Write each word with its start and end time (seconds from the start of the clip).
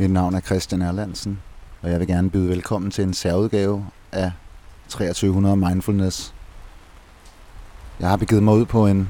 Mit 0.00 0.10
navn 0.10 0.34
er 0.34 0.40
Christian 0.40 0.82
Erlandsen, 0.82 1.40
og 1.82 1.90
jeg 1.90 2.00
vil 2.00 2.06
gerne 2.06 2.30
byde 2.30 2.48
velkommen 2.48 2.90
til 2.90 3.04
en 3.04 3.14
særudgave 3.14 3.86
af 4.12 4.32
2300 4.88 5.56
Mindfulness. 5.56 6.34
Jeg 8.00 8.08
har 8.08 8.16
begivet 8.16 8.42
mig 8.42 8.54
ud 8.54 8.64
på 8.64 8.86
en 8.86 9.08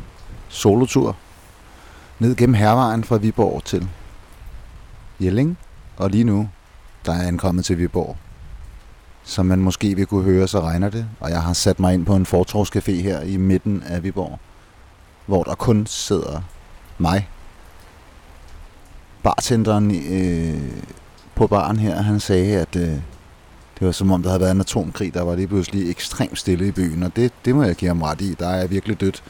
solotur 0.48 1.16
ned 2.18 2.36
gennem 2.36 2.54
hervejen 2.54 3.04
fra 3.04 3.16
Viborg 3.16 3.64
til 3.64 3.88
Jelling, 5.20 5.58
og 5.96 6.10
lige 6.10 6.24
nu 6.24 6.48
der 7.06 7.12
er 7.12 7.16
jeg 7.16 7.26
ankommet 7.26 7.64
til 7.64 7.78
Viborg. 7.78 8.16
Som 9.24 9.46
man 9.46 9.58
måske 9.58 9.94
vil 9.94 10.06
kunne 10.06 10.24
høre, 10.24 10.48
så 10.48 10.60
regner 10.60 10.88
det, 10.88 11.06
og 11.20 11.30
jeg 11.30 11.42
har 11.42 11.52
sat 11.52 11.80
mig 11.80 11.94
ind 11.94 12.06
på 12.06 12.16
en 12.16 12.26
fortorvscafé 12.26 12.92
her 12.92 13.20
i 13.20 13.36
midten 13.36 13.82
af 13.82 14.02
Viborg, 14.02 14.38
hvor 15.26 15.42
der 15.42 15.54
kun 15.54 15.86
sidder 15.86 16.40
mig. 16.98 17.28
Bartenderen 19.22 19.90
øh, 19.90 20.60
på 21.34 21.46
baren 21.46 21.78
her, 21.78 22.02
han 22.02 22.20
sagde, 22.20 22.56
at 22.60 22.76
øh, 22.76 22.82
det 23.78 23.86
var 23.86 23.92
som 23.92 24.12
om, 24.12 24.22
der 24.22 24.30
havde 24.30 24.40
været 24.40 24.50
en 24.50 24.60
atomkrig, 24.60 25.14
der 25.14 25.22
var 25.22 25.36
lige 25.36 25.48
pludselig 25.48 25.90
ekstremt 25.90 26.38
stille 26.38 26.68
i 26.68 26.70
byen, 26.70 27.02
og 27.02 27.16
det, 27.16 27.32
det 27.44 27.54
må 27.54 27.62
jeg 27.62 27.74
give 27.74 27.88
ham 27.88 28.02
ret 28.02 28.20
i. 28.20 28.34
Der 28.38 28.48
er 28.48 28.66
virkelig 28.66 29.00
dødt. 29.00 29.22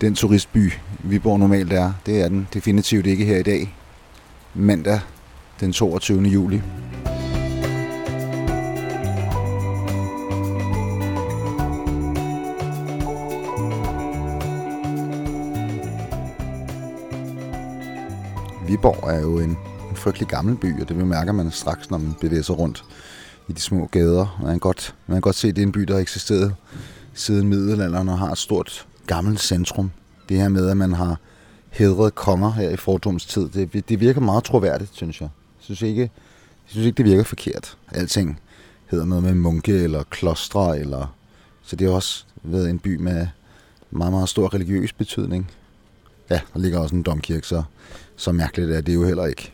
Den 0.00 0.14
turistby, 0.14 0.72
vi 0.98 1.18
bor 1.18 1.38
normalt 1.38 1.72
er, 1.72 1.92
det 2.06 2.20
er 2.20 2.28
den 2.28 2.48
definitivt 2.54 3.06
ikke 3.06 3.24
her 3.24 3.38
i 3.38 3.42
dag. 3.42 3.74
Mandag 4.54 5.00
den 5.60 5.72
22. 5.72 6.22
juli. 6.22 6.62
Viborg 18.66 19.10
er 19.10 19.20
jo 19.20 19.38
en, 19.38 19.50
en 19.90 19.96
frygtelig 19.96 20.28
gammel 20.28 20.56
by, 20.56 20.80
og 20.80 20.88
det 20.88 20.96
bemærker 20.96 21.32
man 21.32 21.50
straks, 21.50 21.90
når 21.90 21.98
man 21.98 22.14
bevæger 22.20 22.42
sig 22.42 22.58
rundt 22.58 22.84
i 23.48 23.52
de 23.52 23.60
små 23.60 23.86
gader. 23.86 24.38
Man 24.42 24.50
kan 24.50 24.58
godt, 24.58 24.94
man 25.06 25.14
kan 25.14 25.20
godt 25.20 25.36
se, 25.36 25.48
at 25.48 25.56
det 25.56 25.62
er 25.62 25.66
en 25.66 25.72
by, 25.72 25.80
der 25.80 25.94
har 25.94 26.00
eksisteret 26.00 26.54
siden 27.14 27.48
middelalderen 27.48 28.08
og 28.08 28.18
har 28.18 28.32
et 28.32 28.38
stort 28.38 28.86
gammelt 29.06 29.40
centrum. 29.40 29.90
Det 30.28 30.36
her 30.36 30.48
med, 30.48 30.70
at 30.70 30.76
man 30.76 30.92
har 30.92 31.16
hedret 31.70 32.14
konger 32.14 32.52
her 32.52 32.70
i 32.70 32.76
fordoms 32.76 33.26
tid, 33.26 33.48
det, 33.48 33.88
det 33.88 34.00
virker 34.00 34.20
meget 34.20 34.44
troværdigt, 34.44 34.90
synes 34.94 35.20
jeg. 35.20 35.28
Jeg 35.58 35.64
synes 35.64 35.82
ikke, 35.82 36.02
jeg 36.02 36.10
synes 36.66 36.86
ikke, 36.86 36.96
det 36.96 37.04
virker 37.04 37.24
forkert. 37.24 37.76
Alting 37.92 38.40
hedder 38.86 39.04
noget 39.04 39.24
med 39.24 39.34
munke 39.34 39.72
eller 39.72 40.02
klostre, 40.10 40.78
eller... 40.78 41.14
så 41.62 41.76
det 41.76 41.86
har 41.86 41.94
også 41.94 42.24
været 42.42 42.70
en 42.70 42.78
by 42.78 42.96
med 42.96 43.26
meget, 43.90 44.12
meget 44.12 44.28
stor 44.28 44.54
religiøs 44.54 44.92
betydning. 44.92 45.50
Ja, 46.30 46.40
der 46.54 46.60
ligger 46.60 46.78
også 46.78 46.94
en 46.94 47.02
domkirke, 47.02 47.46
så, 47.46 47.62
så 48.16 48.32
mærkeligt 48.32 48.70
er 48.70 48.80
det 48.80 48.94
jo 48.94 49.04
heller 49.04 49.26
ikke. 49.26 49.52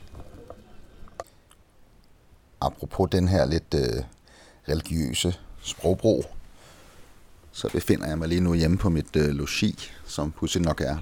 Apropos 2.61 3.09
den 3.13 3.29
her 3.29 3.47
lidt 3.47 3.75
øh, 3.75 4.03
religiøse 4.69 5.35
sprogbrug, 5.63 6.25
så 7.53 7.69
befinder 7.73 8.09
jeg 8.09 8.19
mig 8.19 8.29
lige 8.29 8.41
nu 8.41 8.55
hjemme 8.55 8.79
på 8.79 8.91
mit 8.91 9.17
øh, 9.17 9.29
logi, 9.29 9.91
som 10.07 10.33
pludselig 10.33 10.67
nok 10.67 10.81
er 10.81 10.99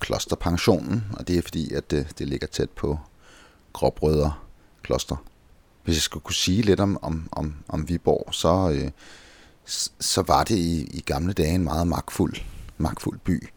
klosterpensionen, 0.00 1.04
og 1.12 1.28
det 1.28 1.38
er 1.38 1.42
fordi, 1.42 1.74
at 1.74 1.90
det, 1.90 2.18
det 2.18 2.28
ligger 2.28 2.46
tæt 2.46 2.70
på 2.70 2.98
Gråbrødre 3.72 4.32
kloster. 4.82 5.16
Hvis 5.84 5.96
jeg 5.96 6.02
skulle 6.02 6.22
kunne 6.22 6.34
sige 6.34 6.62
lidt 6.62 6.80
om, 6.80 6.98
om, 7.02 7.28
om, 7.32 7.54
om 7.68 7.88
Viborg, 7.88 8.34
så, 8.34 8.70
øh, 8.70 8.90
så 10.00 10.22
var 10.22 10.44
det 10.44 10.56
i, 10.56 10.82
i 10.82 11.00
gamle 11.00 11.32
dage 11.32 11.54
en 11.54 11.64
meget 11.64 11.86
magtfuld, 11.86 12.34
magtfuld 12.78 13.18
by. 13.18 13.48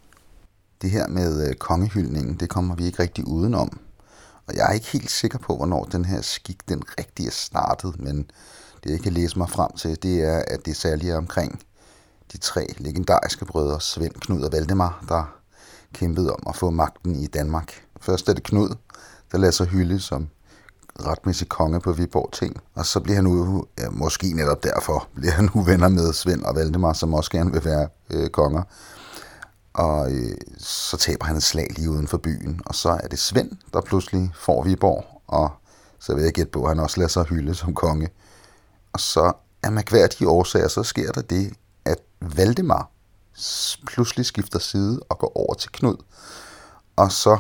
Det 0.83 0.91
her 0.91 1.07
med 1.07 1.47
øh, 1.49 1.55
kongehyldningen, 1.55 2.35
det 2.35 2.49
kommer 2.49 2.75
vi 2.75 2.85
ikke 2.85 3.03
rigtig 3.03 3.27
udenom. 3.27 3.79
Og 4.47 4.55
jeg 4.55 4.69
er 4.69 4.73
ikke 4.73 4.87
helt 4.87 5.11
sikker 5.11 5.37
på, 5.37 5.55
hvornår 5.55 5.83
den 5.83 6.05
her 6.05 6.21
skik 6.21 6.69
den 6.69 6.83
rigtige 6.99 7.27
er 7.27 7.31
startet, 7.31 7.99
men 7.99 8.31
det 8.83 8.91
jeg 8.91 8.99
kan 8.99 9.13
læse 9.13 9.37
mig 9.37 9.49
frem 9.49 9.71
til, 9.77 10.03
det 10.03 10.23
er, 10.23 10.43
at 10.47 10.65
det 10.65 10.75
særligt 10.75 11.11
er 11.11 11.17
omkring 11.17 11.61
de 12.33 12.37
tre 12.37 12.67
legendariske 12.77 13.45
brødre, 13.45 13.81
Svend, 13.81 14.13
Knud 14.13 14.41
og 14.41 14.51
Valdemar, 14.51 15.05
der 15.09 15.35
kæmpede 15.93 16.33
om 16.33 16.43
at 16.47 16.55
få 16.55 16.69
magten 16.69 17.15
i 17.15 17.27
Danmark. 17.27 17.83
Først 18.01 18.29
er 18.29 18.33
det 18.33 18.43
Knud, 18.43 18.75
der 19.31 19.37
lader 19.37 19.51
sig 19.51 19.67
hylde 19.67 19.99
som 19.99 20.27
retmæssig 20.99 21.49
konge 21.49 21.79
på 21.79 21.91
Viborg 21.91 22.31
ting. 22.31 22.61
Og 22.75 22.85
så 22.85 22.99
bliver 22.99 23.15
han 23.15 23.23
nu, 23.23 23.65
ja, 23.79 23.89
måske 23.89 24.33
netop 24.33 24.63
derfor, 24.63 25.07
bliver 25.15 25.31
han 25.31 25.49
nu 25.55 25.61
venner 25.61 25.89
med 25.89 26.13
Svend 26.13 26.43
og 26.43 26.55
Valdemar, 26.55 26.93
som 26.93 27.13
også 27.13 27.31
gerne 27.31 27.51
vil 27.51 27.65
være 27.65 27.87
øh, 28.09 28.29
konger. 28.29 28.63
Og 29.73 30.11
øh, 30.11 30.37
så 30.57 30.97
taber 30.97 31.25
han 31.25 31.35
et 31.35 31.43
slag 31.43 31.67
lige 31.75 31.89
uden 31.89 32.07
for 32.07 32.17
byen, 32.17 32.61
og 32.65 32.75
så 32.75 32.89
er 32.89 33.07
det 33.07 33.19
Svend, 33.19 33.51
der 33.73 33.81
pludselig 33.81 34.31
får 34.35 34.63
Viborg, 34.63 35.21
og 35.27 35.51
så 35.99 36.15
vil 36.15 36.23
jeg 36.23 36.33
gætte 36.33 36.51
på, 36.51 36.63
at 36.63 36.69
han 36.69 36.79
også 36.79 36.97
lader 36.99 37.09
sig 37.09 37.23
hylde 37.23 37.55
som 37.55 37.73
konge. 37.73 38.09
Og 38.93 38.99
så 38.99 39.33
af 39.63 39.71
mærkværdige 39.71 40.29
årsager, 40.29 40.67
så 40.67 40.83
sker 40.83 41.11
der 41.11 41.21
det, 41.21 41.53
at 41.85 41.97
Valdemar 42.21 42.89
pludselig 43.87 44.25
skifter 44.25 44.59
side 44.59 44.99
og 45.09 45.17
går 45.17 45.37
over 45.37 45.53
til 45.53 45.71
Knud. 45.71 45.97
Og 46.95 47.11
så 47.11 47.37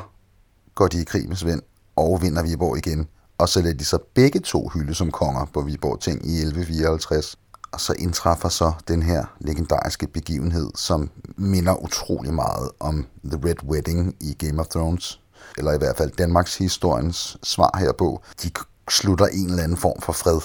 går 0.75 0.87
de 0.87 1.01
i 1.01 1.03
krig 1.03 1.27
med 1.27 1.35
Svend 1.35 1.61
og 1.95 2.21
vinder 2.21 2.43
Viborg 2.43 2.77
igen. 2.77 3.07
Og 3.37 3.49
så 3.49 3.61
lader 3.61 3.73
de 3.73 3.85
så 3.85 3.97
begge 4.13 4.39
to 4.39 4.69
hylde 4.69 4.95
som 4.95 5.11
konger 5.11 5.45
på 5.45 5.61
Viborg 5.61 5.99
Ting 5.99 6.25
i 6.25 6.35
1154. 6.35 7.37
Og 7.73 7.81
så 7.81 7.93
indtræffer 7.99 8.49
så 8.49 8.71
den 8.87 9.03
her 9.03 9.25
legendariske 9.39 10.07
begivenhed, 10.07 10.71
som 10.75 11.09
minder 11.37 11.83
utrolig 11.83 12.33
meget 12.33 12.71
om 12.79 13.07
The 13.25 13.39
Red 13.45 13.63
Wedding 13.63 14.15
i 14.19 14.33
Game 14.33 14.59
of 14.59 14.67
Thrones. 14.67 15.19
Eller 15.57 15.73
i 15.73 15.77
hvert 15.77 15.97
fald 15.97 16.11
Danmarks 16.11 16.57
historiens 16.57 17.37
svar 17.43 17.77
herpå. 17.79 18.21
De 18.43 18.51
slutter 18.89 19.25
en 19.25 19.49
eller 19.49 19.63
anden 19.63 19.77
form 19.77 20.01
for 20.01 20.13
fred 20.13 20.39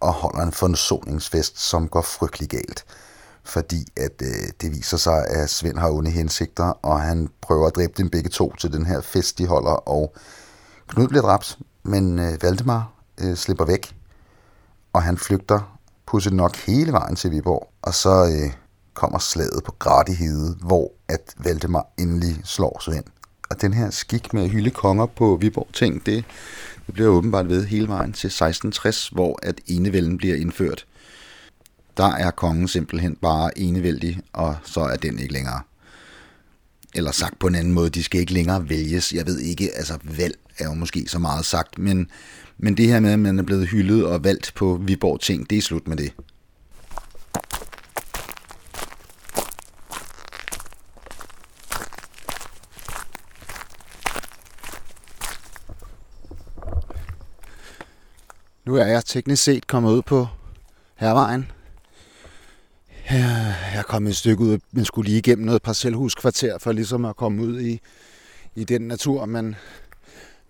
og 0.00 0.12
holder 0.12 0.42
en 0.42 0.52
forsoningsfest, 0.52 1.60
som 1.60 1.88
går 1.88 2.02
frygtelig 2.02 2.48
galt 2.48 2.84
fordi 3.46 3.86
at 3.96 4.22
øh, 4.22 4.48
det 4.60 4.72
viser 4.72 4.96
sig, 4.96 5.26
at 5.28 5.50
Svend 5.50 5.78
har 5.78 5.90
onde 5.90 6.10
hensigter, 6.10 6.64
og 6.64 7.00
han 7.00 7.28
prøver 7.40 7.66
at 7.66 7.76
dræbe 7.76 7.92
dem 7.96 8.10
begge 8.10 8.30
to 8.30 8.54
til 8.54 8.72
den 8.72 8.86
her 8.86 9.00
fest, 9.00 9.38
de 9.38 9.46
holder, 9.46 9.70
og 9.70 10.14
Knud 10.88 11.08
bliver 11.08 11.22
dræbt, 11.22 11.58
men 11.82 12.18
øh, 12.18 12.42
Valdemar 12.42 12.92
øh, 13.20 13.36
slipper 13.36 13.64
væk, 13.64 13.96
og 14.92 15.02
han 15.02 15.18
flygter 15.18 15.73
pudset 16.06 16.32
nok 16.32 16.56
hele 16.56 16.92
vejen 16.92 17.16
til 17.16 17.30
Viborg, 17.30 17.72
og 17.82 17.94
så 17.94 18.24
øh, 18.24 18.52
kommer 18.94 19.18
slaget 19.18 19.62
på 19.64 19.74
Gratihede, 19.78 20.56
hvor 20.60 20.92
at 21.08 21.34
Valdemar 21.36 21.86
endelig 21.98 22.40
slår 22.44 22.80
Svend. 22.80 23.04
Og 23.50 23.60
den 23.60 23.74
her 23.74 23.90
skik 23.90 24.32
med 24.32 24.42
at 24.42 24.50
hylde 24.50 24.70
konger 24.70 25.06
på 25.06 25.38
Viborg 25.40 25.68
ting, 25.72 26.06
det, 26.06 26.24
det 26.86 26.94
bliver 26.94 27.08
åbenbart 27.08 27.48
ved 27.48 27.64
hele 27.64 27.88
vejen 27.88 28.12
til 28.12 28.28
1660, 28.28 29.08
hvor 29.08 29.38
at 29.42 29.60
enevælden 29.66 30.18
bliver 30.18 30.36
indført 30.36 30.86
der 31.96 32.12
er 32.12 32.30
kongen 32.30 32.68
simpelthen 32.68 33.16
bare 33.16 33.58
enevældig, 33.58 34.20
og 34.32 34.56
så 34.64 34.80
er 34.80 34.96
den 34.96 35.18
ikke 35.18 35.32
længere. 35.32 35.60
Eller 36.94 37.10
sagt 37.10 37.38
på 37.38 37.46
en 37.46 37.54
anden 37.54 37.72
måde, 37.72 37.90
de 37.90 38.02
skal 38.02 38.20
ikke 38.20 38.32
længere 38.32 38.68
vælges. 38.68 39.12
Jeg 39.12 39.26
ved 39.26 39.38
ikke, 39.38 39.70
altså 39.76 39.98
valg 40.02 40.34
er 40.58 40.64
jo 40.64 40.74
måske 40.74 41.04
så 41.08 41.18
meget 41.18 41.44
sagt, 41.44 41.78
men, 41.78 42.10
men 42.58 42.76
det 42.76 42.86
her 42.86 43.00
med, 43.00 43.12
at 43.12 43.18
man 43.18 43.38
er 43.38 43.42
blevet 43.42 43.68
hyldet 43.68 44.06
og 44.06 44.24
valgt 44.24 44.52
på 44.54 44.80
Viborg 44.82 45.20
ting, 45.20 45.50
det 45.50 45.58
er 45.58 45.62
slut 45.62 45.88
med 45.88 45.96
det. 45.96 46.12
Nu 58.66 58.74
er 58.74 58.86
jeg 58.86 59.04
teknisk 59.04 59.42
set 59.42 59.66
kommet 59.66 59.90
ud 59.92 60.02
på 60.02 60.26
Hervejen, 60.96 61.46
jeg 63.74 63.84
kom 63.88 64.06
et 64.06 64.16
stykke 64.16 64.44
ud, 64.44 64.58
men 64.72 64.84
skulle 64.84 65.08
lige 65.08 65.18
igennem 65.18 65.46
noget 65.46 65.62
parcelhuskvarter 65.62 66.58
for 66.58 66.72
ligesom 66.72 67.04
at 67.04 67.16
komme 67.16 67.42
ud 67.42 67.60
i, 67.60 67.80
i 68.54 68.64
den 68.64 68.80
natur, 68.80 69.26
man, 69.26 69.56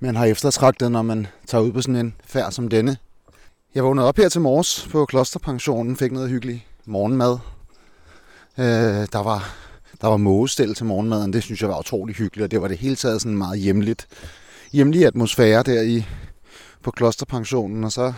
man 0.01 0.17
har 0.17 0.25
eftertragtet, 0.25 0.93
når 0.93 1.03
man 1.03 1.27
tager 1.47 1.63
ud 1.63 1.73
på 1.73 1.83
sådan 1.83 1.97
en 1.97 2.15
færd 2.25 2.53
som 2.53 2.69
denne. 2.69 2.97
Jeg 3.75 3.85
vågnede 3.85 4.09
op 4.09 4.17
her 4.17 4.29
til 4.29 4.41
morges 4.41 4.89
på 4.91 5.07
klosterpensionen, 5.07 5.97
fik 5.97 6.13
noget 6.13 6.31
hyggelig 6.31 6.67
morgenmad. 6.87 7.39
Øh, 8.59 9.07
der 9.13 9.23
var 9.23 9.55
der 10.01 10.09
var 10.09 10.17
mågestel 10.17 10.75
til 10.75 10.87
morgenmaden, 10.87 11.33
det 11.33 11.43
synes 11.43 11.61
jeg 11.61 11.69
var 11.69 11.79
utrolig 11.79 12.17
hyggeligt, 12.17 12.45
og 12.45 12.51
det 12.51 12.63
var 12.63 12.69
det 12.69 12.79
hele 12.79 12.97
taget 12.97 13.21
sådan 13.21 13.39
meget 13.39 13.61
hjemligt, 13.61 14.07
hjemlig 14.73 15.07
atmosfære 15.07 15.63
der 15.63 15.83
i, 15.83 16.07
på 16.83 16.91
klosterpensionen, 16.91 17.85
og 17.85 17.93
så 17.93 18.13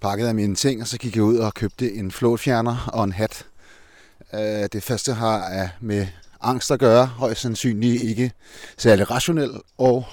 pakkede 0.00 0.28
jeg 0.28 0.36
mine 0.36 0.54
ting, 0.54 0.80
og 0.80 0.88
så 0.88 0.98
gik 0.98 1.16
jeg 1.16 1.24
ud 1.24 1.36
og 1.36 1.54
købte 1.54 1.92
en 1.92 2.10
flåtfjerner 2.10 2.90
og 2.92 3.04
en 3.04 3.12
hat. 3.12 3.46
Øh, 4.34 4.68
det 4.72 4.82
første 4.82 5.12
har 5.12 5.68
med 5.80 6.06
angst 6.40 6.70
at 6.70 6.78
gøre, 6.78 7.06
højst 7.06 7.40
sandsynligt 7.40 8.02
ikke 8.02 8.32
særlig 8.76 9.10
rationel, 9.10 9.50
og 9.78 10.04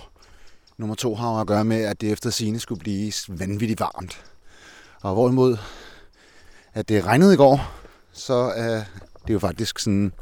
nummer 0.77 0.95
to 0.95 1.15
har 1.15 1.41
at 1.41 1.47
gøre 1.47 1.65
med, 1.65 1.81
at 1.83 2.01
det 2.01 2.11
efter 2.11 2.29
sine 2.29 2.59
skulle 2.59 2.79
blive 2.79 3.13
vanvittigt 3.27 3.79
varmt. 3.79 4.25
Og 5.01 5.13
hvorimod, 5.13 5.57
at 6.73 6.89
det 6.89 7.05
regnede 7.05 7.33
i 7.33 7.37
går, 7.37 7.71
så 8.11 8.33
er 8.55 8.83
det 9.27 9.33
jo 9.33 9.39
faktisk 9.39 9.79
sådan 9.79 10.13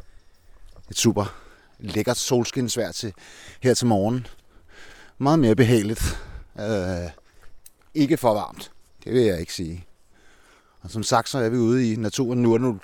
et 0.89 0.97
super 0.97 1.35
lækkert 1.79 2.17
solskinsvær 2.17 2.91
til 2.91 3.13
her 3.61 3.73
til 3.73 3.87
morgen. 3.87 4.27
Meget 5.17 5.39
mere 5.39 5.55
behageligt. 5.55 6.19
Øh, 6.59 7.09
ikke 7.93 8.17
for 8.17 8.33
varmt. 8.33 8.70
Det 9.03 9.13
vil 9.13 9.21
jeg 9.21 9.39
ikke 9.39 9.53
sige. 9.53 9.85
Og 10.81 10.91
som 10.91 11.03
sagt, 11.03 11.29
så 11.29 11.37
er 11.37 11.49
vi 11.49 11.57
ude 11.57 11.91
i 11.91 11.95
naturen 11.95 12.41
nu, 12.41 12.53
og 12.53 12.61
nu 12.61 12.79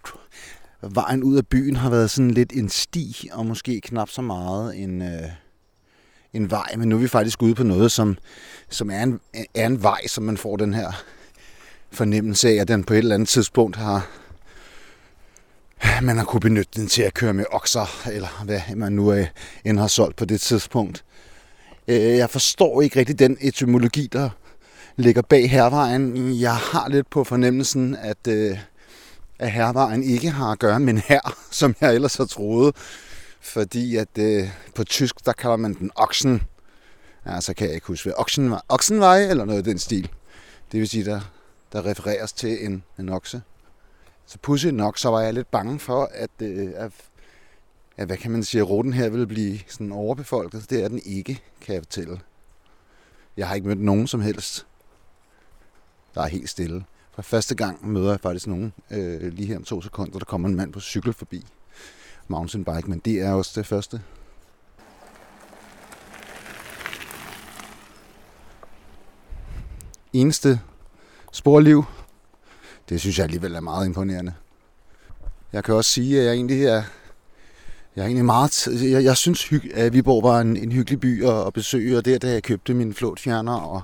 vejen 0.82 1.24
ud 1.24 1.38
af 1.38 1.48
byen 1.48 1.76
har 1.76 1.90
været 1.90 2.10
sådan 2.10 2.32
lidt 2.32 2.54
en 2.54 2.70
sti, 2.70 3.30
og 3.32 3.46
måske 3.46 3.82
knap 3.82 4.10
så 4.10 4.22
meget 4.22 4.78
en, 4.78 5.02
øh, 5.02 5.30
en 6.34 6.52
vej, 6.52 6.76
men 6.78 6.90
nu 6.90 6.96
er 6.96 7.00
vi 7.00 7.08
faktisk 7.08 7.42
ude 7.42 7.56
på 7.56 7.64
noget, 7.64 7.92
som, 7.92 8.18
som 8.70 8.90
er, 8.90 9.04
en, 9.04 9.20
er 9.56 9.66
en 9.66 9.84
vej, 9.84 10.08
som 10.08 10.24
man 10.24 10.38
får 10.38 10.58
den 10.58 10.74
her 10.74 10.92
fornemmelse 11.92 12.50
af, 12.50 12.54
at 12.54 12.68
den 12.68 12.84
på 12.84 12.94
et 12.94 12.98
eller 12.98 13.16
andet 13.16 13.30
tidspunkt 13.30 13.76
har 13.76 14.08
man 16.02 16.18
har 16.18 16.24
kunne 16.24 16.40
benytte 16.40 16.72
den 16.76 16.88
til 16.88 17.02
at 17.02 17.14
køre 17.14 17.34
med 17.34 17.46
okser, 17.52 18.08
eller 18.12 18.44
hvad 18.46 18.62
man 18.76 18.94
nu 18.94 19.14
øh, 19.14 19.28
end 19.66 19.80
har 19.80 19.88
solgt 19.88 20.16
på 20.16 20.26
det 20.26 20.42
tidspunkt. 20.42 21.04
Øh, 21.88 21.96
jeg 21.98 22.30
forstår 22.30 22.82
ikke 22.82 23.00
rigtig 23.00 23.20
den 23.20 23.38
etymologi, 23.42 24.08
der 24.12 24.30
ligger 24.98 25.22
bag 25.22 25.52
hervejen. 25.52 26.34
Jeg 26.42 26.56
har 26.56 26.90
lidt 26.90 27.10
på 27.10 27.24
fornemmelsen, 27.24 27.96
at, 27.96 28.28
øh, 28.28 28.58
at 29.40 29.52
hervejen 29.52 30.04
ikke 30.04 30.30
har 30.30 30.52
at 30.52 30.60
gøre 30.60 30.80
med 30.80 30.94
en 30.94 30.98
her, 30.98 31.36
som 31.52 31.76
jeg 31.82 31.96
ellers 31.96 32.16
har 32.16 32.26
troet. 32.26 32.76
Fordi 33.42 33.96
at 33.96 34.18
øh, 34.20 34.50
på 34.76 34.84
tysk, 34.84 35.26
der 35.26 35.34
kalder 35.34 35.56
man 35.56 35.74
den 35.74 35.92
oksen. 35.96 36.42
Altså 37.26 37.54
kan 37.54 37.68
jeg 37.68 37.76
ikke 37.76 37.88
huske, 37.88 38.06
hvad 38.06 38.14
oksenvej, 38.18 38.62
oksenvej 38.70 39.24
eller 39.24 39.46
noget 39.46 39.58
af 39.58 39.64
den 39.64 39.80
stil. 39.80 40.10
Det 40.72 40.80
vil 40.80 40.90
sige, 40.90 41.06
der, 41.06 41.22
der 41.74 41.86
refereres 41.86 42.34
til 42.34 42.66
en, 42.66 42.84
en 43.00 43.10
okse. 43.10 43.42
Så 44.26 44.38
pudsigt 44.42 44.76
nok, 44.76 44.98
så 44.98 45.10
var 45.10 45.22
jeg 45.22 45.34
lidt 45.34 45.52
bange 45.52 45.80
for, 45.80 46.10
at, 46.14 46.30
øh, 46.42 46.70
at, 46.76 46.92
ja, 47.98 48.06
hvad 48.06 48.18
kan 48.18 48.32
man 48.32 48.44
sige, 48.44 48.62
at 48.62 48.70
ruten 48.70 48.94
her 48.94 49.10
vil 49.10 49.28
blive 49.28 49.60
sådan 49.68 49.92
overbefolket. 49.92 50.70
Det 50.70 50.84
er 50.84 50.88
den 50.88 51.02
ikke, 51.06 51.42
kan 51.62 51.76
jeg 51.76 51.82
fortælle. 51.84 52.20
Jeg 53.38 53.48
har 53.48 53.56
ikke 53.56 53.68
mødt 53.68 53.80
nogen 53.80 54.08
som 54.08 54.22
helst, 54.22 54.66
der 56.18 56.24
er 56.24 56.28
helt 56.28 56.50
stille. 56.50 56.84
For 57.12 57.22
første 57.22 57.56
gang 57.56 57.90
møder 57.90 58.10
jeg 58.10 58.20
faktisk 58.20 58.48
nogen, 58.48 58.74
øh, 58.92 59.34
lige 59.34 59.48
her 59.48 59.58
om 59.58 59.64
to 59.64 59.82
sekunder, 59.82 60.20
der 60.20 60.26
kommer 60.26 60.50
en 60.50 60.56
mand 60.56 60.74
på 60.74 60.80
cykel 60.80 61.14
forbi. 61.14 61.46
Mountainbike, 62.28 62.90
men 62.90 63.02
det 63.06 63.22
er 63.22 63.32
også 63.32 63.52
det 63.56 63.66
første. 63.66 64.02
Eneste 70.14 70.62
sporliv, 71.32 71.86
det 72.90 73.00
synes 73.02 73.18
jeg 73.18 73.24
alligevel 73.24 73.56
er 73.56 73.60
meget 73.60 73.86
imponerende. 73.86 74.34
Jeg 75.54 75.64
kan 75.64 75.76
også 75.76 75.92
sige, 75.92 76.20
at 76.20 76.26
jeg 76.26 76.34
egentlig 76.34 76.64
er, 76.64 76.84
jeg 77.96 78.02
er 78.02 78.06
egentlig 78.06 78.26
meget, 78.26 78.68
jeg, 78.68 79.04
jeg 79.04 79.18
synes, 79.18 79.52
at 79.74 79.94
Viborg 79.94 80.24
var 80.24 80.42
en, 80.42 80.58
en 80.58 80.72
hyggelig 80.72 81.00
by 81.00 81.24
at, 81.24 81.48
at 81.48 81.54
besøge, 81.54 81.98
og 81.98 82.06
der, 82.06 82.18
da 82.18 82.32
jeg 82.32 82.44
købte 82.44 82.74
min 82.74 82.94
flåtfjerner 82.94 83.54
og, 83.54 83.82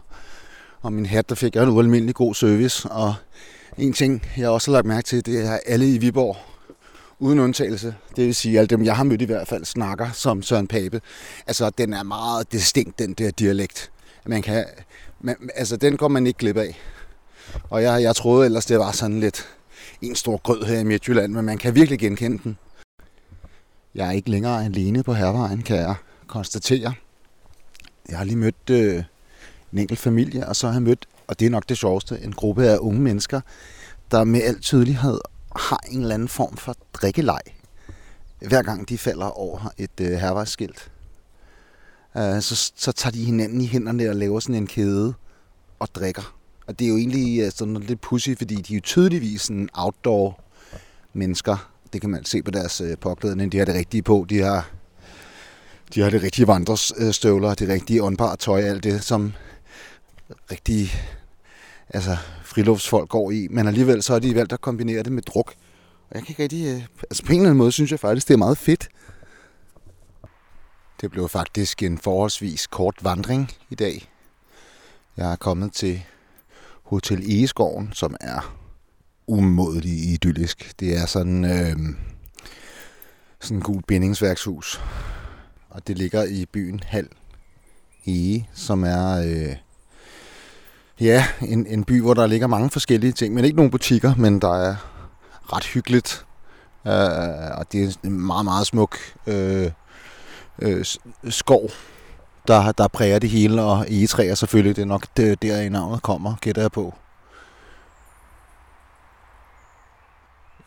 og 0.83 0.93
min 0.93 1.05
hat, 1.05 1.29
der 1.29 1.35
fik 1.35 1.55
jeg 1.55 1.63
en 1.63 1.69
ualmindelig 1.69 2.15
god 2.15 2.35
service. 2.35 2.89
Og 2.89 3.15
en 3.77 3.93
ting, 3.93 4.25
jeg 4.37 4.49
også 4.49 4.71
har 4.71 4.73
lagt 4.73 4.85
mærke 4.85 5.05
til, 5.05 5.25
det 5.25 5.45
er, 5.45 5.51
at 5.51 5.59
alle 5.65 5.93
i 5.95 5.97
Viborg, 5.97 6.37
uden 7.19 7.39
undtagelse, 7.39 7.95
det 8.15 8.25
vil 8.25 8.35
sige, 8.35 8.57
alle 8.57 8.67
dem, 8.67 8.83
jeg 8.83 8.95
har 8.95 9.03
mødt 9.03 9.21
i 9.21 9.25
hvert 9.25 9.47
fald, 9.47 9.65
snakker 9.65 10.11
som 10.11 10.41
Søren 10.41 10.67
Pape. 10.67 11.01
Altså, 11.47 11.69
den 11.69 11.93
er 11.93 12.03
meget 12.03 12.51
distinkt, 12.51 12.99
den 12.99 13.13
der 13.13 13.31
dialekt. 13.31 13.91
Man 14.25 14.41
kan, 14.41 14.65
man, 15.21 15.35
altså, 15.55 15.77
den 15.77 15.97
går 15.97 16.07
man 16.07 16.27
ikke 16.27 16.37
glip 16.37 16.57
af. 16.57 16.79
Og 17.69 17.83
jeg, 17.83 18.01
jeg 18.01 18.15
troede 18.15 18.45
ellers, 18.45 18.65
det 18.65 18.79
var 18.79 18.91
sådan 18.91 19.19
lidt 19.19 19.47
en 20.01 20.15
stor 20.15 20.37
grød 20.37 20.63
her 20.63 20.79
i 20.79 20.83
Midtjylland, 20.83 21.33
men 21.33 21.45
man 21.45 21.57
kan 21.57 21.75
virkelig 21.75 21.99
genkende 21.99 22.43
den. 22.43 22.57
Jeg 23.95 24.07
er 24.07 24.11
ikke 24.11 24.29
længere 24.29 24.65
alene 24.65 25.03
på 25.03 25.13
hervejen, 25.13 25.61
kan 25.61 25.77
jeg 25.77 25.95
konstatere. 26.27 26.93
Jeg 28.09 28.17
har 28.17 28.25
lige 28.25 28.37
mødt 28.37 28.69
øh, 28.71 29.03
en 29.73 29.79
enkelt 29.79 29.99
familie, 29.99 30.47
og 30.47 30.55
så 30.55 30.67
har 30.67 30.73
jeg 30.73 30.81
mødt, 30.81 31.07
og 31.27 31.39
det 31.39 31.45
er 31.45 31.49
nok 31.49 31.69
det 31.69 31.77
sjoveste, 31.77 32.19
en 32.23 32.33
gruppe 32.33 32.67
af 32.67 32.77
unge 32.77 33.01
mennesker, 33.01 33.41
der 34.11 34.23
med 34.23 34.41
al 34.41 34.59
tydelighed 34.59 35.19
har 35.55 35.79
en 35.91 36.01
eller 36.01 36.13
anden 36.13 36.27
form 36.27 36.57
for 36.57 36.75
drikkeleg, 36.93 37.41
hver 38.47 38.61
gang 38.61 38.89
de 38.89 38.97
falder 38.97 39.25
over 39.25 39.73
et 39.77 39.99
øh, 40.01 40.11
hervejsskilt. 40.11 40.91
Øh, 42.17 42.41
så, 42.41 42.71
så 42.75 42.91
tager 42.91 43.11
de 43.11 43.23
hinanden 43.23 43.61
i 43.61 43.67
hænderne 43.67 44.09
og 44.09 44.15
laver 44.15 44.39
sådan 44.39 44.55
en 44.55 44.67
kæde 44.67 45.13
og 45.79 45.87
drikker. 45.95 46.35
Og 46.67 46.79
det 46.79 46.85
er 46.85 46.89
jo 46.89 46.97
egentlig 46.97 47.41
øh, 47.41 47.51
sådan 47.51 47.73
lidt 47.73 48.01
pussy, 48.01 48.29
fordi 48.37 48.55
de 48.55 48.73
er 48.73 48.77
jo 48.77 48.81
tydeligvis 48.81 49.41
sådan 49.41 49.69
outdoor 49.73 50.39
mennesker. 51.13 51.71
Det 51.93 52.01
kan 52.01 52.09
man 52.09 52.25
se 52.25 52.43
på 52.43 52.51
deres 52.51 52.81
øh, 52.81 52.97
påklædning. 52.97 53.51
De 53.51 53.57
har 53.57 53.65
det 53.65 53.75
rigtige 53.75 54.01
på. 54.01 54.25
De 54.29 54.41
har, 54.41 54.69
de 55.93 56.01
har 56.01 56.09
det 56.09 56.23
rigtige 56.23 56.47
vandrestøvler, 56.47 57.53
det 57.53 57.69
rigtige 57.69 58.03
åndbare 58.03 58.37
tøj, 58.37 58.61
alt 58.61 58.83
det, 58.83 59.03
som 59.03 59.33
rigtige 60.51 60.91
altså, 61.89 62.17
friluftsfolk 62.43 63.09
går 63.09 63.31
i. 63.31 63.47
Men 63.51 63.67
alligevel 63.67 64.03
så 64.03 64.13
har 64.13 64.19
de 64.19 64.35
valgt 64.35 64.53
at 64.53 64.61
kombinere 64.61 65.03
det 65.03 65.11
med 65.11 65.21
druk. 65.21 65.53
Og 66.09 66.15
jeg 66.15 66.23
kan 66.23 66.31
ikke 66.31 66.43
rigtig... 66.43 66.75
Øh, 66.75 66.85
altså 67.01 67.23
på 67.25 67.31
en 67.31 67.37
eller 67.37 67.49
anden 67.49 67.57
måde 67.57 67.71
synes 67.71 67.91
jeg 67.91 67.99
faktisk, 67.99 68.27
det 68.27 68.33
er 68.33 68.37
meget 68.37 68.57
fedt. 68.57 68.89
Det 71.01 71.11
blev 71.11 71.29
faktisk 71.29 71.83
en 71.83 71.97
forholdsvis 71.97 72.67
kort 72.67 72.95
vandring 73.01 73.51
i 73.69 73.75
dag. 73.75 74.09
Jeg 75.17 75.31
er 75.31 75.35
kommet 75.35 75.73
til 75.73 76.03
Hotel 76.83 77.31
Egeskoven, 77.31 77.89
som 77.93 78.15
er 78.21 78.57
umådelig 79.27 80.13
idyllisk. 80.13 80.73
Det 80.79 80.97
er 80.97 81.05
sådan, 81.05 81.45
øh, 81.45 81.95
sådan 83.39 83.57
et 83.57 83.63
gult 83.63 83.87
bindingsværkshus. 83.87 84.81
Og 85.69 85.87
det 85.87 85.97
ligger 85.97 86.23
i 86.23 86.45
byen 86.45 86.79
Hal 86.83 87.07
Ege, 88.05 88.49
som 88.53 88.83
er 88.83 89.17
øh, 89.17 89.55
ja, 91.01 91.25
en, 91.41 91.67
en 91.67 91.83
by, 91.83 92.01
hvor 92.01 92.13
der 92.13 92.27
ligger 92.27 92.47
mange 92.47 92.69
forskellige 92.69 93.11
ting. 93.11 93.33
Men 93.33 93.45
ikke 93.45 93.57
nogen 93.57 93.71
butikker, 93.71 94.15
men 94.17 94.39
der 94.39 94.55
er 94.55 94.75
ret 95.53 95.65
hyggeligt. 95.65 96.25
Øh, 96.87 97.57
og 97.57 97.71
det 97.71 97.83
er 97.83 97.95
en 98.03 98.19
meget, 98.19 98.45
meget 98.45 98.67
smuk 98.67 98.97
øh, 99.27 99.71
øh, 100.61 100.85
skov, 101.29 101.69
der, 102.47 102.71
der 102.71 102.87
præger 102.87 103.19
det 103.19 103.29
hele, 103.29 103.61
og 103.61 103.85
egetræer 103.89 104.35
selvfølgelig, 104.35 104.75
det 104.75 104.81
er 104.81 104.85
nok 104.85 105.05
det, 105.17 105.41
der 105.41 105.61
i 105.61 105.69
navnet 105.69 106.01
kommer, 106.01 106.35
gætter 106.41 106.61
jeg 106.61 106.71
på. 106.71 106.93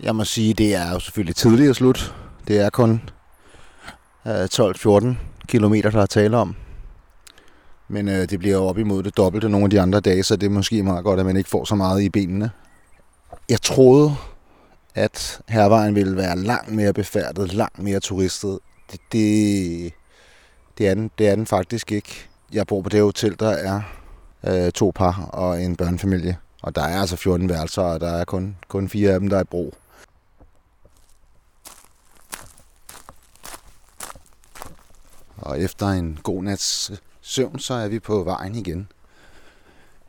Jeg 0.00 0.17
må 0.17 0.25
sige, 0.25 0.55
det 0.55 0.75
er 0.75 0.93
jo 0.93 0.99
selvfølgelig 0.99 1.37
tidligere 1.37 1.75
slut. 1.75 2.14
Det 2.49 2.61
er 2.61 2.70
kun 2.70 3.11
øh, 4.26 4.44
12-14 4.44 5.14
kilometer, 5.49 5.90
der 5.90 6.02
er 6.02 6.06
tale 6.06 6.37
om. 6.37 6.56
Men 7.88 8.08
øh, 8.08 8.31
det 8.31 8.38
bliver 8.38 8.55
jo 8.55 8.64
op 8.64 8.78
imod 8.78 9.02
det 9.02 9.16
dobbelte 9.16 9.48
nogle 9.48 9.64
af 9.64 9.70
de 9.70 9.81
andre 9.81 10.00
dage, 10.00 10.22
så 10.22 10.36
det 10.36 10.46
er 10.46 10.50
måske 10.50 10.82
meget 10.82 11.05
godt, 11.05 11.20
at 11.20 11.26
man 11.26 11.36
ikke 11.36 11.50
får 11.50 11.64
så 11.64 11.74
meget 11.74 12.02
i 12.02 12.08
benene. 12.08 12.50
Jeg 13.48 13.62
troede, 13.62 14.16
at 14.94 15.40
hervejen 15.48 15.94
ville 15.94 16.16
være 16.16 16.38
langt 16.38 16.72
mere 16.72 16.93
befærdet, 16.93 17.55
langt 17.55 17.78
mere 17.78 18.00
turistet. 18.00 18.58
Det, 18.93 19.00
det, 19.12 19.93
det, 20.78 20.88
er 20.88 20.94
den, 20.94 21.10
det 21.19 21.28
er 21.28 21.34
den 21.34 21.46
faktisk 21.46 21.93
ikke. 21.93 22.28
Jeg 22.52 22.66
bor 22.66 22.82
på 22.82 22.88
det 22.88 23.02
hotel, 23.02 23.36
der 23.40 23.50
er 23.50 23.81
øh, 24.46 24.72
to 24.72 24.93
par 24.94 25.28
og 25.32 25.62
en 25.62 25.76
børnefamilie. 25.76 26.36
Og 26.62 26.74
der 26.74 26.82
er 26.82 27.00
altså 27.00 27.16
14 27.16 27.48
værelser, 27.48 27.82
og 27.82 28.00
der 28.00 28.10
er 28.10 28.24
kun, 28.24 28.56
kun 28.69 28.88
fire 28.88 29.12
af 29.12 29.20
dem, 29.20 29.28
der 29.28 29.36
er 29.36 29.40
i 29.40 29.44
brug. 29.44 29.74
Og 35.36 35.60
efter 35.60 35.88
en 35.88 36.19
god 36.22 36.43
nats 36.43 36.93
søvn, 37.26 37.58
så 37.58 37.74
er 37.74 37.88
vi 37.88 37.98
på 37.98 38.22
vejen 38.22 38.54
igen. 38.54 38.88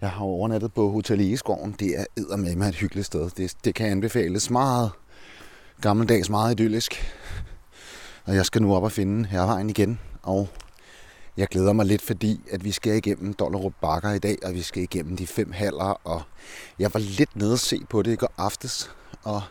Jeg 0.01 0.09
har 0.09 0.25
overnattet 0.25 0.73
på 0.73 0.89
Hotel 0.91 1.21
Egeskoven. 1.21 1.75
Det 1.79 2.05
er 2.17 2.35
med 2.37 2.67
et 2.67 2.75
hyggeligt 2.75 3.05
sted. 3.05 3.29
Det, 3.29 3.53
det 3.63 3.75
kan 3.75 3.91
anbefales 3.91 4.49
meget 4.49 4.91
gammeldags, 5.81 6.29
meget 6.29 6.59
idyllisk. 6.59 7.15
Og 8.25 8.35
jeg 8.35 8.45
skal 8.45 8.61
nu 8.61 8.75
op 8.75 8.83
og 8.83 8.91
finde 8.91 9.25
hervejen 9.25 9.69
igen. 9.69 9.99
Og 10.23 10.49
jeg 11.37 11.47
glæder 11.47 11.73
mig 11.73 11.85
lidt, 11.85 12.01
fordi 12.01 12.41
at 12.51 12.63
vi 12.63 12.71
skal 12.71 12.95
igennem 12.95 13.33
Dollerup 13.33 13.73
Bakker 13.81 14.11
i 14.11 14.19
dag, 14.19 14.37
og 14.43 14.53
vi 14.53 14.61
skal 14.61 14.83
igennem 14.83 15.17
de 15.17 15.27
fem 15.27 15.51
haller. 15.51 16.01
Og 16.07 16.21
jeg 16.79 16.93
var 16.93 16.99
lidt 16.99 17.35
nede 17.35 17.53
at 17.53 17.59
se 17.59 17.81
på 17.89 18.01
det 18.01 18.11
i 18.11 18.15
går 18.15 18.33
aftes. 18.37 18.91
Og 19.23 19.41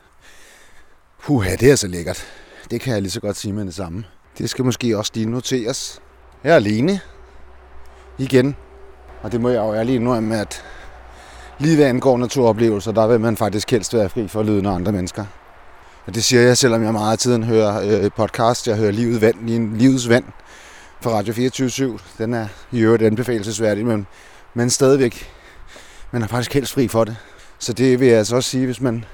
puha, 1.22 1.56
det 1.56 1.70
er 1.70 1.76
så 1.76 1.86
lækkert. 1.86 2.26
Det 2.70 2.80
kan 2.80 2.92
jeg 2.92 3.02
lige 3.02 3.12
så 3.12 3.20
godt 3.20 3.36
sige 3.36 3.52
med 3.52 3.64
det 3.64 3.74
samme. 3.74 4.04
Det 4.38 4.50
skal 4.50 4.64
måske 4.64 4.98
også 4.98 5.12
lige 5.14 5.30
noteres. 5.30 6.00
Jeg 6.44 6.52
er 6.52 6.56
alene. 6.56 7.00
Igen. 8.18 8.56
Og 9.22 9.32
det 9.32 9.40
må 9.40 9.48
jeg 9.48 9.58
jo 9.58 9.74
ærligt 9.74 10.00
indrømme, 10.00 10.40
at 10.40 10.64
lige 11.58 11.76
hvad 11.76 11.86
angår 11.86 12.18
naturoplevelser, 12.18 12.92
der 12.92 13.06
vil 13.06 13.20
man 13.20 13.36
faktisk 13.36 13.70
helst 13.70 13.94
være 13.94 14.08
fri 14.08 14.28
for 14.28 14.42
lyden 14.42 14.66
af 14.66 14.72
andre 14.74 14.92
mennesker. 14.92 15.24
Og 16.06 16.14
det 16.14 16.24
siger 16.24 16.42
jeg, 16.42 16.56
selvom 16.56 16.82
jeg 16.82 16.92
meget 16.92 17.12
af 17.12 17.18
tiden 17.18 17.44
hører 17.44 18.02
øh, 18.04 18.10
podcast. 18.16 18.68
Jeg 18.68 18.76
hører 18.76 18.90
Livet 18.90 19.20
Vand, 19.20 19.76
Livets 19.78 20.08
Vand 20.08 20.24
fra 21.00 21.10
Radio 21.10 21.34
24 21.34 21.98
Den 22.18 22.34
er 22.34 22.46
i 22.72 22.80
øvrigt 22.80 23.02
anbefalesværdig, 23.02 23.86
men, 23.86 24.06
men 24.54 24.70
stadigvæk, 24.70 25.30
man 26.12 26.22
er 26.22 26.26
faktisk 26.26 26.54
helst 26.54 26.72
fri 26.72 26.88
for 26.88 27.04
det. 27.04 27.16
Så 27.58 27.72
det 27.72 28.00
vil 28.00 28.08
jeg 28.08 28.18
altså 28.18 28.36
også 28.36 28.50
sige, 28.50 28.66
hvis 28.66 28.80
man, 28.80 29.04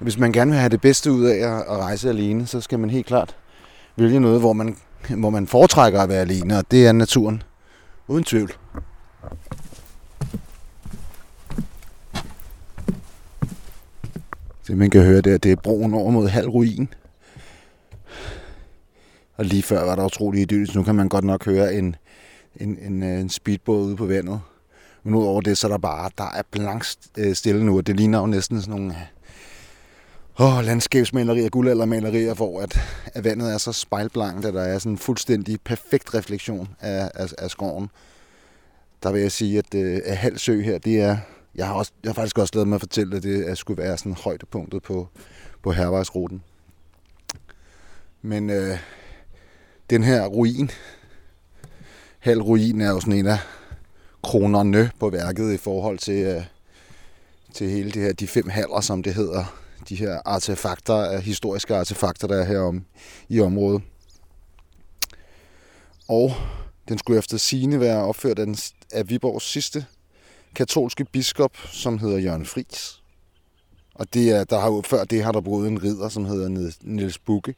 hvis 0.00 0.18
man 0.18 0.32
gerne 0.32 0.50
vil 0.50 0.60
have 0.60 0.68
det 0.68 0.80
bedste 0.80 1.12
ud 1.12 1.24
af 1.24 1.48
at 1.48 1.78
rejse 1.78 2.08
alene, 2.08 2.46
så 2.46 2.60
skal 2.60 2.78
man 2.78 2.90
helt 2.90 3.06
klart 3.06 3.36
vælge 3.96 4.20
noget, 4.20 4.40
hvor 4.40 4.52
man, 4.52 4.76
hvor 5.08 5.30
man 5.30 5.46
foretrækker 5.46 6.00
at 6.00 6.08
være 6.08 6.20
alene, 6.20 6.58
og 6.58 6.64
det 6.70 6.86
er 6.86 6.92
naturen. 6.92 7.42
Uden 8.08 8.24
tvivl. 8.24 8.52
Det 14.66 14.76
man 14.76 14.90
kan 14.90 15.02
høre 15.02 15.20
der, 15.20 15.38
det 15.38 15.52
er 15.52 15.56
broen 15.56 15.94
over 15.94 16.10
mod 16.10 16.28
halv 16.28 16.48
ruin. 16.48 16.88
Og 19.36 19.44
lige 19.44 19.62
før 19.62 19.84
var 19.84 19.94
der 19.96 20.04
utrolig 20.04 20.42
idyllisk. 20.42 20.74
Nu 20.74 20.82
kan 20.82 20.94
man 20.94 21.08
godt 21.08 21.24
nok 21.24 21.44
høre 21.44 21.74
en, 21.74 21.96
en, 22.56 22.78
en, 22.78 23.02
øh, 23.02 23.20
en 23.20 23.28
speedbåd 23.28 23.82
ude 23.82 23.96
på 23.96 24.06
vandet. 24.06 24.40
Men 25.02 25.14
udover 25.14 25.40
det, 25.40 25.58
så 25.58 25.66
er 25.66 25.70
der 25.70 25.78
bare, 25.78 26.10
der 26.18 26.30
er 26.30 26.42
blank 26.50 26.84
øh, 27.18 27.34
stille 27.34 27.64
nu, 27.64 27.76
og 27.76 27.86
det 27.86 27.96
ligner 27.96 28.20
jo 28.20 28.26
næsten 28.26 28.60
sådan 28.60 28.80
nogle 28.80 28.96
åh, 30.40 30.64
landskabsmalerier, 30.64 31.48
guldaldermalerier, 31.48 32.34
hvor 32.34 32.62
at, 32.62 32.80
at 33.06 33.24
vandet 33.24 33.54
er 33.54 33.58
så 33.58 33.72
spejlblankt, 33.72 34.46
at 34.46 34.54
der 34.54 34.62
er 34.62 34.78
sådan 34.78 34.92
en 34.92 34.98
fuldstændig 34.98 35.60
perfekt 35.64 36.14
refleksion 36.14 36.68
af, 36.80 37.10
af, 37.14 37.32
af 37.38 37.50
skoven. 37.50 37.90
Der 39.02 39.12
vil 39.12 39.20
jeg 39.20 39.32
sige, 39.32 39.58
at, 39.58 39.74
øh, 39.74 40.00
at 40.04 40.16
Halsø 40.16 40.60
her, 40.60 40.78
det 40.78 41.00
er, 41.00 41.16
jeg 41.54 41.66
har, 41.66 41.74
også, 41.74 41.92
jeg 42.04 42.08
har 42.08 42.14
faktisk 42.14 42.38
også 42.38 42.54
lavet 42.54 42.68
mig 42.68 42.74
at 42.74 42.80
fortælle, 42.80 43.16
at 43.16 43.22
det 43.22 43.58
skulle 43.58 43.82
være 43.82 43.98
sådan 43.98 44.16
højdepunktet 44.24 44.82
på, 44.82 45.08
på 45.62 45.72
hervejsruten. 45.72 46.42
Men 48.22 48.50
øh, 48.50 48.78
den 49.90 50.02
her 50.02 50.26
ruin, 50.26 50.70
halv 52.18 52.42
ruin 52.42 52.80
er 52.80 52.90
jo 52.90 53.00
sådan 53.00 53.12
en 53.12 53.26
af 53.26 53.38
kronerne 54.22 54.90
på 55.00 55.10
værket 55.10 55.52
i 55.52 55.56
forhold 55.56 55.98
til, 55.98 56.24
øh, 56.24 56.42
til 57.54 57.70
hele 57.70 57.90
det 57.90 58.02
her, 58.02 58.12
de 58.12 58.26
fem 58.26 58.48
haller, 58.48 58.80
som 58.80 59.02
det 59.02 59.14
hedder. 59.14 59.63
De 59.88 59.96
her 59.96 60.20
artefakter, 60.24 61.20
historiske 61.20 61.74
artefakter, 61.74 62.26
der 62.26 62.40
er 62.40 62.44
herom 62.44 62.84
i 63.28 63.40
området. 63.40 63.82
Og 66.08 66.32
den 66.88 66.98
skulle 66.98 67.18
efter 67.18 67.36
sine 67.36 67.80
være 67.80 68.04
opført 68.04 68.38
af, 68.38 68.46
den, 68.46 68.56
af 68.92 69.10
Viborgs 69.10 69.50
sidste 69.50 69.86
katolske 70.54 71.04
biskop, 71.04 71.56
som 71.72 71.98
hedder 71.98 72.18
Jørgen 72.18 72.46
Fris. 72.46 73.02
Og 73.94 74.14
det 74.14 74.30
er, 74.30 74.44
der 74.44 74.58
har 74.58 74.66
jo, 74.66 74.82
før 74.86 75.04
det 75.04 75.24
har 75.24 75.32
der 75.32 75.40
boet 75.40 75.68
en 75.68 75.82
ridder, 75.82 76.08
som 76.08 76.24
hedder 76.24 76.74
Niels 76.82 77.18
Bukke. 77.18 77.54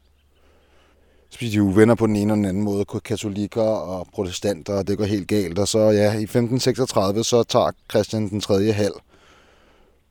Så 1.30 1.38
de 1.40 1.49
jo 1.49 1.73
venner 1.75 1.95
på 1.95 2.06
den 2.06 2.16
ene 2.16 2.33
og 2.33 2.37
den 2.37 2.45
anden 2.45 2.62
måde, 2.62 2.85
katolikker 2.85 3.62
og 3.62 4.06
protestanter, 4.12 4.75
og 4.75 4.88
det 4.88 4.99
går 4.99 5.04
helt 5.04 5.28
galt. 5.28 5.59
Og 5.59 5.68
så 5.68 5.78
ja, 5.78 6.12
i 6.12 6.23
1536, 6.23 7.25
så 7.25 7.42
tager 7.42 7.71
Christian 7.90 8.28
den 8.28 8.40
3. 8.40 8.73
hal, 8.73 8.92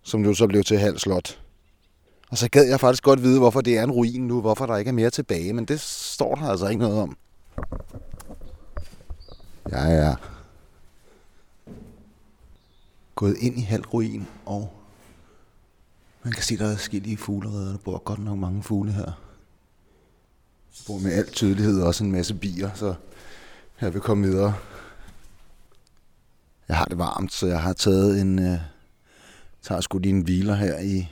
som 0.03 0.25
jo 0.25 0.33
så 0.33 0.47
blev 0.47 0.63
til 0.63 0.77
halv 0.77 0.97
slot. 0.97 1.39
Og 2.29 2.37
så 2.37 2.49
gad 2.49 2.63
jeg 2.67 2.79
faktisk 2.79 3.03
godt 3.03 3.23
vide, 3.23 3.39
hvorfor 3.39 3.61
det 3.61 3.77
er 3.77 3.83
en 3.83 3.91
ruin 3.91 4.27
nu, 4.27 4.41
hvorfor 4.41 4.65
der 4.65 4.77
ikke 4.77 4.89
er 4.89 4.93
mere 4.93 5.09
tilbage, 5.09 5.53
men 5.53 5.65
det 5.65 5.81
står 5.81 6.35
der 6.35 6.49
altså 6.49 6.67
ikke 6.67 6.81
noget 6.81 6.99
om. 6.99 7.17
Jeg 9.69 9.95
er 9.95 10.15
gået 13.15 13.37
ind 13.37 13.57
i 13.57 13.61
halv 13.61 13.85
ruin, 13.85 14.27
og 14.45 14.73
man 16.23 16.33
kan 16.33 16.43
se, 16.43 16.57
der 16.57 16.71
er 16.71 16.75
skille 16.75 17.17
fuglereder. 17.17 17.71
Der 17.71 17.77
bor 17.77 17.97
godt 17.97 18.19
nok 18.19 18.37
mange 18.37 18.63
fugle 18.63 18.91
her. 18.91 19.05
Der 19.05 20.83
bor 20.87 20.99
med 20.99 21.11
al 21.11 21.31
tydelighed 21.31 21.81
også 21.81 22.03
en 22.03 22.11
masse 22.11 22.33
bier, 22.33 22.69
så 22.73 22.95
jeg 23.81 23.93
vil 23.93 24.01
komme 24.01 24.27
videre. 24.27 24.55
Jeg 26.67 26.77
har 26.77 26.85
det 26.85 26.97
varmt, 26.97 27.33
så 27.33 27.47
jeg 27.47 27.61
har 27.61 27.73
taget 27.73 28.21
en... 28.21 28.39
Øh, 28.39 28.59
tager 29.61 29.81
sgu 29.81 29.97
lige 29.97 30.13
en 30.13 30.21
hviler 30.21 30.55
her 30.55 30.79
i 30.79 31.07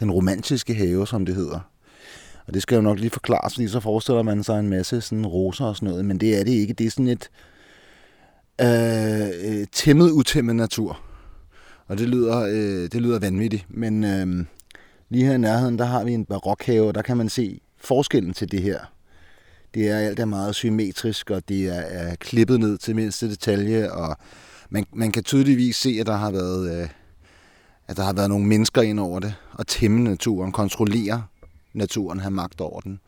den 0.00 0.10
romantiske 0.10 0.74
have, 0.74 1.06
som 1.06 1.26
det 1.26 1.34
hedder. 1.34 1.60
Og 2.46 2.54
det 2.54 2.62
skal 2.62 2.76
jo 2.76 2.82
nok 2.82 2.98
lige 2.98 3.10
forklares, 3.10 3.54
fordi 3.54 3.68
så 3.68 3.80
forestiller 3.80 4.22
man 4.22 4.44
sig 4.44 4.60
en 4.60 4.68
masse 4.68 5.00
sådan 5.00 5.26
roser 5.26 5.64
og 5.64 5.76
sådan 5.76 5.88
noget, 5.88 6.04
men 6.04 6.20
det 6.20 6.40
er 6.40 6.44
det 6.44 6.52
ikke. 6.52 6.74
Det 6.74 6.86
er 6.86 6.90
sådan 6.90 7.08
et 7.08 7.30
øh, 8.60 9.60
øh, 9.60 9.66
tæmmet, 9.72 10.10
utæmmet 10.10 10.56
natur. 10.56 11.00
Og 11.86 11.98
det 11.98 12.08
lyder, 12.08 12.40
øh, 12.40 12.88
det 12.92 12.94
lyder 12.94 13.18
vanvittigt. 13.18 13.66
Men 13.68 14.04
øh, 14.04 14.44
lige 15.08 15.24
her 15.24 15.34
i 15.34 15.38
nærheden, 15.38 15.78
der 15.78 15.84
har 15.84 16.04
vi 16.04 16.12
en 16.12 16.24
barokhave, 16.24 16.88
og 16.88 16.94
der 16.94 17.02
kan 17.02 17.16
man 17.16 17.28
se 17.28 17.60
forskellen 17.78 18.34
til 18.34 18.52
det 18.52 18.62
her. 18.62 18.78
Det 19.74 19.90
er 19.90 19.98
alt 19.98 20.20
er 20.20 20.24
meget 20.24 20.54
symmetrisk, 20.54 21.30
og 21.30 21.48
det 21.48 21.66
er, 21.66 21.80
er 21.80 22.14
klippet 22.14 22.60
ned 22.60 22.78
til 22.78 22.96
mindste 22.96 23.30
detalje, 23.30 23.92
og 23.92 24.16
man, 24.70 24.86
man 24.92 25.12
kan 25.12 25.22
tydeligvis 25.22 25.76
se, 25.76 25.96
at 26.00 26.06
der 26.06 26.16
har 26.16 26.30
været... 26.30 26.82
Øh, 26.82 26.88
at 27.88 27.96
der 27.96 28.02
har 28.02 28.12
været 28.12 28.28
nogle 28.28 28.46
mennesker 28.46 28.82
ind 28.82 29.00
over 29.00 29.20
det, 29.20 29.34
og 29.52 29.66
tæmme 29.66 30.04
naturen, 30.04 30.52
kontrollere 30.52 31.24
naturen, 31.74 32.20
have 32.20 32.30
magt 32.30 32.60
over 32.60 32.80
den. 32.80 33.00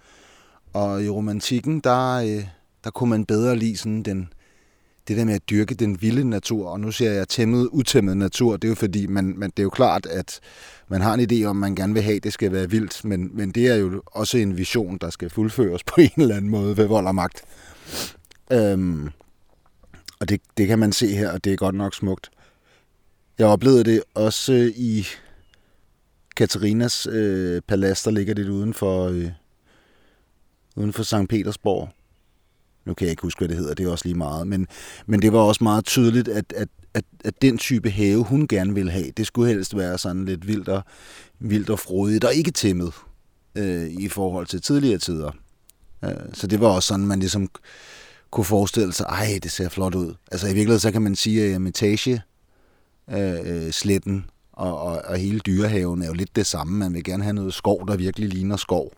Og 0.72 1.04
i 1.04 1.08
romantikken, 1.08 1.80
der, 1.80 2.14
øh, 2.14 2.44
der 2.84 2.90
kunne 2.90 3.10
man 3.10 3.24
bedre 3.24 3.56
lide 3.56 3.76
sådan 3.76 4.02
den, 4.02 4.32
det 5.08 5.16
der 5.16 5.24
med 5.24 5.34
at 5.34 5.50
dyrke 5.50 5.74
den 5.74 6.02
vilde 6.02 6.24
natur, 6.24 6.68
og 6.68 6.80
nu 6.80 6.92
siger 6.92 7.12
jeg 7.12 7.28
tæmmet, 7.28 7.68
utæmmet 7.72 8.16
natur, 8.16 8.56
det 8.56 8.64
er 8.64 8.68
jo 8.68 8.74
fordi, 8.74 9.06
man, 9.06 9.34
man, 9.36 9.50
det 9.50 9.58
er 9.58 9.62
jo 9.62 9.70
klart, 9.70 10.06
at 10.06 10.40
man 10.88 11.00
har 11.00 11.14
en 11.14 11.20
idé 11.32 11.44
om, 11.44 11.56
man 11.56 11.74
gerne 11.74 11.94
vil 11.94 12.02
have, 12.02 12.16
at 12.16 12.24
det 12.24 12.32
skal 12.32 12.52
være 12.52 12.70
vildt, 12.70 13.04
men, 13.04 13.30
men 13.36 13.50
det 13.50 13.66
er 13.66 13.74
jo 13.74 14.02
også 14.06 14.38
en 14.38 14.56
vision, 14.56 14.98
der 14.98 15.10
skal 15.10 15.30
fuldføres 15.30 15.84
på 15.94 16.00
en 16.00 16.10
eller 16.16 16.36
anden 16.36 16.50
måde 16.50 16.76
ved 16.76 16.86
vold 16.86 17.06
og 17.06 17.14
magt. 17.14 17.42
Øhm, 18.52 19.08
og 20.20 20.28
det, 20.28 20.40
det 20.56 20.66
kan 20.66 20.78
man 20.78 20.92
se 20.92 21.06
her, 21.16 21.32
og 21.32 21.44
det 21.44 21.52
er 21.52 21.56
godt 21.56 21.74
nok 21.74 21.94
smukt. 21.94 22.30
Jeg 23.38 23.46
oplevede 23.46 23.84
det 23.84 24.02
også 24.14 24.52
øh, 24.52 24.66
i 24.76 25.06
Katarinas 26.36 27.06
øh, 27.06 27.62
palads, 27.68 28.02
der 28.02 28.10
ligger 28.10 28.34
lidt 28.34 28.48
uden 28.48 28.74
for, 28.74 29.08
øh, 29.08 29.30
uden 30.76 30.92
for 30.92 31.02
St. 31.02 31.28
Petersborg. 31.28 31.88
Nu 32.84 32.94
kan 32.94 33.04
jeg 33.04 33.10
ikke 33.10 33.22
huske, 33.22 33.38
hvad 33.38 33.48
det 33.48 33.56
hedder, 33.56 33.74
det 33.74 33.86
er 33.86 33.90
også 33.90 34.04
lige 34.04 34.18
meget. 34.18 34.46
Men, 34.46 34.66
men 35.06 35.22
det 35.22 35.32
var 35.32 35.38
også 35.38 35.64
meget 35.64 35.84
tydeligt, 35.84 36.28
at, 36.28 36.52
at, 36.56 36.68
at, 36.94 37.04
at 37.24 37.42
den 37.42 37.58
type 37.58 37.90
have, 37.90 38.24
hun 38.24 38.48
gerne 38.48 38.74
ville 38.74 38.90
have, 38.90 39.10
det 39.16 39.26
skulle 39.26 39.52
helst 39.52 39.76
være 39.76 39.98
sådan 39.98 40.24
lidt 40.24 40.46
vildt 40.46 40.68
og, 40.68 40.82
vildt 41.38 41.70
og 41.70 41.78
frodigt 41.78 42.24
og 42.24 42.34
ikke 42.34 42.50
tæmmet 42.50 42.92
øh, 43.54 43.90
i 43.90 44.08
forhold 44.08 44.46
til 44.46 44.62
tidligere 44.62 44.98
tider. 44.98 45.30
Øh, 46.04 46.10
så 46.32 46.46
det 46.46 46.60
var 46.60 46.68
også 46.68 46.86
sådan, 46.86 47.06
man 47.06 47.18
ligesom 47.20 47.48
kunne 48.30 48.44
forestille 48.44 48.92
sig, 48.92 49.04
ej, 49.04 49.38
det 49.42 49.50
ser 49.50 49.68
flot 49.68 49.94
ud. 49.94 50.14
Altså 50.32 50.46
i 50.46 50.50
virkeligheden, 50.50 50.80
så 50.80 50.92
kan 50.92 51.02
man 51.02 51.16
sige, 51.16 51.54
at 51.54 51.60
Metage 51.60 52.22
Øh, 53.10 53.66
øh, 53.66 53.72
sletten 53.72 54.30
og, 54.52 54.78
og, 54.80 55.02
og 55.04 55.16
hele 55.16 55.40
dyrehaven 55.40 56.02
er 56.02 56.06
jo 56.06 56.12
lidt 56.12 56.36
det 56.36 56.46
samme. 56.46 56.78
Man 56.78 56.94
vil 56.94 57.04
gerne 57.04 57.22
have 57.22 57.32
noget 57.32 57.54
skov, 57.54 57.88
der 57.88 57.96
virkelig 57.96 58.28
ligner 58.28 58.56
skov. 58.56 58.92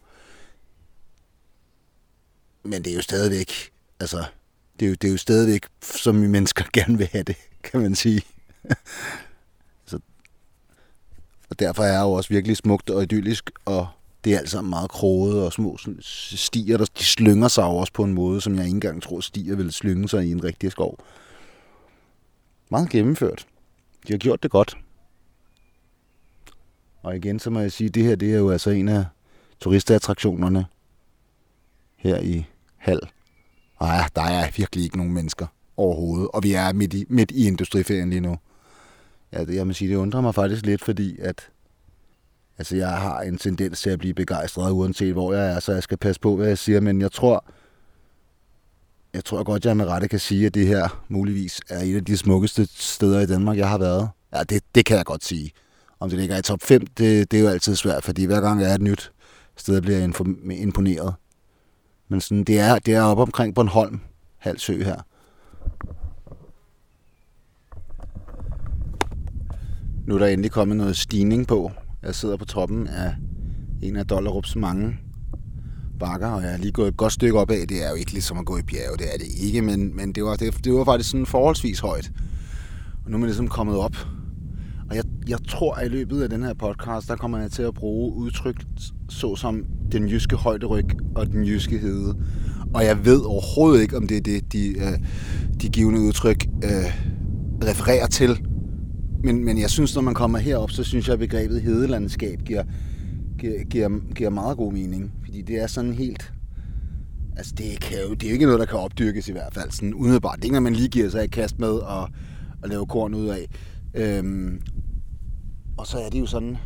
Men 2.63 2.85
det 2.85 2.91
er 2.91 2.95
jo 2.95 3.03
stadigvæk, 3.03 3.73
altså, 4.01 4.25
det 4.81 4.87
er 4.87 4.91
jo, 4.91 4.95
det 4.95 5.09
er 5.09 5.13
jo 5.13 5.19
stadigvæk, 5.19 5.67
som 5.83 6.23
vi 6.23 6.27
mennesker 6.27 6.65
gerne 6.79 6.99
vil 6.99 7.09
have 7.13 7.25
det, 7.25 7.37
kan 7.63 7.81
man 7.81 7.95
sige. 7.95 8.23
Så, 9.87 10.01
og 11.51 11.59
derfor 11.59 11.83
er 11.83 11.97
det 11.97 12.03
jo 12.03 12.13
også 12.13 12.29
virkelig 12.29 12.57
smukt 12.57 12.91
og 12.91 13.03
idyllisk, 13.03 13.51
og 13.65 13.89
det 14.25 14.35
er 14.35 14.39
altså 14.39 14.63
meget 14.63 14.91
kroget 14.91 15.45
og 15.45 15.53
små 15.53 15.79
stier, 16.01 16.77
der, 16.77 16.85
de 16.99 17.05
slynger 17.05 17.49
sig 17.49 17.63
jo 17.63 17.77
også 17.77 17.93
på 17.93 18.05
en 18.05 18.15
måde, 18.15 18.41
som 18.41 18.55
jeg 18.55 18.65
ikke 18.65 18.75
engang 18.75 19.03
tror, 19.03 19.21
stier 19.21 19.57
vil 19.57 19.73
slynge 19.73 20.09
sig 20.09 20.27
i 20.27 20.33
en 20.33 20.45
rigtig 20.45 20.73
skov. 20.73 20.99
Meget 22.69 22.91
gennemført. 22.91 23.47
De 24.07 24.13
har 24.13 24.19
gjort 24.19 24.43
det 24.43 24.51
godt. 24.51 24.77
Og 27.03 27.17
igen, 27.17 27.39
så 27.39 27.51
må 27.51 27.61
jeg 27.61 27.73
sige, 27.73 27.89
at 27.89 27.95
det 27.95 28.05
her 28.05 28.17
det 28.17 28.35
er 28.35 28.39
jo 28.39 28.51
altså 28.51 28.71
en 28.71 28.89
af 28.89 29.05
turistattraktionerne 29.61 30.67
her 31.97 32.21
i 32.21 32.47
Hal. 32.77 33.01
Og 33.77 33.89
ja, 33.89 34.05
der 34.17 34.23
er 34.23 34.51
virkelig 34.57 34.85
ikke 34.85 34.97
nogen 34.97 35.13
mennesker 35.13 35.47
overhovedet, 35.77 36.29
og 36.35 36.43
vi 36.43 36.53
er 36.53 36.73
midt 36.73 36.95
i, 36.95 37.05
midt 37.09 37.31
i 37.31 37.47
industriferien 37.47 38.11
lige 38.11 38.21
nu. 38.21 38.37
Ja, 39.33 39.45
det, 39.45 39.55
jeg 39.55 39.67
må 39.67 39.73
sige, 39.73 39.91
det 39.91 39.97
undrer 39.97 40.21
mig 40.21 40.35
faktisk 40.35 40.67
lidt, 40.67 40.85
fordi 40.85 41.19
at 41.19 41.49
altså, 42.59 42.77
jeg 42.77 42.91
har 42.91 43.21
en 43.21 43.39
tendens 43.39 43.81
til 43.81 43.91
at 43.91 43.99
blive 43.99 44.15
begejstret, 44.15 44.73
uanset 44.73 45.13
hvor 45.13 45.33
jeg 45.33 45.53
er, 45.55 45.61
så 45.61 45.73
jeg 45.73 45.83
skal 45.83 45.99
passe 45.99 46.21
på, 46.21 46.37
hvad 46.37 46.49
jeg 46.49 46.59
siger, 46.59 46.81
men 46.81 47.01
jeg 47.01 47.13
tror, 47.13 47.45
jeg 49.15 49.25
tror 49.25 49.43
godt, 49.43 49.65
jeg 49.65 49.77
med 49.77 49.87
rette 49.87 50.09
kan 50.09 50.19
sige, 50.19 50.47
at 50.47 50.55
det 50.55 50.67
her 50.67 51.05
muligvis 51.09 51.61
er 51.69 51.81
et 51.81 51.97
af 51.97 52.05
de 52.05 52.17
smukkeste 52.17 52.69
steder 52.75 53.21
i 53.21 53.27
Danmark, 53.27 53.57
jeg 53.57 53.69
har 53.69 53.79
været. 53.79 54.09
Ja, 54.35 54.43
det, 54.43 54.63
det 54.75 54.87
kan 54.87 54.97
jeg 54.97 55.05
godt 55.05 55.25
sige. 55.25 55.51
Om 56.01 56.11
det 56.11 56.19
ligger 56.19 56.39
i 56.39 56.43
top 56.43 56.63
5, 56.63 56.87
det, 56.87 57.31
det 57.31 57.39
er 57.39 57.43
jo 57.43 57.49
altid 57.49 57.77
svært, 57.77 58.05
fordi 58.05 58.25
hver 58.25 58.41
gang 58.41 58.61
jeg 58.61 58.71
er 58.71 58.75
et 58.75 58.83
nyt 58.83 59.13
sted, 59.57 59.81
bliver 59.83 59.99
jeg 59.99 60.05
imponeret. 60.61 61.15
Men 62.09 62.21
sådan, 62.21 62.45
det, 62.45 62.59
er, 62.59 62.79
det 62.79 62.95
er 62.95 63.03
oppe 63.03 63.23
omkring 63.23 63.55
Bornholm, 63.55 64.01
Halsø 64.39 64.83
her. 64.83 65.01
Nu 70.07 70.15
er 70.15 70.19
der 70.19 70.27
endelig 70.27 70.51
kommet 70.51 70.77
noget 70.77 70.97
stigning 70.97 71.47
på. 71.47 71.73
Jeg 72.03 72.15
sidder 72.15 72.37
på 72.37 72.45
toppen 72.45 72.87
af 72.87 73.15
en 73.83 73.97
af 73.97 74.07
Dollerups 74.07 74.57
mange 74.57 74.99
bakker, 76.01 76.29
og 76.29 76.43
jeg 76.43 76.53
er 76.53 76.57
lige 76.57 76.73
gået 76.73 76.89
et 76.89 76.97
godt 76.97 77.13
stykke 77.13 77.39
opad. 77.39 77.67
Det 77.67 77.87
er 77.87 77.91
jo 77.91 77.95
ikke 77.95 78.13
ligesom 78.13 78.39
at 78.39 78.47
gå 78.47 78.57
i 78.57 78.63
bjerge, 78.63 78.97
det 78.97 79.07
er 79.15 79.19
det 79.19 79.27
ikke, 79.41 79.63
men, 79.63 79.97
men 79.97 80.13
det, 80.13 80.25
var, 80.25 80.37
det, 80.37 80.65
det 80.65 80.73
var 80.73 80.85
faktisk 80.85 81.11
sådan 81.11 81.27
forholdsvis 81.27 81.79
højt. 81.79 82.11
Og 83.05 83.11
nu 83.11 83.17
er 83.17 83.19
man 83.19 83.29
ligesom 83.29 83.49
kommet 83.49 83.77
op. 83.77 83.97
Og 84.91 84.97
jeg, 84.97 85.05
jeg 85.29 85.39
tror, 85.49 85.75
at 85.75 85.87
i 85.87 85.89
løbet 85.89 86.23
af 86.23 86.29
den 86.29 86.43
her 86.43 86.55
podcast, 86.55 87.09
der 87.09 87.17
kommer 87.17 87.39
jeg 87.39 87.51
til 87.51 87.63
at 87.63 87.75
bruge 87.75 88.15
udtryk 88.15 88.57
såsom 89.09 89.65
den 89.93 90.09
jyske 90.09 90.37
højderyg 90.37 90.85
og 91.15 91.27
den 91.27 91.45
jyske 91.45 91.79
hede. 91.79 92.17
Og 92.75 92.85
jeg 92.85 93.05
ved 93.05 93.21
overhovedet 93.21 93.83
ikke, 93.83 93.97
om 93.97 94.07
det 94.07 94.17
er 94.17 94.21
det, 94.21 94.53
de, 94.53 94.69
øh, 94.69 94.99
de 95.63 95.69
givende 95.69 96.01
udtryk 96.01 96.47
øh, 96.65 96.71
refererer 97.65 98.07
til. 98.07 98.47
Men, 99.25 99.45
men 99.45 99.61
jeg 99.61 99.71
synes, 99.71 99.95
når 99.95 100.03
man 100.03 100.15
kommer 100.15 100.39
herop, 100.39 100.71
så 100.71 100.85
synes 100.85 101.07
jeg, 101.07 101.13
at 101.13 101.19
begrebet 101.19 101.63
hedelandskab 101.63 102.39
giver 102.45 102.63
giver, 103.41 103.65
giver, 103.65 104.15
giver 104.15 104.31
meget 104.31 104.57
god 104.57 104.73
mening, 104.73 105.13
fordi 105.25 105.43
det 105.43 105.63
er 105.63 105.67
sådan 105.67 105.95
helt... 105.95 106.33
Altså, 107.37 107.55
det, 107.55 107.81
kan 107.81 107.99
jo, 108.09 108.15
det 108.15 108.25
er 108.25 108.29
jo 108.31 108.33
ikke 108.33 108.45
noget, 108.45 108.61
der 108.61 108.67
kan 108.67 108.79
opdyrkes 108.79 109.29
i 109.29 109.33
hvert 109.33 109.55
fald, 109.55 109.71
sådan 109.71 109.95
umiddelbart. 109.95 110.37
Det 110.37 110.43
er 110.43 110.45
ikke 110.45 110.53
noget, 110.53 110.63
man 110.63 110.73
lige 110.73 110.89
giver 110.89 111.11
sig 111.11 111.25
et 111.25 111.31
kast 111.31 111.59
med 111.59 111.69
og, 111.69 112.09
og 112.63 112.69
lave 112.69 112.87
korn 112.87 113.15
ud 113.15 113.27
af. 113.27 113.47
Øhm, 113.95 114.61
og 115.79 115.87
så 115.87 115.99
er 115.99 116.11
det 116.11 116.21
jo 116.21 116.27
sådan, 116.27 116.57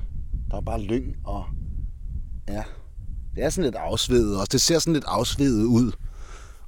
der 0.50 0.56
er 0.56 0.60
bare 0.60 0.80
lyng 0.82 1.16
og... 1.24 1.44
Ja, 2.48 2.62
det 3.34 3.44
er 3.44 3.50
sådan 3.50 3.64
lidt 3.64 3.74
afsvedet 3.74 4.36
også. 4.40 4.48
Det 4.52 4.60
ser 4.60 4.78
sådan 4.78 4.92
lidt 4.92 5.04
afsvedet 5.08 5.64
ud. 5.64 5.92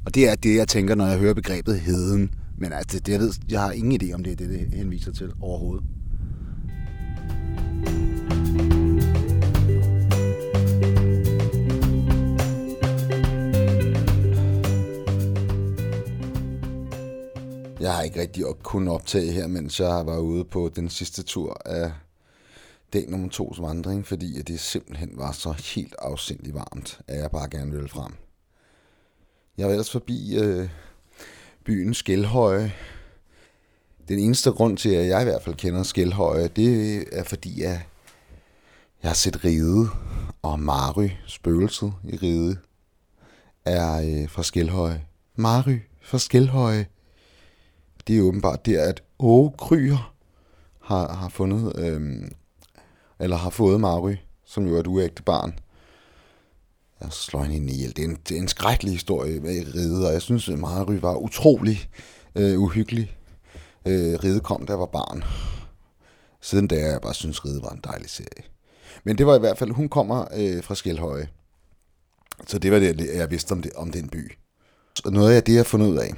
Og 0.04 0.14
det 0.14 0.28
er 0.28 0.34
det, 0.34 0.56
jeg 0.56 0.68
tænker, 0.68 0.94
når 0.94 1.06
jeg 1.06 1.18
hører 1.18 1.34
begrebet 1.34 1.80
heden. 1.80 2.30
Men 2.58 2.72
altså, 2.72 3.00
det, 3.00 3.12
jeg, 3.12 3.20
ved, 3.20 3.32
jeg 3.48 3.60
har 3.60 3.70
ingen 3.72 4.02
idé 4.02 4.12
om 4.14 4.24
det 4.24 4.32
er 4.32 4.36
det, 4.36 4.48
det 4.48 4.74
henviser 4.74 5.12
til 5.12 5.32
overhovedet. 5.40 5.84
Jeg 17.86 17.94
har 17.94 18.02
ikke 18.02 18.20
rigtig 18.20 18.46
op, 18.46 18.62
kunnet 18.62 18.94
optage 18.94 19.32
her, 19.32 19.46
mens 19.46 19.80
jeg 19.80 20.06
var 20.06 20.18
ude 20.18 20.44
på 20.44 20.70
den 20.76 20.88
sidste 20.88 21.22
tur 21.22 21.60
af 21.64 21.92
dag 22.92 23.10
nummer 23.10 23.28
tos 23.28 23.60
vandring, 23.60 24.06
fordi 24.06 24.42
det 24.42 24.60
simpelthen 24.60 25.10
var 25.14 25.32
så 25.32 25.52
helt 25.74 25.94
afsindigt 25.98 26.54
varmt, 26.54 27.00
at 27.08 27.18
jeg 27.18 27.30
bare 27.30 27.48
gerne 27.48 27.72
ville 27.72 27.88
frem. 27.88 28.14
Jeg 29.58 29.66
var 29.66 29.72
ellers 29.72 29.90
forbi 29.90 30.38
øh, 30.38 30.68
byen 31.64 31.94
Skelhøje. 31.94 32.72
Den 34.08 34.18
eneste 34.18 34.50
grund 34.50 34.76
til, 34.76 34.88
at 34.88 35.06
jeg 35.06 35.20
i 35.20 35.24
hvert 35.24 35.42
fald 35.42 35.54
kender 35.54 35.82
Skelhøje, 35.82 36.48
det 36.48 37.04
er 37.18 37.24
fordi, 37.24 37.62
at 37.62 37.80
jeg 39.02 39.10
har 39.10 39.14
set 39.14 39.44
Ride 39.44 39.88
og 40.42 40.60
Mary, 40.60 41.08
spøgelset 41.26 41.92
i 42.04 42.16
Ride, 42.16 42.56
er 43.64 44.22
øh, 44.22 44.28
fra 44.30 44.42
Skelhøje. 44.42 45.04
Mary 45.36 45.78
fra 46.02 46.18
Skelhøje. 46.18 46.86
Det 48.06 48.18
er 48.18 48.22
åbenbart 48.22 48.66
der, 48.66 48.82
at 48.82 49.02
Åge 49.18 49.52
Kryer 49.58 50.14
har, 50.82 51.12
har 51.12 51.28
fundet, 51.28 51.78
øhm, 51.78 52.32
eller 53.20 53.36
har 53.36 53.50
fået 53.50 53.80
Mary, 53.80 54.14
som 54.44 54.66
jo 54.66 54.76
er 54.76 54.80
et 54.80 54.86
uægte 54.86 55.22
barn. 55.22 55.58
Jeg 57.00 57.12
slår 57.12 57.42
hende 57.42 57.72
ihjel. 57.72 57.96
Det 57.96 58.04
er 58.04 58.08
en, 58.08 58.18
det 58.28 58.36
er 58.36 58.40
en 58.40 58.48
skrækkelig 58.48 58.92
historie 58.92 59.40
med 59.40 59.74
Ride, 59.74 60.06
og 60.06 60.12
jeg 60.12 60.22
synes, 60.22 60.48
at 60.48 60.58
Mary 60.58 60.94
var 60.94 61.16
utrolig 61.16 61.90
øh, 62.34 62.60
uhyggelig. 62.60 63.16
Øh, 63.86 64.18
Ride 64.24 64.40
kom, 64.40 64.66
da 64.66 64.72
jeg 64.72 64.80
var 64.80 64.86
barn. 64.86 65.24
Siden 66.40 66.68
da 66.68 66.74
jeg 66.74 67.00
bare 67.00 67.14
synes, 67.14 67.44
Ride 67.44 67.62
var 67.62 67.70
en 67.70 67.80
dejlig 67.84 68.10
serie. 68.10 68.44
Men 69.04 69.18
det 69.18 69.26
var 69.26 69.36
i 69.36 69.38
hvert 69.38 69.58
fald, 69.58 69.70
hun 69.70 69.88
kommer 69.88 70.24
øh, 70.36 70.62
fra 70.62 70.74
Skelhøje. 70.74 71.28
Så 72.46 72.58
det 72.58 72.72
var 72.72 72.78
det, 72.78 73.10
jeg 73.14 73.30
vidste 73.30 73.52
om, 73.52 73.62
det, 73.62 73.72
om 73.72 73.90
den 73.92 74.08
by. 74.08 74.32
Så 74.94 75.10
noget 75.10 75.34
af 75.34 75.42
det, 75.42 75.52
jeg 75.52 75.58
har 75.58 75.64
fundet 75.64 75.86
ud 75.86 75.96
af, 75.96 76.14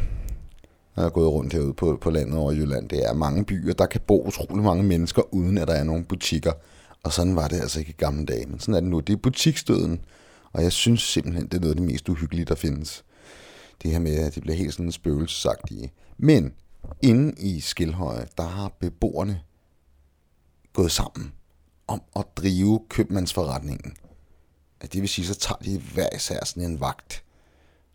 når 0.99 1.03
jeg 1.03 1.09
er 1.09 1.13
gået 1.13 1.33
rundt 1.33 1.53
herude 1.53 1.75
på, 1.75 1.99
på 2.01 2.11
landet 2.11 2.39
over 2.39 2.53
Jylland, 2.53 2.89
det 2.89 3.07
er 3.07 3.13
mange 3.13 3.45
byer, 3.45 3.73
der 3.73 3.87
kan 3.87 4.01
bo 4.07 4.27
utrolig 4.27 4.65
mange 4.65 4.83
mennesker, 4.83 5.35
uden 5.35 5.59
at 5.59 5.69
der 5.69 5.75
er 5.75 5.85
nogen 5.85 6.05
butikker. 6.05 6.53
Og 7.03 7.13
sådan 7.13 7.37
var 7.37 7.49
det 7.49 7.61
altså 7.61 7.79
ikke 7.79 7.91
i 7.91 7.95
gamle 7.99 8.27
dage, 8.27 8.47
men 8.47 8.61
sådan 8.61 8.75
er 8.75 8.81
det 8.81 8.89
nu. 8.91 9.01
Det 9.01 9.13
er 9.13 9.17
butikstøden, 9.17 10.01
og 10.53 10.63
jeg 10.63 10.73
synes 10.73 11.01
simpelthen, 11.01 11.47
det 11.47 11.55
er 11.55 11.61
noget 11.61 11.71
af 11.71 11.77
det 11.77 11.87
mest 11.87 12.09
uhyggelige, 12.09 12.45
der 12.45 12.55
findes. 12.55 13.05
Det 13.83 13.91
her 13.91 13.99
med, 13.99 14.15
at 14.15 14.35
det 14.35 14.43
bliver 14.43 14.57
helt 14.57 14.75
sådan 14.75 14.93
spøgelsesagtige. 14.93 15.93
Men 16.17 16.53
inde 17.03 17.35
i 17.41 17.61
Skilhøje, 17.61 18.27
der 18.39 18.47
har 18.47 18.73
beboerne 18.81 19.41
gået 20.73 20.93
sammen 20.93 21.33
om 21.87 22.03
at 22.17 22.25
drive 22.37 22.81
købmandsforretningen. 22.89 23.97
At 24.81 24.93
Det 24.93 25.01
vil 25.01 25.09
sige, 25.09 25.27
så 25.27 25.35
tager 25.35 25.59
de 25.59 25.83
hver 25.95 26.09
især 26.17 26.45
sådan 26.45 26.63
en 26.63 26.81
vagt, 26.81 27.25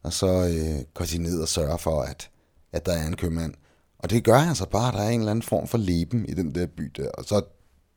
og 0.04 0.14
så 0.14 0.28
øh, 0.28 0.86
går 0.94 1.06
de 1.06 1.18
ned 1.18 1.42
og 1.42 1.48
sørger 1.48 1.78
for, 1.78 2.02
at, 2.02 2.30
at 2.74 2.86
der 2.86 2.94
er 2.94 3.08
en 3.08 3.16
købmand. 3.16 3.54
Og 4.00 4.10
det 4.10 4.24
gør 4.24 4.38
altså 4.38 4.70
bare, 4.70 4.88
at 4.88 4.94
der 4.94 5.00
er 5.00 5.10
en 5.10 5.20
eller 5.20 5.32
anden 5.32 5.44
form 5.44 5.68
for 5.68 5.78
leben 5.78 6.26
i 6.26 6.34
den 6.34 6.56
der 6.56 6.66
by 6.66 6.84
der. 6.98 7.10
Og 7.10 7.26
så 7.26 7.42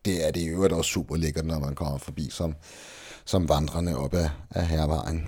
det 0.05 0.27
er 0.27 0.31
det 0.31 0.41
i 0.41 0.47
øvrigt 0.47 0.73
også 0.73 0.91
super 0.91 1.15
lækkert, 1.15 1.45
når 1.45 1.59
man 1.59 1.75
kommer 1.75 1.97
forbi 1.97 2.29
som, 2.31 2.55
som 3.25 3.49
vandrende 3.49 3.97
op 3.97 4.13
ad, 4.13 4.29
af 4.49 4.67
hervejen. 4.67 5.25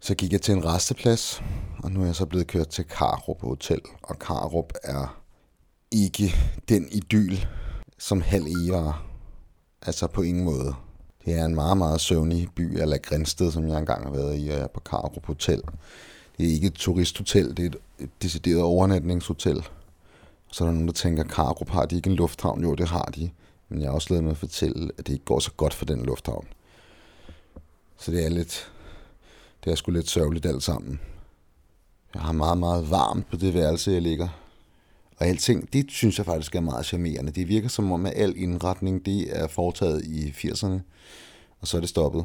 Så 0.00 0.14
gik 0.14 0.32
jeg 0.32 0.42
til 0.42 0.54
en 0.54 0.64
resteplads, 0.64 1.42
og 1.82 1.92
nu 1.92 2.02
er 2.02 2.06
jeg 2.06 2.14
så 2.14 2.26
blevet 2.26 2.46
kørt 2.46 2.68
til 2.68 2.84
Karup 2.84 3.40
Hotel. 3.40 3.80
Og 4.02 4.18
Karup 4.18 4.72
er 4.82 5.22
ikke 5.90 6.34
den 6.68 6.88
idyl, 6.92 7.36
som 7.98 8.20
halv 8.20 8.46
var. 8.70 9.06
Altså 9.86 10.06
på 10.06 10.22
ingen 10.22 10.44
måde. 10.44 10.74
Det 11.24 11.34
er 11.34 11.44
en 11.44 11.54
meget, 11.54 11.76
meget 11.76 12.00
søvnig 12.00 12.48
by, 12.56 12.80
eller 12.80 12.98
Grænsted, 12.98 13.52
som 13.52 13.68
jeg 13.68 13.78
engang 13.78 14.04
har 14.04 14.10
været 14.10 14.38
i, 14.38 14.48
og 14.48 14.54
jeg 14.54 14.58
er 14.58 14.66
på 14.74 14.80
Karup 14.80 15.26
Hotel. 15.26 15.62
Det 16.40 16.48
er 16.48 16.52
ikke 16.52 16.66
et 16.66 16.74
turisthotel, 16.74 17.56
det 17.56 17.74
er 17.74 17.78
et 18.04 18.10
decideret 18.22 18.62
overnatningshotel. 18.62 19.68
Så 20.52 20.64
er 20.64 20.68
der 20.68 20.72
nogen, 20.72 20.86
der 20.86 20.92
tænker, 20.92 21.24
Karup 21.24 21.68
har 21.68 21.86
de 21.86 21.96
ikke 21.96 22.10
en 22.10 22.16
lufthavn? 22.16 22.62
Jo, 22.62 22.74
det 22.74 22.88
har 22.88 23.04
de. 23.04 23.30
Men 23.68 23.80
jeg 23.80 23.88
har 23.88 23.94
også 23.94 24.06
lavet 24.10 24.24
mig 24.24 24.30
at 24.30 24.36
fortælle, 24.36 24.90
at 24.98 25.06
det 25.06 25.12
ikke 25.12 25.24
går 25.24 25.38
så 25.38 25.50
godt 25.56 25.74
for 25.74 25.84
den 25.84 26.02
lufthavn. 26.02 26.46
Så 27.98 28.10
det 28.10 28.24
er 28.24 28.28
lidt, 28.28 28.72
det 29.64 29.70
er 29.70 29.74
sgu 29.74 29.90
lidt 29.90 30.08
sørgeligt 30.08 30.46
alt 30.46 30.62
sammen. 30.62 31.00
Jeg 32.14 32.22
har 32.22 32.32
meget, 32.32 32.58
meget 32.58 32.90
varmt 32.90 33.30
på 33.30 33.36
det 33.36 33.54
værelse, 33.54 33.92
jeg 33.92 34.02
ligger. 34.02 34.28
Og 35.16 35.26
alting, 35.26 35.72
det 35.72 35.86
synes 35.90 36.18
jeg 36.18 36.26
faktisk 36.26 36.54
er 36.54 36.60
meget 36.60 36.86
charmerende. 36.86 37.32
Det 37.32 37.48
virker 37.48 37.68
som 37.68 37.92
om, 37.92 38.06
at 38.06 38.12
al 38.16 38.34
indretning, 38.36 39.06
det 39.06 39.40
er 39.40 39.48
foretaget 39.48 40.04
i 40.04 40.30
80'erne, 40.30 40.80
og 41.60 41.68
så 41.68 41.76
er 41.76 41.80
det 41.80 41.88
stoppet 41.88 42.24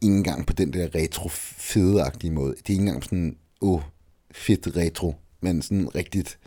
ikke 0.00 0.16
engang 0.16 0.46
på 0.46 0.52
den 0.52 0.72
der 0.72 0.94
retro 0.94 1.28
fedeagtige 1.28 2.30
måde. 2.30 2.50
Det 2.50 2.66
er 2.66 2.70
ikke 2.70 2.82
engang 2.82 3.04
sådan, 3.04 3.36
åh, 3.60 3.74
oh, 3.74 3.80
fedt 4.32 4.76
retro, 4.76 5.14
men 5.40 5.62
sådan 5.62 5.94
rigtigt. 5.94 6.38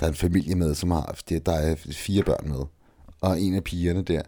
Der 0.00 0.06
er 0.06 0.10
en 0.10 0.16
familie 0.16 0.54
med, 0.54 0.74
som 0.74 0.90
har, 0.90 1.20
der 1.28 1.52
er 1.52 1.76
fire 1.76 2.22
børn 2.22 2.48
med 2.48 2.64
og 3.20 3.40
en 3.40 3.54
af 3.54 3.64
pigerne 3.64 4.02
der, 4.02 4.22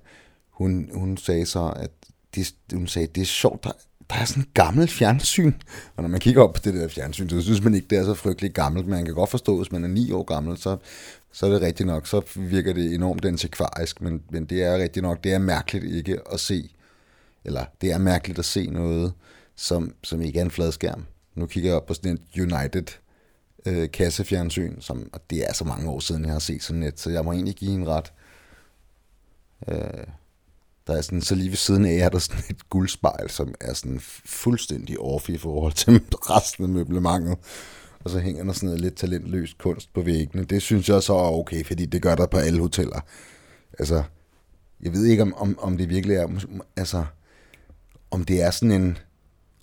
hun, 0.50 0.90
hun 0.94 1.16
sagde 1.16 1.46
så, 1.46 1.72
at 1.76 1.90
det, 2.34 2.54
hun 2.72 2.86
sagde, 2.86 3.08
det 3.14 3.20
er 3.20 3.24
sjovt, 3.24 3.64
der, 3.64 3.72
der 4.10 4.16
er 4.16 4.24
sådan 4.24 4.42
en 4.42 4.48
gammel 4.54 4.88
fjernsyn. 4.88 5.52
Og 5.96 6.02
når 6.02 6.08
man 6.08 6.20
kigger 6.20 6.42
op 6.42 6.54
på 6.54 6.60
det 6.64 6.74
der 6.74 6.88
fjernsyn, 6.88 7.28
så 7.28 7.42
synes 7.42 7.64
man 7.64 7.74
ikke, 7.74 7.86
det 7.90 7.98
er 7.98 8.04
så 8.04 8.14
frygteligt 8.14 8.54
gammelt. 8.54 8.86
Man 8.86 9.04
kan 9.04 9.14
godt 9.14 9.30
forstå, 9.30 9.56
hvis 9.56 9.72
man 9.72 9.84
er 9.84 9.88
ni 9.88 10.12
år 10.12 10.22
gammel, 10.22 10.58
så, 10.58 10.76
så 11.32 11.46
er 11.46 11.50
det 11.50 11.60
rigtigt 11.60 11.86
nok. 11.86 12.06
Så 12.06 12.22
virker 12.36 12.72
det 12.72 12.94
enormt 12.94 13.24
antikvarisk, 13.24 14.00
men, 14.00 14.22
men 14.30 14.44
det 14.44 14.62
er 14.62 14.78
rigtigt 14.78 15.02
nok. 15.02 15.24
Det 15.24 15.32
er 15.32 15.38
mærkeligt 15.38 15.84
ikke 15.84 16.18
at 16.32 16.40
se, 16.40 16.70
eller 17.44 17.64
det 17.80 17.92
er 17.92 17.98
mærkeligt 17.98 18.38
at 18.38 18.44
se 18.44 18.66
noget, 18.66 19.12
som, 19.56 19.94
som 20.04 20.22
ikke 20.22 20.38
er 20.38 20.44
en 20.44 20.50
fladskærm. 20.50 21.06
Nu 21.34 21.46
kigger 21.46 21.70
jeg 21.70 21.76
op 21.76 21.86
på 21.86 21.94
sådan 21.94 22.10
en 22.10 22.52
United 22.52 22.86
øh, 23.66 23.90
kassefjernsyn, 23.90 24.80
som, 24.80 25.10
og 25.12 25.20
det 25.30 25.48
er 25.48 25.52
så 25.52 25.64
mange 25.64 25.90
år 25.90 26.00
siden, 26.00 26.24
jeg 26.24 26.32
har 26.32 26.38
set 26.38 26.62
sådan 26.62 26.82
et, 26.82 27.00
så 27.00 27.10
jeg 27.10 27.24
må 27.24 27.32
egentlig 27.32 27.54
give 27.54 27.72
en 27.72 27.88
ret. 27.88 28.12
Øh, 29.68 30.06
der 30.86 30.96
er 30.96 31.00
sådan, 31.00 31.22
så 31.22 31.34
lige 31.34 31.50
ved 31.50 31.56
siden 31.56 31.84
af 31.84 31.94
er 31.94 32.08
der 32.08 32.18
sådan 32.18 32.44
et 32.50 32.68
guldspejl, 32.68 33.30
som 33.30 33.54
er 33.60 33.74
sådan 33.74 34.00
fuldstændig 34.24 35.00
off 35.00 35.28
i 35.28 35.38
forhold 35.38 35.72
til 35.72 36.02
resten 36.30 36.64
af 36.64 36.70
møblementet. 36.70 37.38
Og 38.04 38.10
så 38.10 38.18
hænger 38.18 38.44
der 38.44 38.52
sådan 38.52 38.66
noget 38.66 38.80
lidt 38.80 38.96
talentløst 38.96 39.58
kunst 39.58 39.92
på 39.92 40.02
væggene. 40.02 40.44
Det 40.44 40.62
synes 40.62 40.88
jeg 40.88 41.02
så 41.02 41.14
er 41.14 41.32
okay, 41.32 41.64
fordi 41.64 41.86
det 41.86 42.02
gør 42.02 42.14
der 42.14 42.26
på 42.26 42.36
alle 42.36 42.60
hoteller. 42.60 43.00
Altså, 43.78 44.02
jeg 44.82 44.92
ved 44.92 45.04
ikke, 45.04 45.22
om, 45.22 45.34
om, 45.34 45.58
om 45.58 45.76
det 45.76 45.88
virkelig 45.88 46.16
er, 46.16 46.28
altså, 46.76 47.04
om 48.10 48.24
det 48.24 48.42
er 48.42 48.50
sådan 48.50 48.82
en, 48.82 48.98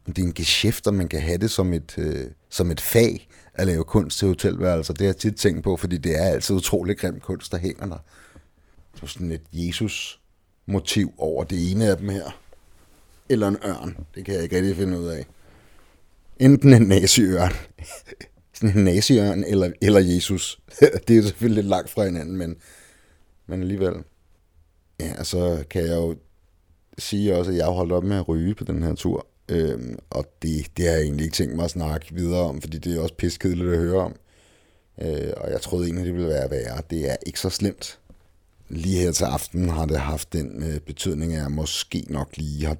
om 0.07 0.13
det 0.13 0.21
er 0.21 0.27
en 0.27 0.33
geschæft, 0.33 0.87
om 0.87 0.93
man 0.93 1.07
kan 1.07 1.21
have 1.21 1.37
det 1.37 1.51
som 1.51 1.73
et, 1.73 1.95
øh, 1.97 2.25
som 2.49 2.71
et 2.71 2.81
fag 2.81 3.27
at 3.53 3.67
lave 3.67 3.83
kunst 3.83 4.19
til 4.19 4.27
hotelværelser. 4.27 4.93
Det 4.93 5.01
har 5.01 5.07
jeg 5.07 5.17
tit 5.17 5.35
tænkt 5.35 5.63
på, 5.63 5.77
fordi 5.77 5.97
det 5.97 6.15
er 6.15 6.23
altid 6.23 6.55
utrolig 6.55 6.97
grim 6.97 7.19
kunst, 7.19 7.51
der 7.51 7.57
hænger 7.57 7.85
der. 7.85 7.97
Så 8.93 9.07
sådan 9.07 9.31
et 9.31 9.41
Jesus-motiv 9.51 11.13
over 11.17 11.43
det 11.43 11.71
ene 11.71 11.87
af 11.87 11.97
dem 11.97 12.09
her. 12.09 12.39
Eller 13.29 13.47
en 13.47 13.57
ørn. 13.65 14.05
Det 14.15 14.25
kan 14.25 14.33
jeg 14.33 14.43
ikke 14.43 14.55
rigtig 14.55 14.75
finde 14.75 14.99
ud 14.99 15.07
af. 15.07 15.25
Enten 16.39 16.73
en 16.73 16.81
naziørn. 16.81 17.53
sådan 18.53 18.77
en 18.77 18.83
naziørn 18.83 19.43
eller, 19.43 19.71
eller 19.81 19.99
Jesus. 19.99 20.59
det 21.07 21.17
er 21.17 21.21
selvfølgelig 21.21 21.63
lidt 21.63 21.69
langt 21.69 21.89
fra 21.89 22.05
hinanden, 22.05 22.37
men, 22.37 22.55
men 23.47 23.61
alligevel. 23.61 23.93
Ja, 24.99 25.23
så 25.23 25.63
kan 25.69 25.81
jeg 25.81 25.95
jo 25.95 26.15
sige 26.97 27.35
også, 27.35 27.51
at 27.51 27.57
jeg 27.57 27.65
har 27.65 27.71
holdt 27.71 27.91
op 27.91 28.03
med 28.03 28.17
at 28.17 28.27
ryge 28.27 28.55
på 28.55 28.63
den 28.63 28.83
her 28.83 28.95
tur. 28.95 29.27
Øhm, 29.49 29.99
og 30.09 30.25
det, 30.41 30.65
det 30.77 30.85
har 30.85 30.93
jeg 30.93 31.01
egentlig 31.01 31.23
ikke 31.23 31.35
tænkt 31.35 31.55
mig 31.55 31.65
at 31.65 31.71
snakke 31.71 32.07
videre 32.11 32.41
om, 32.41 32.61
fordi 32.61 32.77
det 32.77 32.97
er 32.97 33.01
også 33.01 33.15
piskedeligt 33.15 33.69
at 33.69 33.79
høre 33.79 34.01
om. 34.01 34.15
Øh, 35.01 35.33
og 35.37 35.51
jeg 35.51 35.61
troede 35.61 35.85
egentlig, 35.85 36.05
det 36.05 36.13
ville 36.13 36.29
være 36.29 36.51
værre. 36.51 36.81
Det 36.89 37.11
er 37.11 37.15
ikke 37.25 37.39
så 37.39 37.49
slemt 37.49 37.99
lige 38.69 38.99
her 38.99 39.11
til 39.11 39.23
aften 39.23 39.69
har 39.69 39.85
det 39.85 39.99
haft 39.99 40.33
den 40.33 40.63
øh, 40.63 40.79
betydning, 40.79 41.33
at 41.33 41.41
jeg 41.41 41.51
måske 41.51 42.05
nok 42.09 42.37
lige 42.37 42.65
har, 42.65 42.77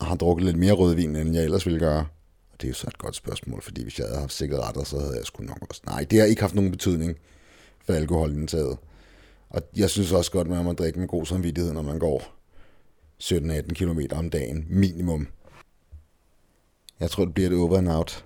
har 0.00 0.16
drukket 0.16 0.46
lidt 0.46 0.58
mere 0.58 0.72
rødvin, 0.72 1.16
end 1.16 1.34
jeg 1.34 1.44
ellers 1.44 1.66
ville 1.66 1.78
gøre. 1.78 2.06
Og 2.52 2.60
det 2.60 2.64
er 2.64 2.68
jo 2.68 2.74
så 2.74 2.86
et 2.88 2.98
godt 2.98 3.16
spørgsmål, 3.16 3.62
fordi 3.62 3.82
hvis 3.82 3.98
jeg 3.98 4.06
havde 4.06 4.20
haft 4.20 4.32
cigaretter, 4.32 4.84
så 4.84 4.98
havde 4.98 5.16
jeg 5.16 5.26
sgu 5.26 5.42
nok 5.42 5.66
også... 5.68 5.80
Nej, 5.86 6.06
det 6.10 6.18
har 6.18 6.26
ikke 6.26 6.40
haft 6.40 6.54
nogen 6.54 6.70
betydning 6.70 7.16
for 7.84 7.92
alkoholindtaget. 7.92 8.78
Og 9.50 9.62
jeg 9.76 9.90
synes 9.90 10.12
også 10.12 10.30
godt, 10.30 10.46
at 10.48 10.54
man 10.54 10.64
må 10.64 10.72
drikke 10.72 10.98
med 10.98 11.08
god 11.08 11.26
samvittighed, 11.26 11.72
når 11.72 11.82
man 11.82 11.98
går 11.98 12.41
17-18 13.22 13.74
km 13.74 14.00
om 14.12 14.30
dagen 14.30 14.66
minimum. 14.68 15.28
Jeg 17.00 17.10
tror, 17.10 17.24
det 17.24 17.34
bliver 17.34 17.48
det 17.48 17.58
over 17.58 17.78
and 17.78 17.88
out. 17.88 18.24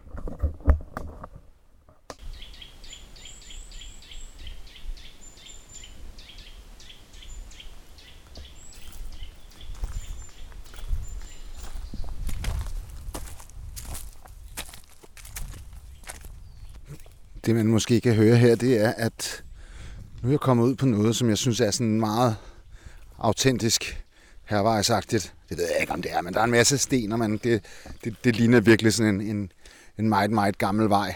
Det 17.47 17.55
man 17.55 17.67
måske 17.67 18.01
kan 18.01 18.15
høre 18.15 18.37
her, 18.37 18.55
det 18.55 18.81
er, 18.81 18.91
at 18.91 19.45
nu 20.23 20.29
er 20.29 20.33
jeg 20.33 20.41
kommet 20.41 20.65
ud 20.65 20.75
på 20.75 20.87
noget, 20.87 21.17
som 21.17 21.29
jeg 21.29 21.39
synes 21.39 21.61
er 21.61 21.71
sådan 21.71 22.01
meget 22.01 22.37
autentisk 23.19 24.06
her 24.47 24.59
var 24.59 24.83
sagt, 24.83 25.11
Det 25.11 25.33
det 25.49 25.59
ved 25.59 25.65
jeg 25.73 25.81
ikke, 25.81 25.93
om 25.93 26.03
det 26.03 26.13
er, 26.13 26.23
men 26.23 26.35
der 26.35 26.41
er 26.41 26.45
en 26.45 26.51
masse 26.51 26.79
sten, 26.79 27.13
og 27.13 27.19
man, 27.19 27.37
det, 27.37 27.65
det, 28.05 28.15
det 28.25 28.37
ligner 28.37 28.61
virkelig 28.61 28.93
sådan 28.93 29.21
en, 29.21 29.37
en, 29.37 29.53
en 29.99 30.09
meget, 30.09 30.31
meget 30.31 30.59
gammel 30.59 30.89
vej. 30.89 31.15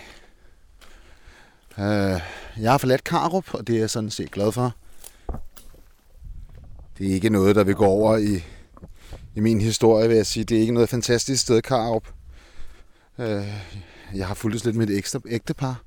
Uh, 1.76 2.20
jeg 2.62 2.70
har 2.70 2.78
forladt 2.78 3.04
Karup, 3.04 3.54
og 3.54 3.66
det 3.66 3.74
er 3.74 3.80
jeg 3.80 3.90
sådan 3.90 4.10
set 4.10 4.30
glad 4.30 4.52
for. 4.52 4.76
Det 6.98 7.10
er 7.10 7.14
ikke 7.14 7.30
noget, 7.30 7.56
der 7.56 7.64
vil 7.64 7.74
gå 7.74 7.84
over 7.84 8.16
i, 8.16 8.44
i 9.34 9.40
min 9.40 9.60
historie, 9.60 10.08
vil 10.08 10.16
jeg 10.16 10.26
sige. 10.26 10.44
Det 10.44 10.56
er 10.56 10.60
ikke 10.60 10.74
noget 10.74 10.88
fantastisk 10.88 11.42
sted, 11.42 11.62
Karup. 11.62 12.08
Uh, 13.18 13.24
jeg 14.14 14.26
har 14.26 14.34
fulgt 14.34 14.64
lidt 14.64 14.76
med 14.76 14.88
et 14.88 14.98
ekstra 14.98 15.20
ægtepar 15.28 15.82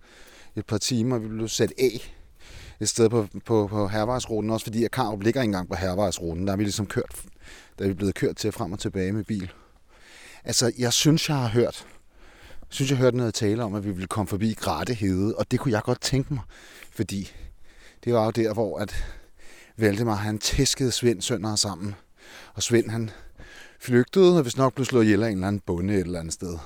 et 0.55 0.65
par 0.65 0.77
timer. 0.77 1.17
Vi 1.17 1.27
blev 1.27 1.47
sat 1.47 1.73
af 1.79 2.15
et 2.83 2.89
sted 2.89 3.09
på, 3.09 3.27
på, 3.45 3.67
på 3.67 3.87
Hervejsruten, 3.87 4.49
også 4.49 4.65
fordi 4.65 4.83
at 4.83 4.91
Karup 4.91 5.21
ligger 5.21 5.41
ikke 5.41 5.49
engang 5.49 5.69
på 5.69 5.75
Hervejsruten. 5.75 6.47
Der 6.47 6.53
er 6.53 6.57
vi 6.57 6.63
ligesom 6.63 6.85
kørt, 6.85 7.21
der 7.79 7.85
er 7.85 7.89
vi 7.89 7.93
blevet 7.93 8.15
kørt 8.15 8.35
til 8.35 8.51
frem 8.51 8.71
og 8.71 8.79
tilbage 8.79 9.11
med 9.11 9.23
bil. 9.23 9.51
Altså, 10.43 10.71
jeg 10.77 10.93
synes, 10.93 11.29
jeg 11.29 11.37
har 11.37 11.47
hørt, 11.47 11.87
synes, 12.69 12.91
jeg 12.91 12.97
har 12.97 13.05
hørt 13.05 13.15
noget 13.15 13.33
tale 13.33 13.63
om, 13.63 13.75
at 13.75 13.85
vi 13.85 13.91
ville 13.91 14.07
komme 14.07 14.27
forbi 14.27 14.53
Grattehede, 14.53 15.35
og 15.35 15.51
det 15.51 15.59
kunne 15.59 15.71
jeg 15.71 15.81
godt 15.81 16.01
tænke 16.01 16.33
mig, 16.33 16.43
fordi 16.91 17.31
det 18.03 18.13
var 18.13 18.25
jo 18.25 18.31
der, 18.31 18.53
hvor 18.53 18.79
at 18.79 19.05
Valdemar, 19.77 20.15
han 20.15 20.39
tæskede 20.39 20.91
Svend 20.91 21.21
sønder 21.21 21.55
sammen, 21.55 21.95
og 22.53 22.63
Svend, 22.63 22.89
han 22.89 23.09
flygtede, 23.79 24.37
og 24.37 24.41
hvis 24.41 24.57
nok 24.57 24.73
blev 24.73 24.85
slået 24.85 25.03
ihjel 25.03 25.23
af 25.23 25.27
en 25.27 25.33
eller 25.33 25.47
anden 25.47 25.61
bonde 25.65 25.93
et 25.93 25.99
eller 25.99 26.19
andet 26.19 26.33
sted. 26.33 26.57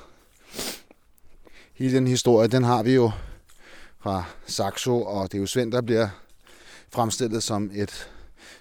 Hele 1.73 1.95
den 1.95 2.07
historie, 2.07 2.47
den 2.47 2.63
har 2.63 2.83
vi 2.83 2.95
jo 2.95 3.11
fra 4.07 4.23
Saxo, 4.45 5.03
og 5.03 5.31
det 5.31 5.37
er 5.37 5.41
jo 5.41 5.47
Svend, 5.47 5.71
der 5.71 5.81
bliver 5.81 6.07
fremstillet 6.89 7.43
som 7.43 7.71
et 7.73 8.09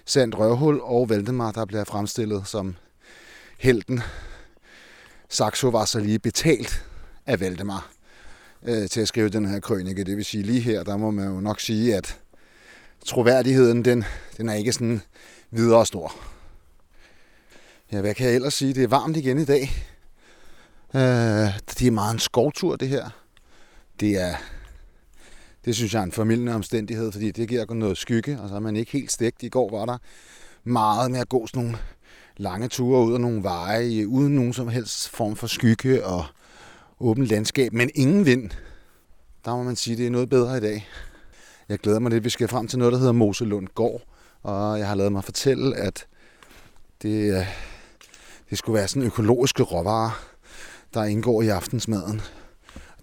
sandt 0.05 0.35
røvhul, 0.35 0.79
og 0.83 1.09
Valdemar, 1.09 1.51
der 1.51 1.65
bliver 1.65 1.83
fremstillet 1.83 2.47
som 2.47 2.75
helten. 3.57 4.01
Saxo 5.29 5.67
var 5.67 5.85
så 5.85 5.99
lige 5.99 6.19
betalt 6.19 6.85
af 7.25 7.39
Valdemar 7.39 7.89
øh, 8.63 8.89
til 8.89 9.01
at 9.01 9.07
skrive 9.07 9.29
den 9.29 9.45
her 9.45 9.59
krønike. 9.59 10.03
Det 10.03 10.17
vil 10.17 10.25
sige 10.25 10.43
lige 10.43 10.59
her, 10.59 10.83
der 10.83 10.97
må 10.97 11.11
man 11.11 11.27
jo 11.27 11.39
nok 11.39 11.59
sige, 11.59 11.95
at 11.95 12.19
troværdigheden, 13.05 13.85
den, 13.85 14.05
den 14.37 14.49
er 14.49 14.53
ikke 14.53 14.73
sådan 14.73 15.01
videre 15.51 15.85
stor. 15.85 16.15
Ja, 17.91 18.01
hvad 18.01 18.15
kan 18.15 18.27
jeg 18.27 18.35
ellers 18.35 18.53
sige? 18.53 18.73
Det 18.73 18.83
er 18.83 18.87
varmt 18.87 19.17
igen 19.17 19.39
i 19.39 19.45
dag. 19.45 19.61
Øh, 20.95 21.59
det 21.79 21.87
er 21.87 21.91
meget 21.91 22.13
en 22.13 22.19
skovtur, 22.19 22.75
det 22.75 22.87
her. 22.87 23.09
Det 23.99 24.21
er 24.21 24.35
det 25.67 25.75
synes 25.75 25.93
jeg 25.93 25.99
er 25.99 26.03
en 26.03 26.11
formidlende 26.11 26.55
omstændighed, 26.55 27.11
fordi 27.11 27.31
det 27.31 27.49
giver 27.49 27.73
noget 27.73 27.97
skygge, 27.97 28.41
og 28.41 28.49
så 28.49 28.55
er 28.55 28.59
man 28.59 28.75
ikke 28.75 28.91
helt 28.91 29.11
stegt. 29.11 29.43
I 29.43 29.49
går 29.49 29.69
var 29.69 29.85
der 29.85 29.97
meget 30.63 31.11
med 31.11 31.19
at 31.19 31.29
gå 31.29 31.47
sådan 31.47 31.63
nogle 31.63 31.77
lange 32.37 32.67
ture 32.67 33.05
ud 33.05 33.13
af 33.13 33.21
nogle 33.21 33.43
veje, 33.43 34.07
uden 34.07 34.35
nogen 34.35 34.53
som 34.53 34.67
helst 34.67 35.09
form 35.09 35.35
for 35.35 35.47
skygge 35.47 36.05
og 36.05 36.25
åbent 36.99 37.27
landskab, 37.27 37.73
men 37.73 37.89
ingen 37.95 38.25
vind. 38.25 38.49
Der 39.45 39.55
må 39.55 39.63
man 39.63 39.75
sige, 39.75 39.93
at 39.93 39.97
det 39.97 40.07
er 40.07 40.11
noget 40.11 40.29
bedre 40.29 40.57
i 40.57 40.61
dag. 40.61 40.87
Jeg 41.69 41.79
glæder 41.79 41.99
mig 41.99 42.11
lidt. 42.11 42.23
Vi 42.23 42.29
skal 42.29 42.47
frem 42.47 42.67
til 42.67 42.79
noget, 42.79 42.91
der 42.91 42.99
hedder 42.99 43.13
Moselund 43.13 43.67
Gård, 43.75 44.01
og 44.43 44.79
jeg 44.79 44.87
har 44.87 44.95
lavet 44.95 45.11
mig 45.11 45.23
fortælle, 45.23 45.77
at 45.77 46.05
det, 47.01 47.37
øh, 47.37 47.45
det 48.49 48.57
skulle 48.57 48.77
være 48.77 48.87
sådan 48.87 49.07
økologiske 49.07 49.63
råvarer, 49.63 50.27
der 50.93 51.03
indgår 51.03 51.41
i 51.41 51.47
aftensmaden 51.47 52.21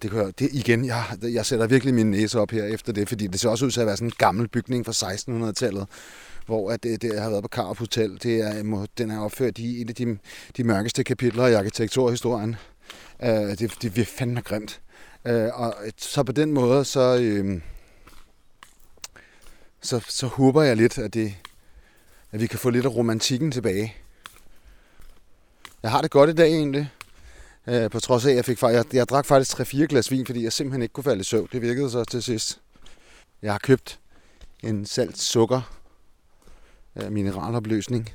det, 0.05 0.13
kan, 0.13 0.33
det 0.39 0.49
igen, 0.53 0.85
jeg, 0.85 1.03
jeg 1.21 1.45
sætter 1.45 1.67
virkelig 1.67 1.93
min 1.93 2.11
næse 2.11 2.39
op 2.39 2.51
her 2.51 2.63
efter 2.63 2.93
det, 2.93 3.09
fordi 3.09 3.27
det 3.27 3.39
ser 3.39 3.49
også 3.49 3.65
ud 3.65 3.71
til 3.71 3.79
at 3.79 3.87
være 3.87 3.97
sådan 3.97 4.07
en 4.07 4.13
gammel 4.17 4.47
bygning 4.47 4.85
fra 4.85 4.91
1600-tallet, 4.91 5.87
hvor 6.45 6.71
at 6.71 6.83
det, 6.83 7.01
det 7.01 7.21
har 7.21 7.29
været 7.29 7.43
på 7.43 7.47
Karup 7.47 7.77
Hotel. 7.77 8.19
Det 8.23 8.41
er, 8.41 8.85
den 8.97 9.11
er 9.11 9.19
opført 9.19 9.57
i 9.57 9.81
en 9.81 9.89
af 9.89 9.95
de, 9.95 10.17
de 10.57 10.63
mørkeste 10.63 11.03
kapitler 11.03 11.47
i 11.47 11.53
arkitekturhistorien. 11.53 12.55
Uh, 13.19 13.29
det, 13.29 13.73
det 13.81 13.97
er 13.97 14.05
fandme 14.05 14.41
grimt. 14.41 14.81
Uh, 15.29 15.61
og 15.61 15.75
så 15.97 16.23
på 16.23 16.31
den 16.31 16.51
måde, 16.51 16.85
så, 16.85 17.17
øh, 17.21 17.61
så, 19.81 20.05
så 20.09 20.27
håber 20.27 20.61
jeg 20.61 20.77
lidt, 20.77 20.97
at, 20.97 21.13
det, 21.13 21.35
at 22.31 22.41
vi 22.41 22.47
kan 22.47 22.59
få 22.59 22.69
lidt 22.69 22.85
af 22.85 22.95
romantikken 22.95 23.51
tilbage. 23.51 23.95
Jeg 25.83 25.91
har 25.91 26.01
det 26.01 26.11
godt 26.11 26.29
i 26.29 26.33
dag 26.33 26.47
egentlig. 26.47 26.91
Øh, 27.67 27.89
på 27.89 27.99
trods 27.99 28.25
af, 28.25 28.29
at 28.29 28.35
jeg 28.35 28.45
fik 28.45 28.61
jeg, 28.61 28.85
jeg 28.93 29.07
drak 29.07 29.25
faktisk 29.25 29.59
3-4 29.59 29.85
glas 29.85 30.11
vin, 30.11 30.25
fordi 30.25 30.43
jeg 30.43 30.53
simpelthen 30.53 30.81
ikke 30.81 30.93
kunne 30.93 31.03
falde 31.03 31.21
i 31.21 31.23
søvn. 31.23 31.49
Det 31.51 31.61
virkede 31.61 31.91
så 31.91 32.03
til 32.03 32.23
sidst. 32.23 32.61
Jeg 33.41 33.53
har 33.53 33.59
købt 33.59 33.99
en 34.63 34.85
salt 34.85 35.17
sukker 35.17 35.61
øh, 36.95 37.11
mineralopløsning. 37.11 38.09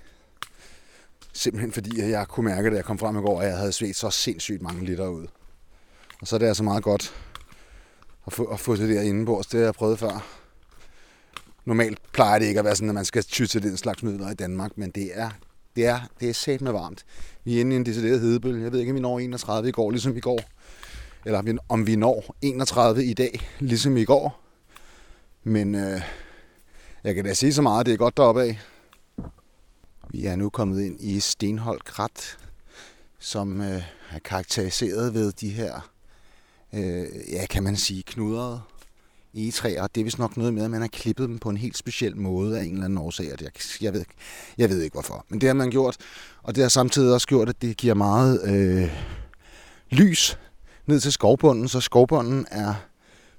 Simpelthen 1.32 1.72
fordi 1.72 2.10
jeg 2.10 2.28
kunne 2.28 2.44
mærke, 2.44 2.70
da 2.70 2.76
jeg 2.76 2.84
kom 2.84 2.98
frem 2.98 3.18
i 3.18 3.20
går, 3.20 3.40
at 3.40 3.48
jeg 3.48 3.56
havde 3.56 3.72
svedt 3.72 3.96
så 3.96 4.10
sindssygt 4.10 4.62
mange 4.62 4.84
liter 4.84 5.08
ud. 5.08 5.26
Og 6.20 6.26
så 6.26 6.36
er 6.36 6.38
det 6.38 6.46
altså 6.46 6.62
meget 6.62 6.82
godt 6.82 7.14
at 8.26 8.32
få, 8.32 8.44
at 8.44 8.60
få 8.60 8.76
det 8.76 8.88
der 8.88 9.02
indenbords. 9.02 9.46
Det 9.46 9.58
har 9.58 9.64
jeg 9.64 9.74
prøvet 9.74 9.98
før. 9.98 10.26
Normalt 11.64 11.98
plejer 12.12 12.38
det 12.38 12.46
ikke 12.46 12.58
at 12.58 12.64
være 12.64 12.76
sådan, 12.76 12.88
at 12.88 12.94
man 12.94 13.04
skal 13.04 13.22
ty 13.22 13.44
til 13.44 13.62
den 13.62 13.76
slags 13.76 14.02
midler 14.02 14.30
i 14.30 14.34
Danmark, 14.34 14.70
men 14.78 14.90
det 14.90 15.10
er 15.14 15.30
det 15.76 15.86
er, 15.86 16.00
det 16.20 16.28
er 16.28 16.32
sat 16.32 16.60
med 16.60 16.72
varmt. 16.72 17.04
Vi 17.44 17.56
er 17.56 17.60
inde 17.60 17.72
i 17.72 17.76
en 17.76 17.86
decideret 17.86 18.20
hedebølge. 18.20 18.62
Jeg 18.62 18.72
ved 18.72 18.80
ikke, 18.80 18.90
om 18.90 18.96
vi 18.96 19.00
når 19.00 19.18
31 19.18 19.68
i 19.68 19.72
går, 19.72 19.90
ligesom 19.90 20.16
i 20.16 20.20
går. 20.20 20.40
Eller 21.24 21.58
om 21.68 21.86
vi 21.86 21.96
når 21.96 22.36
31 22.42 23.04
i 23.04 23.14
dag, 23.14 23.40
ligesom 23.58 23.96
i 23.96 24.04
går. 24.04 24.40
Men 25.44 25.74
øh, 25.74 26.00
jeg 27.04 27.14
kan 27.14 27.24
da 27.24 27.34
sige 27.34 27.54
så 27.54 27.62
meget, 27.62 27.86
det 27.86 27.94
er 27.94 27.98
godt 27.98 28.16
deroppe 28.16 28.42
af. 28.42 28.60
Vi 30.10 30.26
er 30.26 30.36
nu 30.36 30.50
kommet 30.50 30.82
ind 30.82 31.00
i 31.00 31.20
Stenholt 31.20 31.84
Krat, 31.84 32.38
som 33.18 33.60
øh, 33.60 33.82
er 34.10 34.18
karakteriseret 34.24 35.14
ved 35.14 35.32
de 35.32 35.50
her, 35.50 35.90
øh, 36.74 37.06
ja, 37.32 37.46
kan 37.46 37.62
man 37.62 37.76
sige, 37.76 38.02
knudrede 38.02 38.60
egetræer. 39.34 39.86
Det 39.86 40.00
er 40.00 40.04
vist 40.04 40.18
nok 40.18 40.36
noget 40.36 40.54
med, 40.54 40.64
at 40.64 40.70
man 40.70 40.80
har 40.80 40.88
klippet 40.88 41.28
dem 41.28 41.38
på 41.38 41.50
en 41.50 41.56
helt 41.56 41.76
speciel 41.76 42.16
måde 42.16 42.58
af 42.58 42.64
en 42.64 42.72
eller 42.72 42.84
anden 42.84 42.98
årsag. 42.98 43.26
Jeg, 43.40 43.50
jeg, 43.80 43.92
ved, 43.92 44.04
jeg 44.58 44.70
ved 44.70 44.82
ikke 44.82 44.94
hvorfor. 44.94 45.26
Men 45.28 45.40
det 45.40 45.46
har 45.46 45.54
man 45.54 45.70
gjort. 45.70 45.96
Og 46.42 46.54
det 46.54 46.62
har 46.62 46.68
samtidig 46.68 47.14
også 47.14 47.26
gjort, 47.26 47.48
at 47.48 47.62
det 47.62 47.76
giver 47.76 47.94
meget 47.94 48.40
øh, 48.44 48.90
lys 49.90 50.38
ned 50.86 51.00
til 51.00 51.12
skovbunden, 51.12 51.68
så 51.68 51.80
skovbunden 51.80 52.46
er 52.50 52.74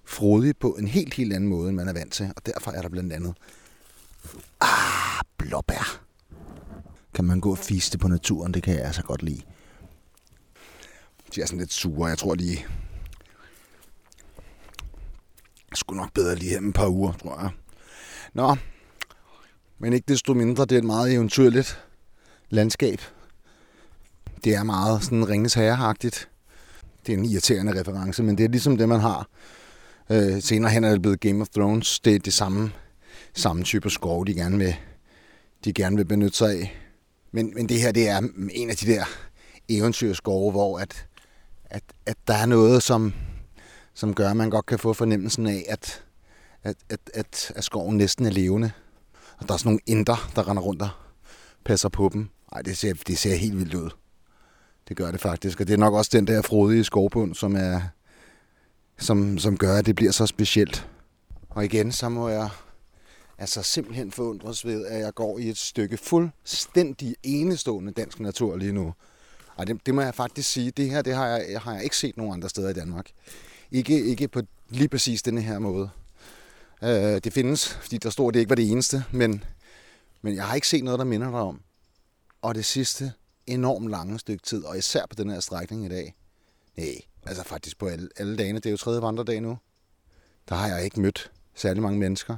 frodig 0.06 0.58
på 0.58 0.71
en 0.71 0.88
helt, 0.88 1.13
helt 1.13 1.34
anden 1.34 1.49
måde, 1.49 1.69
end 1.69 1.77
man 1.77 1.88
er 1.88 1.93
vant 1.93 2.13
til. 2.13 2.32
Og 2.36 2.45
derfor 2.45 2.71
er 2.71 2.82
der 2.82 2.89
blandt 2.89 3.13
andet 3.13 3.34
ah, 4.62 5.21
blåbær. 5.38 6.01
Kan 7.13 7.25
man 7.25 7.39
gå 7.39 7.51
og 7.51 7.58
fiste 7.58 7.97
på 7.97 8.08
naturen, 8.08 8.54
det 8.54 8.63
kan 8.63 8.73
jeg 8.73 8.84
altså 8.86 9.04
godt 9.04 9.23
lide. 9.23 9.41
De 11.36 11.41
er 11.41 11.45
sådan 11.45 11.60
lidt 11.60 11.73
sure. 11.73 12.10
Jeg 12.10 12.17
tror, 12.17 12.36
de 12.36 12.58
skulle 15.76 16.02
nok 16.02 16.14
bedre 16.14 16.36
lige 16.36 16.50
hjem 16.50 16.70
et 16.70 16.76
par 16.76 16.88
uger, 16.88 17.14
tror 17.14 17.42
jeg. 17.42 17.50
Nå, 18.34 18.56
men 19.80 19.94
ikke 19.94 20.06
desto 20.08 20.34
mindre, 20.34 20.66
det 20.66 20.72
er 20.72 20.80
et 20.80 20.86
meget 20.86 21.14
eventyrligt 21.14 21.84
landskab. 22.50 23.02
Det 24.44 24.56
er 24.56 24.64
meget 24.64 25.04
sådan 25.04 25.30
ringes 25.30 25.54
herreagtigt. 25.54 26.30
Det 27.06 27.14
er 27.14 27.18
en 27.18 27.26
irriterende 27.26 27.80
reference, 27.80 28.24
men 28.24 28.38
det 28.38 28.44
er 28.46 28.50
ligesom 28.50 28.78
det, 28.78 28.90
man 28.90 29.00
har. 29.00 29.28
Øh, 30.10 30.42
senere 30.42 30.72
hen 30.72 30.84
er 30.84 30.92
det 30.92 31.02
blevet 31.02 31.20
Game 31.20 31.42
of 31.42 31.48
Thrones. 31.48 32.00
Det 32.00 32.16
er 32.16 32.20
det 32.20 32.34
samme, 32.34 32.72
samme 33.34 33.64
type 33.64 33.90
skov, 33.90 34.26
de 34.28 34.34
gerne 34.34 34.58
vil, 34.58 34.76
de 35.66 35.74
gerne 35.74 35.96
vil 35.96 36.06
benytte 36.06 36.38
sig 36.38 36.50
af. 36.50 36.78
Men, 37.32 37.54
men 37.56 37.70
det 37.70 37.82
her, 37.82 37.92
det 37.92 38.10
er 38.10 38.18
en 38.52 38.70
af 38.70 38.76
de 38.76 38.86
der 38.86 39.04
eventyrskove, 39.70 40.52
hvor 40.52 40.80
at, 40.80 41.08
at, 41.66 41.84
at 42.06 42.16
der 42.28 42.34
er 42.34 42.46
noget, 42.46 42.84
som 42.84 43.14
som 43.93 44.13
gør, 44.13 44.30
at 44.30 44.38
man 44.38 44.49
godt 44.49 44.65
kan 44.65 44.80
få 44.80 44.93
fornemmelsen 44.93 45.47
af, 45.47 45.65
at, 45.69 46.04
at, 46.63 46.75
at, 46.89 46.99
at, 47.13 47.51
at 47.56 47.63
skoven 47.63 47.97
næsten 47.97 48.25
er 48.25 48.30
levende. 48.32 48.71
Og 49.38 49.47
der 49.47 49.54
er 49.54 49.58
sådan 49.58 49.69
nogle 49.69 49.80
inder, 49.86 50.32
der 50.36 50.47
render 50.47 50.63
rundt 50.63 50.82
og 50.82 50.89
passer 51.65 51.89
på 51.89 52.10
dem. 52.13 52.30
Ej, 52.51 52.62
det 52.62 52.77
ser, 52.77 52.93
det 53.08 53.17
ser 53.17 53.36
helt 53.36 53.58
vildt 53.60 53.73
ud. 53.73 53.89
Det 54.89 54.97
gør 54.97 55.12
det 55.12 55.21
faktisk. 55.21 55.60
Og 55.62 55.67
det 55.67 55.73
er 55.73 55.77
nok 55.77 55.93
også 55.93 56.12
den 56.13 56.27
der 56.27 56.41
frodige 56.41 56.84
skovbund, 56.84 57.36
som, 57.36 57.56
er, 57.56 57.82
som, 58.97 59.38
som 59.38 59.58
gør, 59.58 59.77
at 59.77 59.86
det 59.86 59.95
bliver 59.95 60.12
så 60.12 60.25
specielt. 60.25 60.88
Og 61.49 61.65
igen, 61.65 61.91
så 61.91 62.10
må 62.10 62.30
jeg 62.30 62.49
altså 63.38 63.63
simpelthen 63.63 64.12
forundres 64.12 64.65
ved, 64.65 64.86
at 64.86 64.99
jeg 64.99 65.13
går 65.13 65.39
i 65.39 65.49
et 65.49 65.58
stykke 65.58 65.97
fuldstændig 65.97 67.15
enestående 67.23 67.91
dansk 67.91 68.19
natur 68.19 68.58
lige 68.58 68.71
nu. 68.71 68.93
Og 69.56 69.67
det, 69.67 69.86
det 69.86 69.95
må 69.95 70.01
jeg 70.01 70.15
faktisk 70.15 70.51
sige, 70.51 70.71
det 70.71 70.89
her 70.89 71.01
det 71.01 71.15
har, 71.15 71.27
jeg, 71.27 71.62
har 71.62 71.73
jeg 71.73 71.84
ikke 71.84 71.97
set 71.97 72.17
nogen 72.17 72.34
andre 72.34 72.49
steder 72.49 72.69
i 72.69 72.73
Danmark. 72.73 73.12
Ikke, 73.72 74.06
ikke 74.06 74.28
på 74.28 74.42
lige 74.70 74.90
præcis 74.90 75.24
denne 75.24 75.42
her 75.42 75.60
måde. 75.60 75.90
Øh, 76.84 76.90
det 77.24 77.34
findes, 77.34 77.74
fordi 77.74 77.98
der 77.98 78.10
står, 78.10 78.32
det 78.32 78.40
ikke 78.40 78.50
var 78.50 78.56
det 78.56 78.72
eneste, 78.72 79.04
men, 79.12 79.44
men 80.22 80.36
jeg 80.36 80.44
har 80.44 80.56
ikke 80.56 80.68
set 80.68 80.84
noget, 80.84 81.00
der 81.00 81.06
minder 81.06 81.32
dig 81.32 81.40
om. 81.40 81.62
Og 82.42 82.56
det 82.56 82.66
sidste 82.66 83.14
enormt 83.48 83.90
lange 83.90 84.20
stykke 84.20 84.44
tid, 84.44 84.64
og 84.64 84.78
især 84.78 85.06
på 85.10 85.16
den 85.16 85.30
her 85.30 85.40
strækning 85.40 85.86
i 85.86 85.90
dag. 85.90 86.16
Nej, 86.78 86.96
altså 87.26 87.44
faktisk 87.44 87.80
på 87.80 87.88
alle, 87.88 88.10
alle 88.18 88.38
dagene, 88.38 88.60
det 88.60 88.66
er 88.66 88.72
jo 88.72 88.78
tredje 88.78 89.02
vandredag 89.02 89.42
nu. 89.42 89.58
Der 90.50 90.56
har 90.56 90.68
jeg 90.68 90.84
ikke 90.84 91.02
mødt 91.02 91.32
særlig 91.56 91.82
mange 91.82 92.00
mennesker. 92.00 92.38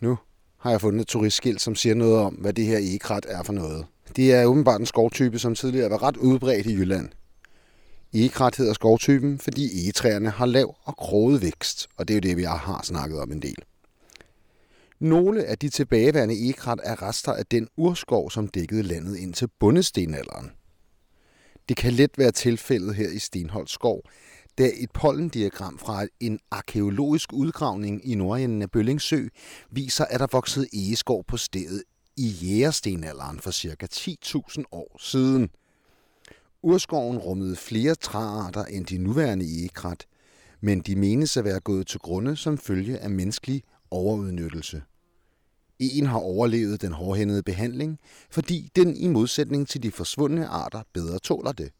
Nu 0.00 0.18
har 0.58 0.70
jeg 0.70 0.80
fundet 0.80 1.00
et 1.00 1.06
turistskilt, 1.06 1.60
som 1.60 1.74
siger 1.74 1.94
noget 1.94 2.18
om, 2.18 2.34
hvad 2.34 2.52
det 2.52 2.66
her 2.66 2.78
egekrat 2.78 3.26
er 3.28 3.42
for 3.42 3.52
noget. 3.52 3.86
Det 4.16 4.32
er 4.32 4.44
åbenbart 4.44 4.80
en 4.80 4.86
skovtype, 4.86 5.38
som 5.38 5.54
tidligere 5.54 5.90
var 5.90 6.02
ret 6.02 6.16
udbredt 6.16 6.66
i 6.66 6.74
Jylland. 6.74 7.08
Egekrat 8.12 8.56
hedder 8.56 8.72
skovtypen, 8.72 9.38
fordi 9.38 9.84
egetræerne 9.84 10.30
har 10.30 10.46
lav 10.46 10.76
og 10.84 10.96
kroget 10.96 11.42
vækst, 11.42 11.88
og 11.96 12.08
det 12.08 12.14
er 12.14 12.16
jo 12.16 12.20
det, 12.20 12.36
vi 12.36 12.42
har 12.42 12.80
snakket 12.84 13.20
om 13.20 13.32
en 13.32 13.42
del. 13.42 13.56
Nogle 15.00 15.44
af 15.44 15.58
de 15.58 15.68
tilbageværende 15.68 16.34
egekrat 16.34 16.78
er 16.84 17.02
rester 17.02 17.32
af 17.32 17.46
den 17.46 17.68
urskov, 17.76 18.30
som 18.30 18.48
dækkede 18.48 18.82
landet 18.82 19.16
ind 19.16 19.34
til 19.34 19.48
bundestenalderen. 19.60 20.50
Det 21.68 21.76
kan 21.76 21.92
let 21.92 22.18
være 22.18 22.32
tilfældet 22.32 22.94
her 22.94 23.08
i 23.08 23.18
Stenholds 23.18 23.70
skov, 23.70 24.02
da 24.58 24.70
et 24.74 24.90
pollendiagram 24.90 25.78
fra 25.78 26.06
en 26.20 26.38
arkeologisk 26.50 27.32
udgravning 27.32 28.10
i 28.10 28.14
nordenden 28.14 28.62
af 28.62 28.70
Bøllingsø 28.70 29.28
viser, 29.70 30.04
at 30.04 30.20
der 30.20 30.26
voksede 30.32 30.68
egeskov 30.72 31.24
på 31.24 31.36
stedet 31.36 31.82
i 32.16 32.28
jægerstenalderen 32.28 33.40
for 33.40 33.50
ca. 33.50 33.86
10.000 33.94 34.62
år 34.72 34.96
siden. 35.00 35.50
Urskoven 36.62 37.18
rummede 37.18 37.56
flere 37.56 37.94
træarter 37.94 38.64
end 38.64 38.86
de 38.86 38.98
nuværende 38.98 39.44
egekrat, 39.44 40.06
men 40.60 40.80
de 40.80 40.96
menes 40.96 41.36
at 41.36 41.44
være 41.44 41.60
gået 41.60 41.86
til 41.86 42.00
grunde 42.00 42.36
som 42.36 42.58
følge 42.58 42.98
af 42.98 43.10
menneskelig 43.10 43.62
overudnyttelse. 43.90 44.82
En 45.78 46.06
har 46.06 46.18
overlevet 46.18 46.80
den 46.80 46.92
hårdhændede 46.92 47.42
behandling, 47.42 47.98
fordi 48.30 48.70
den 48.76 48.96
i 48.96 49.08
modsætning 49.08 49.68
til 49.68 49.82
de 49.82 49.90
forsvundne 49.90 50.46
arter 50.46 50.82
bedre 50.92 51.18
tåler 51.18 51.52
det. 51.52 51.72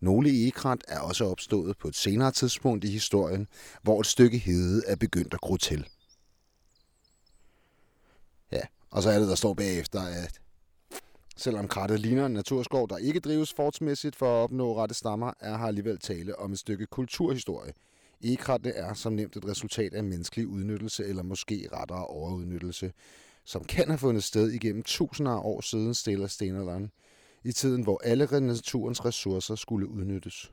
Nogle 0.00 0.30
egekrat 0.30 0.84
er 0.88 1.00
også 1.00 1.24
opstået 1.24 1.78
på 1.78 1.88
et 1.88 1.96
senere 1.96 2.32
tidspunkt 2.32 2.84
i 2.84 2.90
historien, 2.90 3.46
hvor 3.82 4.00
et 4.00 4.06
stykke 4.06 4.38
hede 4.38 4.82
er 4.86 4.96
begyndt 4.96 5.34
at 5.34 5.40
gro 5.40 5.56
til. 5.56 5.88
Ja, 8.52 8.60
og 8.90 9.02
så 9.02 9.10
er 9.10 9.18
det, 9.18 9.28
der 9.28 9.34
står 9.34 9.54
bagefter, 9.54 10.00
at 10.00 10.41
selvom 11.36 11.68
krattet 11.68 12.00
ligner 12.00 12.26
en 12.26 12.32
naturskov, 12.32 12.88
der 12.88 12.96
ikke 12.96 13.20
drives 13.20 13.52
fortsmæssigt 13.52 14.16
for 14.16 14.26
at 14.26 14.42
opnå 14.44 14.76
rette 14.76 14.94
stammer, 14.94 15.32
er 15.40 15.58
her 15.58 15.64
alligevel 15.64 15.98
tale 15.98 16.38
om 16.38 16.52
et 16.52 16.58
stykke 16.58 16.86
kulturhistorie. 16.86 17.72
Egekrattet 18.24 18.72
er 18.76 18.94
som 18.94 19.12
nemt 19.12 19.36
et 19.36 19.48
resultat 19.48 19.94
af 19.94 20.04
menneskelig 20.04 20.46
udnyttelse, 20.46 21.04
eller 21.04 21.22
måske 21.22 21.68
rettere 21.72 22.06
overudnyttelse, 22.06 22.92
som 23.44 23.64
kan 23.64 23.88
have 23.88 23.98
fundet 23.98 24.24
sted 24.24 24.50
igennem 24.50 24.82
tusinder 24.82 25.32
af 25.32 25.40
år 25.44 25.60
siden 25.60 25.94
stille 25.94 26.28
stenalderen, 26.28 26.90
i 27.44 27.52
tiden, 27.52 27.82
hvor 27.82 28.00
alle 28.04 28.40
naturens 28.40 29.04
ressourcer 29.04 29.54
skulle 29.54 29.88
udnyttes. 29.88 30.52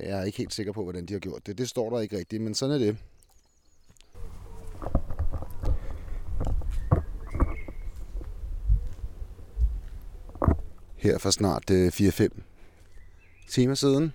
Jeg 0.00 0.20
er 0.20 0.24
ikke 0.24 0.38
helt 0.38 0.54
sikker 0.54 0.72
på, 0.72 0.82
hvordan 0.82 1.06
de 1.06 1.12
har 1.12 1.20
gjort 1.20 1.46
det. 1.46 1.58
Det 1.58 1.68
står 1.68 1.90
der 1.90 2.00
ikke 2.00 2.18
rigtigt, 2.18 2.42
men 2.42 2.54
sådan 2.54 2.74
er 2.74 2.78
det. 2.78 2.96
Her 11.04 11.18
for 11.18 11.30
snart 11.30 11.70
øh, 11.70 11.92
4-5 11.94 12.28
timer 13.48 13.74
siden. 13.74 14.12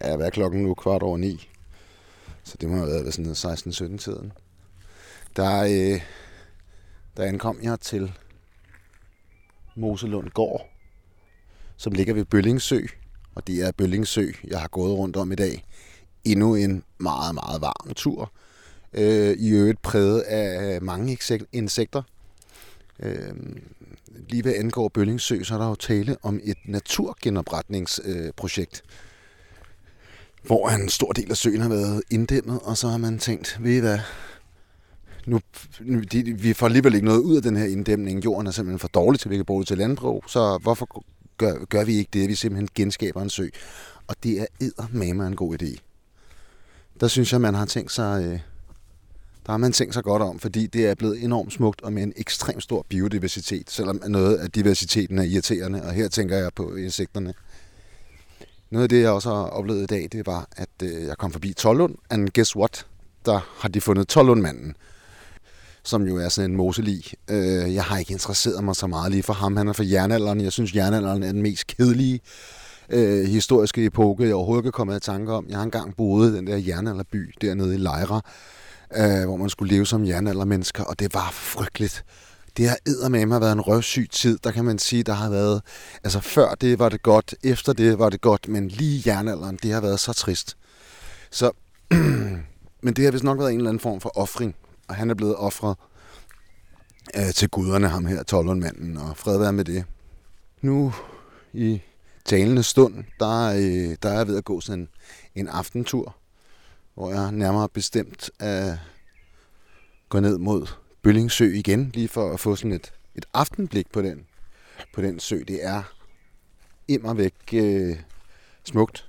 Ja, 0.00 0.16
hvad 0.16 0.26
er 0.26 0.30
klokken 0.30 0.62
nu? 0.62 0.74
Kvart 0.74 1.02
over 1.02 1.16
ni. 1.16 1.48
Så 2.44 2.56
det 2.60 2.68
må 2.68 2.76
have 2.76 2.88
været 2.88 3.14
sådan 3.14 3.32
16-17 3.94 3.98
tiden. 3.98 4.32
Der, 5.36 5.62
øh, 5.62 6.00
der 7.16 7.24
ankom 7.24 7.58
jeg 7.62 7.80
til 7.80 8.12
Moselund 9.76 10.30
Gård, 10.30 10.68
som 11.76 11.92
ligger 11.92 12.14
ved 12.14 12.24
Bøllingsø. 12.24 12.80
Og 13.34 13.46
det 13.46 13.62
er 13.62 13.72
Bøllingsø, 13.72 14.30
jeg 14.44 14.60
har 14.60 14.68
gået 14.68 14.98
rundt 14.98 15.16
om 15.16 15.32
i 15.32 15.36
dag. 15.36 15.64
Endnu 16.24 16.54
en 16.54 16.84
meget, 16.98 17.34
meget 17.34 17.60
varm 17.60 17.94
tur. 17.94 18.32
Øh, 18.92 19.36
I 19.38 19.48
øvrigt 19.50 19.82
præget 19.82 20.20
af 20.20 20.82
mange 20.82 21.18
insekter. 21.52 22.02
Øh, 23.02 23.34
lige 24.28 24.44
ved 24.44 24.54
angår 24.56 24.88
Bøllingsø, 24.88 25.42
så 25.42 25.54
er 25.54 25.58
der 25.58 25.68
jo 25.68 25.74
tale 25.74 26.16
om 26.22 26.40
et 26.44 26.58
naturgenopretningsprojekt, 26.64 28.82
øh, 28.84 28.90
hvor 30.42 30.68
en 30.68 30.88
stor 30.88 31.12
del 31.12 31.30
af 31.30 31.36
søen 31.36 31.60
har 31.60 31.68
været 31.68 32.02
inddæmmet, 32.10 32.60
og 32.62 32.76
så 32.76 32.88
har 32.88 32.98
man 32.98 33.18
tænkt, 33.18 33.58
ved 33.60 33.76
I 33.76 33.80
hvad, 33.80 33.98
nu, 35.26 35.40
nu 35.80 36.00
de, 36.00 36.22
vi 36.22 36.52
får 36.52 36.66
alligevel 36.66 36.94
ikke 36.94 37.06
noget 37.06 37.20
ud 37.20 37.36
af 37.36 37.42
den 37.42 37.56
her 37.56 37.64
inddæmning. 37.64 38.24
Jorden 38.24 38.46
er 38.46 38.50
simpelthen 38.50 38.78
for 38.78 38.88
dårlig 38.88 39.20
til, 39.20 39.28
at 39.28 39.30
vi 39.30 39.36
kan 39.36 39.44
bruge 39.44 39.62
det 39.62 39.68
til 39.68 39.78
landbrug, 39.78 40.24
så 40.26 40.58
hvorfor 40.62 41.04
gør, 41.38 41.64
gør 41.64 41.84
vi 41.84 41.94
ikke 41.94 42.10
det, 42.12 42.22
at 42.22 42.28
vi 42.28 42.34
simpelthen 42.34 42.68
genskaber 42.74 43.22
en 43.22 43.30
sø? 43.30 43.46
Og 44.06 44.16
det 44.22 44.40
er 44.40 44.46
eddermame 44.60 45.26
en 45.26 45.36
god 45.36 45.62
idé. 45.62 45.76
Der 47.00 47.08
synes 47.08 47.32
jeg, 47.32 47.40
man 47.40 47.54
har 47.54 47.64
tænkt 47.64 47.92
sig, 47.92 48.24
øh, 48.24 48.40
der 49.46 49.52
har 49.52 49.56
man 49.56 49.72
tænkt 49.72 49.94
sig 49.94 50.04
godt 50.04 50.22
om, 50.22 50.38
fordi 50.38 50.66
det 50.66 50.86
er 50.86 50.94
blevet 50.94 51.24
enormt 51.24 51.52
smukt 51.52 51.82
og 51.82 51.92
med 51.92 52.02
en 52.02 52.12
ekstrem 52.16 52.60
stor 52.60 52.86
biodiversitet, 52.88 53.70
selvom 53.70 54.02
noget 54.08 54.36
af 54.36 54.50
diversiteten 54.50 55.18
er 55.18 55.22
irriterende, 55.22 55.82
og 55.82 55.92
her 55.92 56.08
tænker 56.08 56.36
jeg 56.36 56.50
på 56.56 56.74
insekterne. 56.74 57.34
Noget 58.70 58.82
af 58.82 58.88
det, 58.88 59.02
jeg 59.02 59.10
også 59.10 59.28
har 59.28 59.42
oplevet 59.42 59.82
i 59.82 59.86
dag, 59.86 60.08
det 60.12 60.26
var, 60.26 60.48
at 60.56 60.68
øh, 60.82 61.02
jeg 61.02 61.18
kom 61.18 61.32
forbi 61.32 61.52
Tollund, 61.52 61.94
and 62.10 62.28
guess 62.28 62.56
what? 62.56 62.86
Der 63.26 63.40
har 63.58 63.68
de 63.68 63.80
fundet 63.80 64.08
Tollundmanden 64.08 64.74
som 65.84 66.06
jo 66.06 66.16
er 66.16 66.28
sådan 66.28 66.50
en 66.50 66.56
moselig. 66.56 67.04
Øh, 67.30 67.74
jeg 67.74 67.84
har 67.84 67.98
ikke 67.98 68.12
interesseret 68.12 68.64
mig 68.64 68.76
så 68.76 68.86
meget 68.86 69.12
lige 69.12 69.22
for 69.22 69.32
ham. 69.32 69.56
Han 69.56 69.68
er 69.68 69.72
fra 69.72 69.84
jernalderen. 69.84 70.40
Jeg 70.40 70.52
synes, 70.52 70.74
jernalderen 70.74 71.22
er 71.22 71.32
den 71.32 71.42
mest 71.42 71.66
kedelige 71.66 72.20
øh, 72.88 73.24
historiske 73.24 73.84
epoke, 73.84 74.24
jeg 74.24 74.34
overhovedet 74.34 74.62
kan 74.62 74.72
komme 74.72 74.96
i 74.96 75.00
tanke 75.00 75.32
om. 75.32 75.46
Jeg 75.48 75.56
har 75.56 75.64
engang 75.64 75.96
boet 75.96 76.32
i 76.32 76.36
den 76.36 76.46
der 76.46 76.56
jernalderby 76.56 77.34
dernede 77.40 77.74
i 77.74 77.78
Lejre, 77.78 78.20
øh, 78.96 79.24
hvor 79.24 79.36
man 79.36 79.48
skulle 79.48 79.74
leve 79.74 79.86
som 79.86 80.06
jernaldermennesker, 80.06 80.84
og 80.84 80.98
det 80.98 81.14
var 81.14 81.30
frygteligt. 81.32 82.04
Det 82.56 82.68
har 82.68 82.76
eddermame 82.86 83.32
har 83.32 83.40
været 83.40 83.52
en 83.52 83.60
røvsyg 83.60 84.08
tid, 84.10 84.38
der 84.44 84.50
kan 84.50 84.64
man 84.64 84.78
sige, 84.78 85.02
der 85.02 85.12
har 85.12 85.30
været, 85.30 85.62
altså 86.04 86.20
før 86.20 86.54
det 86.54 86.78
var 86.78 86.88
det 86.88 87.02
godt, 87.02 87.34
efter 87.44 87.72
det 87.72 87.98
var 87.98 88.10
det 88.10 88.20
godt, 88.20 88.48
men 88.48 88.68
lige 88.68 89.02
jernalderen, 89.06 89.58
det 89.62 89.72
har 89.72 89.80
været 89.80 90.00
så 90.00 90.12
trist. 90.12 90.56
Så, 91.30 91.50
men 92.84 92.94
det 92.96 93.04
har 93.04 93.12
vist 93.12 93.24
nok 93.24 93.38
været 93.38 93.52
en 93.52 93.56
eller 93.56 93.70
anden 93.70 93.80
form 93.80 94.00
for 94.00 94.18
offring 94.18 94.54
og 94.92 94.94
han 94.94 95.10
er 95.10 95.14
blevet 95.14 95.36
offret 95.36 95.76
øh, 97.16 97.32
til 97.34 97.48
guderne, 97.48 97.88
ham 97.88 98.06
her, 98.06 98.22
Tollundmanden, 98.22 98.96
og 98.96 99.16
fred 99.16 99.38
være 99.38 99.52
med 99.52 99.64
det. 99.64 99.84
Nu 100.60 100.92
i 101.52 101.80
talende 102.24 102.62
stund, 102.62 103.04
der, 103.20 103.52
øh, 103.52 103.96
der 104.02 104.08
er 104.08 104.16
jeg 104.16 104.26
ved 104.26 104.36
at 104.36 104.44
gå 104.44 104.60
sådan 104.60 104.80
en, 104.80 104.88
en 105.34 105.48
aftentur, 105.48 106.16
hvor 106.94 107.12
jeg 107.12 107.32
nærmere 107.32 107.68
bestemt 107.68 108.30
øh, 108.42 108.48
at 108.48 108.78
gå 110.08 110.20
ned 110.20 110.38
mod 110.38 110.66
Bøllingsø 111.02 111.52
igen, 111.54 111.90
lige 111.94 112.08
for 112.08 112.32
at 112.32 112.40
få 112.40 112.56
sådan 112.56 112.72
et, 112.72 112.92
et 113.14 113.26
aftenblik 113.34 113.92
på 113.92 114.02
den, 114.02 114.26
på 114.94 115.02
den 115.02 115.20
sø. 115.20 115.38
Det 115.48 115.64
er 115.64 115.82
immer 116.88 117.14
væk 117.14 117.34
øh, 117.54 117.96
smukt. 118.64 119.08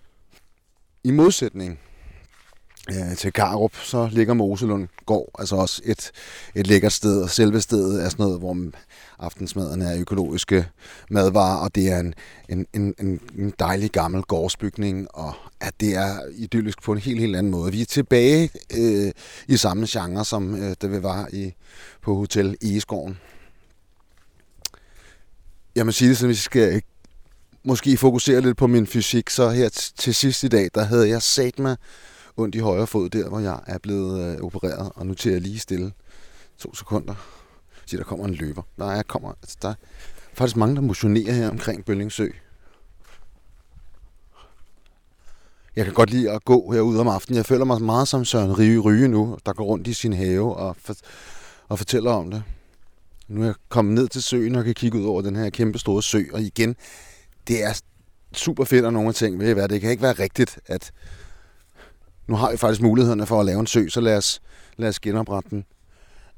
I 1.04 1.12
modsætning 1.12 1.80
øh, 2.90 3.18
til 3.18 3.34
Karup, 3.34 3.76
så 3.76 4.10
ligger 4.12 4.34
Moselund 4.34 4.88
Gård 5.06 5.30
altså 5.40 5.56
også 5.56 5.82
et, 5.86 6.12
et 6.56 6.68
lækkert 6.68 6.92
sted, 6.92 7.22
og 7.22 7.30
selve 7.30 7.62
stedet 7.62 8.04
er 8.06 8.10
sådan 8.10 8.24
noget, 8.24 8.40
hvor 8.40 8.58
aftensmaden 9.20 9.82
er 9.82 10.00
økologiske 10.00 10.68
madvarer, 11.10 11.58
og 11.58 11.76
det 11.76 11.92
er 11.92 12.00
en, 12.00 12.14
en, 12.50 12.66
en, 12.74 13.20
en 13.38 13.54
dejlig 13.60 13.92
gammel 13.92 14.22
gårdsbygning, 14.22 15.08
og 15.14 15.34
at 15.60 15.74
det 15.80 15.96
er 15.96 16.20
idyllisk 16.36 16.84
på 16.84 16.92
en 16.92 16.98
helt, 16.98 17.20
helt 17.20 17.36
anden 17.36 17.52
måde. 17.52 17.72
Vi 17.72 17.82
er 17.82 17.86
tilbage 17.86 18.50
øh, 18.78 19.12
i 19.48 19.58
samme 19.58 19.88
genre, 19.90 20.26
som 20.26 20.56
øh, 20.56 20.76
det 20.82 20.92
vi 20.92 21.04
var 21.04 21.30
i, 21.34 21.54
på 22.02 22.16
Hotel 22.16 22.58
Egeskoven. 22.62 23.18
Jeg 25.76 25.86
må 25.86 25.92
sige 25.92 26.10
det, 26.10 26.18
så 26.18 26.28
vi 26.28 26.36
skal 26.36 26.82
måske 27.64 27.98
fokusere 27.98 28.42
lidt 28.42 28.58
på 28.58 28.68
min 28.68 28.88
fysik, 28.88 29.30
så 29.30 29.50
her 29.50 29.92
til 29.98 30.16
sidst 30.16 30.44
i 30.44 30.48
dag, 30.48 30.70
der 30.76 30.84
havde 30.84 31.10
jeg 31.10 31.22
sat 31.22 31.60
mig 31.60 31.78
ondt 32.38 32.56
i 32.56 32.60
højre 32.60 32.88
fod, 32.88 33.10
der 33.10 33.30
hvor 33.30 33.40
jeg 33.40 33.60
er 33.68 33.78
blevet 33.78 34.36
øh, 34.36 34.42
opereret, 34.42 34.92
og 34.96 35.08
nu 35.08 35.14
til 35.14 35.32
jeg 35.32 35.42
lige 35.42 35.60
stille 35.60 35.92
to 36.58 36.76
sekunder. 36.76 37.14
Så 37.86 37.98
der 37.98 38.04
kommer 38.04 38.26
en 38.26 38.34
løber. 38.34 38.62
Der 38.78 38.92
er, 38.92 39.04
kommer, 39.04 39.30
altså, 39.42 39.58
der 39.62 39.70
er 39.70 39.74
faktisk 40.34 40.58
mange, 40.58 40.76
der 40.76 40.82
motionerer 40.82 41.34
her 41.34 41.50
omkring 41.50 41.86
Bøllingsø. 41.86 42.28
Jeg 45.76 45.86
kan 45.86 45.94
godt 45.94 46.10
lide 46.10 46.32
at 46.32 46.46
gå 46.46 46.72
herude 46.72 47.00
om 47.00 47.08
aftenen. 47.08 47.38
Jeg 47.38 47.46
føler 47.46 47.66
mig 47.66 47.82
meget 47.82 48.08
som 48.08 48.26
Søren 48.26 48.60
Rive 48.60 48.82
Ryge 48.82 49.08
nu, 49.08 49.38
der 49.46 49.54
går 49.54 49.64
rundt 49.64 49.88
i 49.88 49.94
sin 49.94 50.14
have 50.14 50.56
og, 50.56 50.76
for, 50.80 50.96
og 51.70 51.78
fortæller 51.78 52.12
om 52.12 52.32
det. 52.32 52.44
Nu 53.28 53.42
er 53.42 53.46
jeg 53.46 53.56
kommet 53.70 53.94
ned 53.94 54.08
til 54.08 54.24
søen 54.24 54.56
og 54.56 54.64
kan 54.64 54.74
kigge 54.74 55.00
ud 55.00 55.06
over 55.06 55.22
den 55.22 55.36
her 55.36 55.50
kæmpe 55.50 55.80
store 55.80 56.04
sø. 56.04 56.24
Og 56.34 56.42
igen, 56.42 56.76
det 57.48 57.64
er 57.64 57.82
super 58.34 58.64
fedt, 58.64 58.86
og 58.86 58.94
nogle 58.94 59.14
ting 59.14 59.40
ved 59.40 59.54
hvad, 59.54 59.70
det 59.70 59.82
kan 59.82 59.92
ikke 59.92 60.04
være 60.04 60.14
rigtigt, 60.14 60.60
at 60.66 60.92
nu 62.28 62.36
har 62.36 62.52
vi 62.52 62.58
faktisk 62.58 62.82
mulighederne 62.82 63.26
for 63.26 63.40
at 63.40 63.46
lave 63.46 63.60
en 63.60 63.68
sø, 63.68 63.88
så 63.88 64.02
lad 64.02 64.18
os, 64.18 64.42
lad 64.78 64.90
os 64.90 65.00
genoprette 65.00 65.50
den. 65.50 65.66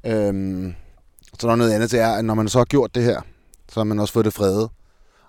Øhm, 0.06 0.74
så 1.22 1.46
der 1.46 1.52
er 1.52 1.56
noget 1.56 1.72
andet 1.72 1.94
er 1.94 2.08
at 2.08 2.24
når 2.24 2.34
man 2.34 2.48
så 2.48 2.58
har 2.58 2.64
gjort 2.64 2.94
det 2.94 3.02
her, 3.02 3.20
så 3.68 3.80
har 3.80 3.84
man 3.84 3.98
også 3.98 4.12
fået 4.12 4.24
det 4.24 4.34
fredet. 4.34 4.70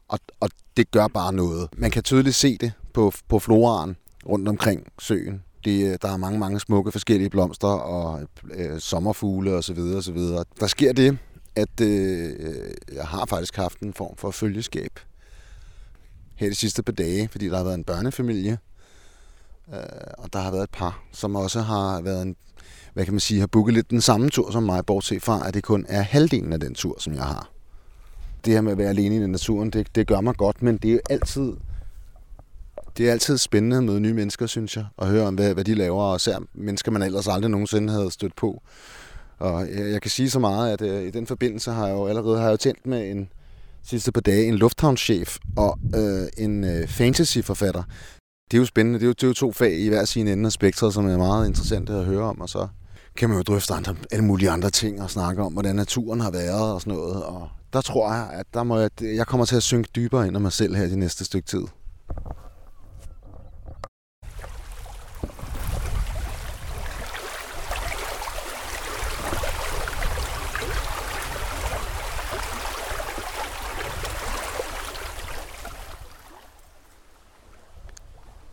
Og, 0.07 0.19
og 0.39 0.49
det 0.77 0.91
gør 0.91 1.07
bare 1.07 1.33
noget. 1.33 1.69
Man 1.77 1.91
kan 1.91 2.03
tydeligt 2.03 2.35
se 2.35 2.57
det 2.57 2.73
på, 2.93 3.11
på 3.27 3.39
floraen 3.39 3.97
rundt 4.29 4.47
omkring 4.47 4.87
søen. 4.99 5.43
Det, 5.65 5.91
øh, 5.91 5.97
der 6.01 6.11
er 6.11 6.17
mange, 6.17 6.39
mange 6.39 6.59
smukke 6.59 6.91
forskellige 6.91 7.29
blomster 7.29 7.67
og 7.67 8.27
øh, 8.53 8.79
sommerfugle 8.79 9.53
osv. 9.53 9.75
videre. 9.75 10.45
Der 10.59 10.67
sker 10.67 10.93
det, 10.93 11.17
at 11.55 11.81
øh, 11.81 12.33
jeg 12.93 13.05
har 13.05 13.25
faktisk 13.25 13.55
haft 13.55 13.79
en 13.79 13.93
form 13.93 14.17
for 14.17 14.31
følgeskab 14.31 14.99
her 16.35 16.49
de 16.49 16.55
sidste 16.55 16.83
par 16.83 16.93
dage, 16.93 17.27
fordi 17.27 17.49
der 17.49 17.57
har 17.57 17.63
været 17.63 17.75
en 17.75 17.83
børnefamilie, 17.83 18.57
øh, 19.73 19.79
og 20.17 20.33
der 20.33 20.39
har 20.39 20.51
været 20.51 20.63
et 20.63 20.69
par, 20.69 21.03
som 21.11 21.35
også 21.35 21.61
har 21.61 22.01
været 22.01 22.21
en, 22.21 22.35
hvad 22.93 23.05
kan 23.05 23.13
man 23.13 23.19
sige, 23.19 23.39
har 23.39 23.47
booket 23.47 23.73
lidt 23.73 23.89
den 23.89 24.01
samme 24.01 24.29
tur 24.29 24.51
som 24.51 24.63
mig, 24.63 24.85
bortset 24.85 25.23
fra, 25.23 25.47
at 25.47 25.53
det 25.53 25.63
kun 25.63 25.85
er 25.89 26.01
halvdelen 26.01 26.53
af 26.53 26.59
den 26.59 26.73
tur, 26.73 26.95
som 26.99 27.13
jeg 27.13 27.23
har. 27.23 27.49
Det 28.45 28.53
her 28.53 28.61
med 28.61 28.71
at 28.71 28.77
være 28.77 28.89
alene 28.89 29.15
i 29.15 29.27
naturen, 29.27 29.69
det, 29.69 29.95
det 29.95 30.07
gør 30.07 30.21
mig 30.21 30.35
godt, 30.35 30.61
men 30.61 30.77
det 30.77 30.89
er 30.89 30.93
jo 30.93 30.99
altid, 31.09 31.53
det 32.97 33.07
er 33.07 33.11
altid 33.11 33.37
spændende 33.37 33.77
at 33.77 33.83
møde 33.83 33.99
nye 33.99 34.13
mennesker, 34.13 34.45
synes 34.45 34.75
jeg, 34.75 34.85
og 34.97 35.07
høre 35.07 35.27
om, 35.27 35.35
hvad, 35.35 35.53
hvad 35.53 35.63
de 35.63 35.75
laver, 35.75 36.03
og 36.03 36.15
især 36.15 36.37
mennesker, 36.53 36.91
man 36.91 37.01
ellers 37.01 37.27
aldrig 37.27 37.51
nogensinde 37.51 37.93
havde 37.93 38.11
stødt 38.11 38.35
på. 38.35 38.61
Og 39.39 39.67
jeg, 39.69 39.91
jeg 39.91 40.01
kan 40.01 40.11
sige 40.11 40.29
så 40.29 40.39
meget, 40.39 40.73
at 40.73 40.81
øh, 40.81 41.03
i 41.03 41.11
den 41.11 41.27
forbindelse 41.27 41.71
har 41.71 41.87
jeg 41.87 41.95
jo 41.95 42.07
allerede 42.07 42.37
har 42.37 42.43
jeg 42.43 42.51
jo 42.51 42.57
tændt 42.57 42.85
med 42.85 43.11
en 43.11 43.29
sidste 43.83 44.11
par 44.11 44.21
dage 44.21 44.45
en 44.45 44.55
lufthavnschef 44.55 45.37
og 45.57 45.79
øh, 45.95 46.27
en 46.37 46.63
øh, 46.63 46.87
fantasyforfatter. 46.87 47.83
Det 48.51 48.57
er 48.57 48.61
jo 48.61 48.65
spændende. 48.65 48.99
Det 48.99 49.05
er 49.05 49.07
jo, 49.07 49.13
det 49.13 49.23
er 49.23 49.27
jo 49.27 49.33
to 49.33 49.51
fag 49.51 49.79
i 49.79 49.87
hver 49.87 50.05
sin 50.05 50.27
ende 50.27 50.45
af 50.45 50.51
spektret, 50.51 50.93
som 50.93 51.07
er 51.07 51.17
meget 51.17 51.47
interessante 51.47 51.93
at 51.93 52.05
høre 52.05 52.23
om, 52.23 52.41
og 52.41 52.49
så 52.49 52.67
kan 53.15 53.29
man 53.29 53.37
jo 53.37 53.43
drøfte 53.43 53.73
andre, 53.73 53.95
alle 54.11 54.25
mulige 54.25 54.49
andre 54.49 54.69
ting 54.69 55.01
og 55.01 55.09
snakke 55.09 55.43
om, 55.43 55.53
hvordan 55.53 55.75
naturen 55.75 56.19
har 56.19 56.31
været 56.31 56.73
og 56.73 56.81
sådan 56.81 56.93
noget. 56.93 57.23
Og 57.23 57.49
der 57.73 57.81
tror 57.81 58.13
jeg, 58.13 58.29
at 58.33 58.45
der 58.53 58.63
må 58.63 58.79
jeg, 58.79 58.89
jeg 59.01 59.27
kommer 59.27 59.45
til 59.45 59.55
at 59.55 59.63
synke 59.63 59.89
dybere 59.95 60.27
ind 60.27 60.35
af 60.35 60.41
mig 60.41 60.51
selv 60.51 60.75
her 60.75 60.87
de 60.87 60.99
næste 60.99 61.25
stykke 61.25 61.47
tid. 61.47 61.63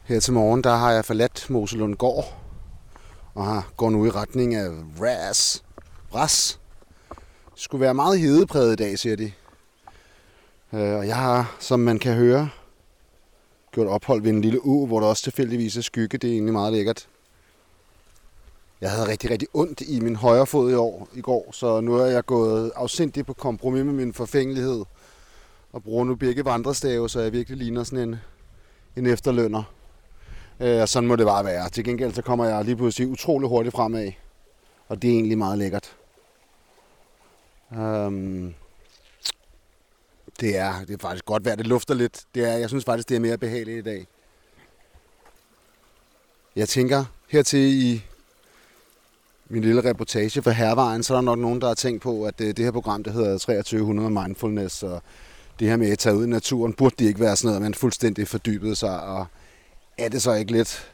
Her 0.06 0.20
til 0.20 0.32
morgen, 0.32 0.64
der 0.64 0.74
har 0.74 0.92
jeg 0.92 1.04
forladt 1.04 1.50
Moselund 1.50 1.94
Gård 1.94 2.24
og 3.34 3.44
har, 3.44 3.72
går 3.76 3.90
nu 3.90 4.06
i 4.06 4.10
retning 4.10 4.54
af 4.54 4.68
Ras. 5.00 5.64
Ras. 6.14 6.60
Det 7.54 7.60
skulle 7.62 7.80
være 7.80 7.94
meget 7.94 8.20
hedepræget 8.20 8.72
i 8.72 8.76
dag, 8.76 8.98
siger 8.98 9.16
de. 9.16 9.32
Øh, 10.72 10.98
og 10.98 11.06
jeg 11.06 11.16
har, 11.16 11.56
som 11.60 11.80
man 11.80 11.98
kan 11.98 12.14
høre, 12.14 12.50
gjort 13.72 13.86
ophold 13.86 14.22
ved 14.22 14.30
en 14.30 14.40
lille 14.40 14.66
u, 14.66 14.86
hvor 14.86 15.00
der 15.00 15.06
også 15.06 15.22
tilfældigvis 15.22 15.76
er 15.76 15.82
skygge. 15.82 16.18
Det 16.18 16.28
er 16.28 16.32
egentlig 16.32 16.52
meget 16.52 16.72
lækkert. 16.72 17.08
Jeg 18.80 18.90
havde 18.90 19.08
rigtig, 19.08 19.30
rigtig 19.30 19.48
ondt 19.54 19.80
i 19.80 20.00
min 20.00 20.16
højre 20.16 20.46
fod 20.46 20.70
i, 20.70 20.74
år, 20.74 21.08
i 21.14 21.20
går, 21.20 21.48
så 21.52 21.80
nu 21.80 21.94
er 21.94 22.06
jeg 22.06 22.26
gået 22.26 22.72
afsindigt 22.76 23.26
på 23.26 23.32
kompromis 23.32 23.84
med 23.84 23.92
min 23.92 24.12
forfængelighed 24.12 24.84
og 25.72 25.82
bruger 25.82 26.04
nu 26.04 26.14
begge 26.14 26.44
vandrestave, 26.44 27.08
så 27.08 27.20
jeg 27.20 27.32
virkelig 27.32 27.58
ligner 27.58 27.84
sådan 27.84 28.08
en, 28.08 28.16
en 28.96 29.06
efterlønner. 29.06 29.62
Øh, 30.60 30.80
og 30.80 30.88
sådan 30.88 31.08
må 31.08 31.16
det 31.16 31.26
bare 31.26 31.44
være. 31.44 31.68
Til 31.68 31.84
gengæld 31.84 32.14
så 32.14 32.22
kommer 32.22 32.44
jeg 32.44 32.64
lige 32.64 32.76
pludselig 32.76 33.08
utrolig 33.08 33.48
hurtigt 33.48 33.74
fremad. 33.74 34.12
Og 34.88 35.02
det 35.02 35.10
er 35.10 35.14
egentlig 35.14 35.38
meget 35.38 35.58
lækkert. 35.58 35.96
Um, 37.70 38.54
det 40.40 40.56
er, 40.56 40.80
det 40.80 40.94
er 40.94 40.98
faktisk 40.98 41.24
godt 41.24 41.44
værd. 41.44 41.58
Det 41.58 41.66
lufter 41.66 41.94
lidt. 41.94 42.24
Det 42.34 42.44
er, 42.44 42.52
jeg 42.52 42.68
synes 42.68 42.84
faktisk, 42.84 43.08
det 43.08 43.16
er 43.16 43.20
mere 43.20 43.38
behageligt 43.38 43.78
i 43.78 43.90
dag. 43.90 44.06
Jeg 46.56 46.68
tænker, 46.68 47.04
hertil 47.28 47.84
i 47.84 48.04
min 49.48 49.62
lille 49.62 49.84
reportage 49.84 50.42
for 50.42 50.50
Hervejen, 50.50 51.02
så 51.02 51.14
er 51.14 51.16
der 51.16 51.22
nok 51.22 51.38
nogen, 51.38 51.60
der 51.60 51.66
har 51.66 51.74
tænkt 51.74 52.02
på, 52.02 52.24
at 52.24 52.38
det, 52.38 52.56
det 52.56 52.64
her 52.64 52.72
program, 52.72 53.04
det 53.04 53.12
hedder 53.12 53.38
2300 53.38 54.10
Mindfulness, 54.10 54.82
og 54.82 55.02
det 55.60 55.68
her 55.68 55.76
med 55.76 55.90
at 55.90 55.98
tage 55.98 56.16
ud 56.16 56.26
i 56.26 56.28
naturen, 56.28 56.72
burde 56.72 56.94
det 56.98 57.04
ikke 57.04 57.20
være 57.20 57.36
sådan 57.36 57.46
noget, 57.46 57.56
at 57.56 57.62
man 57.62 57.74
fuldstændig 57.74 58.28
fordybede 58.28 58.76
sig 58.76 59.02
og 59.02 59.26
er 59.98 60.08
det 60.08 60.22
så 60.22 60.32
ikke 60.32 60.52
lidt 60.52 60.92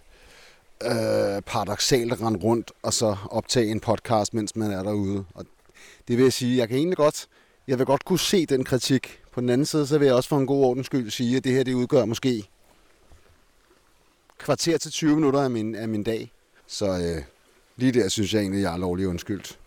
øh, 0.84 1.42
paradoxalt 1.46 2.12
at 2.12 2.20
rende 2.20 2.40
rundt 2.40 2.72
og 2.82 2.94
så 2.94 3.16
optage 3.30 3.70
en 3.70 3.80
podcast, 3.80 4.34
mens 4.34 4.56
man 4.56 4.70
er 4.70 4.82
derude? 4.82 5.24
Og 5.34 5.46
det 6.08 6.16
vil 6.16 6.22
jeg 6.22 6.32
sige, 6.32 6.58
jeg 6.58 6.68
kan 6.68 6.76
egentlig 6.76 6.96
godt, 6.96 7.26
jeg 7.68 7.78
vil 7.78 7.86
godt 7.86 8.04
kunne 8.04 8.18
se 8.18 8.46
den 8.46 8.64
kritik. 8.64 9.16
På 9.32 9.40
den 9.40 9.48
anden 9.48 9.66
side, 9.66 9.86
så 9.86 9.98
vil 9.98 10.06
jeg 10.06 10.14
også 10.14 10.28
for 10.28 10.38
en 10.38 10.46
god 10.46 10.64
ordens 10.64 10.86
skyld 10.86 11.10
sige, 11.10 11.36
at 11.36 11.44
det 11.44 11.52
her 11.52 11.62
det 11.62 11.74
udgør 11.74 12.04
måske 12.04 12.48
kvarter 14.38 14.78
til 14.78 14.90
20 14.90 15.14
minutter 15.14 15.40
af 15.40 15.50
min, 15.50 15.74
af 15.74 15.88
min 15.88 16.02
dag. 16.02 16.32
Så 16.66 16.86
øh, 16.86 17.22
lige 17.76 17.92
der 17.92 18.08
synes 18.08 18.34
jeg 18.34 18.40
egentlig, 18.40 18.62
jeg 18.62 18.72
er 18.72 18.78
lovlig 18.78 19.08
undskyldt. 19.08 19.58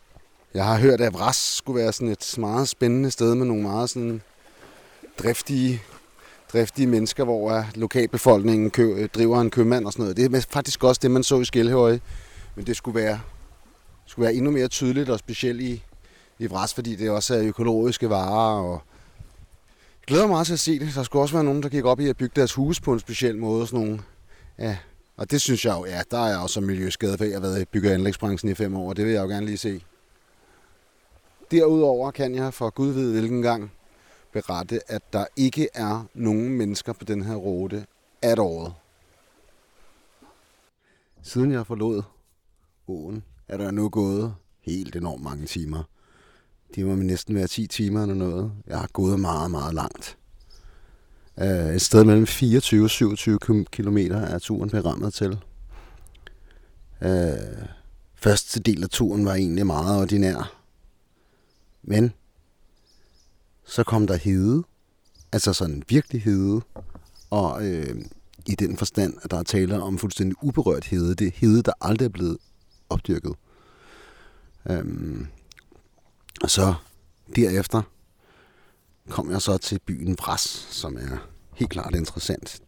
Jeg 0.53 0.65
har 0.65 0.79
hørt, 0.79 1.01
at 1.01 1.13
Vras 1.13 1.35
skulle 1.35 1.81
være 1.81 1.93
sådan 1.93 2.07
et 2.07 2.35
meget 2.37 2.69
spændende 2.69 3.11
sted 3.11 3.35
med 3.35 3.45
nogle 3.45 3.63
meget 3.63 3.89
sådan 3.89 4.21
driftige 5.19 5.81
driftige 6.53 6.87
mennesker, 6.87 7.23
hvor 7.23 7.65
lokalbefolkningen 7.75 8.71
kø, 8.71 8.93
øh, 8.97 9.09
driver 9.09 9.41
en 9.41 9.49
købmand 9.49 9.85
og 9.85 9.93
sådan 9.93 10.03
noget. 10.03 10.17
Det 10.17 10.35
er 10.35 10.45
faktisk 10.49 10.83
også 10.83 10.99
det, 11.03 11.11
man 11.11 11.23
så 11.23 11.39
i 11.39 11.45
Skelhøje. 11.45 11.99
Men 12.55 12.65
det 12.65 12.77
skulle 12.77 13.01
være, 13.01 13.19
skulle 14.05 14.23
være 14.23 14.33
endnu 14.33 14.51
mere 14.51 14.67
tydeligt 14.67 15.09
og 15.09 15.19
specielt 15.19 15.61
i, 15.61 15.83
i 16.39 16.47
Vras, 16.47 16.73
fordi 16.73 16.95
det 16.95 17.09
også 17.09 17.35
er 17.35 17.41
økologiske 17.43 18.09
varer. 18.09 18.61
Og 18.61 18.81
jeg 20.01 20.07
glæder 20.07 20.23
mig 20.23 20.29
meget 20.29 20.47
til 20.47 20.53
at 20.53 20.59
se 20.59 20.79
det. 20.79 20.95
Der 20.95 21.03
skulle 21.03 21.23
også 21.23 21.35
være 21.35 21.43
nogen, 21.43 21.63
der 21.63 21.69
gik 21.69 21.85
op 21.85 21.99
i 21.99 22.07
at 22.07 22.17
bygge 22.17 22.33
deres 22.35 22.53
hus 22.53 22.81
på 22.81 22.93
en 22.93 22.99
speciel 22.99 23.37
måde. 23.37 23.67
Sådan 23.67 23.79
nogle, 23.79 23.99
ja, 24.59 24.77
og 25.17 25.31
det 25.31 25.41
synes 25.41 25.65
jeg 25.65 25.75
jo, 25.77 25.85
ja, 25.85 26.01
der 26.11 26.17
er 26.17 26.29
jeg 26.29 26.37
også 26.37 26.61
miljøskadet, 26.61 27.17
for 27.17 27.25
jeg 27.25 27.33
har 27.33 27.41
været 27.41 27.61
i 27.61 27.65
bygge- 27.65 27.89
og 27.89 27.93
anlægsbranchen 27.93 28.51
i 28.51 28.53
fem 28.53 28.75
år, 28.75 28.89
og 28.89 28.97
det 28.97 29.05
vil 29.05 29.13
jeg 29.13 29.21
jo 29.21 29.27
gerne 29.27 29.45
lige 29.45 29.57
se. 29.57 29.83
Derudover 31.51 32.11
kan 32.11 32.35
jeg 32.35 32.53
for 32.53 32.69
Gud 32.69 32.91
ved 32.91 33.11
hvilken 33.11 33.41
gang 33.41 33.71
berette, 34.33 34.91
at 34.91 35.13
der 35.13 35.25
ikke 35.35 35.67
er 35.73 36.05
nogen 36.13 36.49
mennesker 36.49 36.93
på 36.93 37.05
den 37.05 37.23
her 37.23 37.35
rute 37.35 37.85
at 38.21 38.39
året. 38.39 38.73
Siden 41.21 41.51
jeg 41.51 41.67
forlod 41.67 42.01
åen, 42.87 43.23
er 43.47 43.57
der 43.57 43.71
nu 43.71 43.89
gået 43.89 44.35
helt 44.61 44.95
enormt 44.95 45.23
mange 45.23 45.45
timer. 45.45 45.83
Det 46.75 46.85
må 46.85 46.95
næsten 46.95 47.35
være 47.35 47.47
10 47.47 47.67
timer 47.67 48.01
eller 48.01 48.15
noget. 48.15 48.51
Jeg 48.67 48.79
har 48.79 48.89
gået 48.93 49.19
meget, 49.19 49.51
meget 49.51 49.73
langt. 49.73 50.17
Øh, 51.41 51.75
et 51.75 51.81
sted 51.81 52.03
mellem 52.03 52.27
24 52.27 52.83
og 52.83 52.89
27 52.89 53.39
km 53.71 53.97
er 53.97 54.39
turen 54.39 54.69
berammet 54.69 55.13
til. 55.13 55.39
Øh, 57.01 57.67
første 58.15 58.59
del 58.59 58.83
af 58.83 58.89
turen 58.89 59.25
var 59.25 59.33
egentlig 59.33 59.65
meget 59.65 60.01
ordinær. 60.01 60.59
Men 61.83 62.13
så 63.66 63.84
kom 63.84 64.07
der 64.07 64.16
hede, 64.16 64.64
altså 65.32 65.53
sådan 65.53 65.84
virkelig 65.89 66.22
hede, 66.22 66.61
og 67.30 67.68
øh, 67.68 67.95
i 68.45 68.55
den 68.55 68.78
forstand, 68.78 69.14
at 69.24 69.32
der 69.32 69.38
er 69.38 69.43
tale 69.43 69.82
om 69.82 69.97
fuldstændig 69.97 70.43
uberørt 70.43 70.86
hede. 70.86 71.16
Det 71.16 71.28
er 71.28 71.32
hede, 71.36 71.64
der 71.64 71.72
aldrig 71.82 72.05
er 72.05 72.09
blevet 72.09 72.38
opdyrket. 72.89 73.36
Øhm, 74.70 75.28
og 76.43 76.49
så 76.49 76.74
derefter 77.36 77.82
kom 79.09 79.32
jeg 79.32 79.41
så 79.41 79.57
til 79.57 79.80
byen 79.86 80.18
Vras, 80.20 80.68
som 80.70 80.97
er 80.97 81.30
helt 81.55 81.72
klart 81.72 81.95
interessant. 81.95 82.61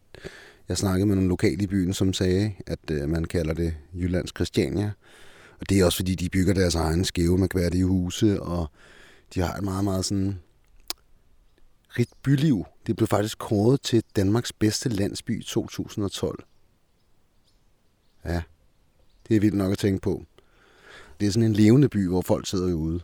Jeg 0.68 0.78
snakkede 0.78 1.06
med 1.06 1.14
nogle 1.14 1.28
lokale 1.28 1.62
i 1.62 1.66
byen, 1.66 1.92
som 1.92 2.12
sagde, 2.12 2.52
at 2.66 2.90
øh, 2.90 3.08
man 3.08 3.24
kalder 3.24 3.54
det 3.54 3.74
Jyllands 3.94 4.30
Christiania. 4.36 4.92
Og 5.60 5.68
det 5.68 5.80
er 5.80 5.84
også 5.84 5.98
fordi, 5.98 6.14
de 6.14 6.28
bygger 6.28 6.54
deres 6.54 6.74
egen 6.74 7.04
skæve 7.04 7.38
med 7.38 7.82
huse, 7.82 8.42
og 8.42 8.70
de 9.34 9.40
har 9.40 9.54
et 9.54 9.64
meget, 9.64 9.84
meget 9.84 10.04
sådan 10.04 10.38
rigt 11.98 12.22
byliv. 12.22 12.64
Det 12.86 12.96
blev 12.96 13.06
faktisk 13.06 13.38
kåret 13.38 13.80
til 13.80 14.02
Danmarks 14.16 14.52
bedste 14.52 14.88
landsby 14.88 15.40
i 15.40 15.44
2012. 15.44 16.44
Ja, 18.24 18.42
det 19.28 19.36
er 19.36 19.40
vildt 19.40 19.56
nok 19.56 19.72
at 19.72 19.78
tænke 19.78 20.00
på. 20.00 20.22
Det 21.20 21.26
er 21.26 21.30
sådan 21.30 21.48
en 21.48 21.52
levende 21.52 21.88
by, 21.88 22.08
hvor 22.08 22.22
folk 22.22 22.46
sidder 22.46 22.74
ude. 22.74 23.00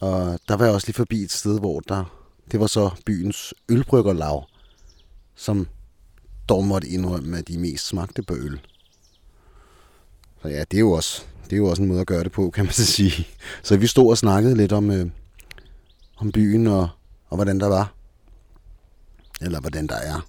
Og 0.00 0.40
der 0.48 0.56
var 0.56 0.64
jeg 0.64 0.74
også 0.74 0.86
lige 0.86 0.94
forbi 0.94 1.22
et 1.22 1.32
sted, 1.32 1.58
hvor 1.58 1.80
der, 1.80 2.04
det 2.52 2.60
var 2.60 2.66
så 2.66 2.90
byens 3.06 3.54
ølbryggerlav, 3.68 4.44
som 5.34 5.68
dog 6.48 6.64
måtte 6.64 6.88
indrømme, 6.88 7.38
at 7.38 7.48
de 7.48 7.58
mest 7.58 7.86
smagte 7.86 8.22
på 8.22 8.34
øl. 8.34 8.60
Så 10.42 10.48
ja, 10.48 10.60
det 10.60 10.76
er 10.76 10.80
jo 10.80 10.92
også, 10.92 11.24
det 11.44 11.52
er 11.52 11.56
jo 11.56 11.66
også 11.66 11.82
en 11.82 11.88
måde 11.88 12.00
at 12.00 12.06
gøre 12.06 12.24
det 12.24 12.32
på, 12.32 12.50
kan 12.50 12.64
man 12.64 12.72
så 12.72 12.86
sige. 12.86 13.26
Så 13.62 13.76
vi 13.76 13.86
stod 13.86 14.10
og 14.10 14.18
snakkede 14.18 14.56
lidt 14.56 14.72
om, 14.72 14.90
øh, 14.90 15.06
om 16.16 16.32
byen 16.32 16.66
og, 16.66 16.88
og 17.28 17.36
hvordan 17.36 17.60
der 17.60 17.66
var. 17.66 17.94
Eller 19.40 19.60
hvordan 19.60 19.86
der 19.86 19.96
er. 19.96 20.26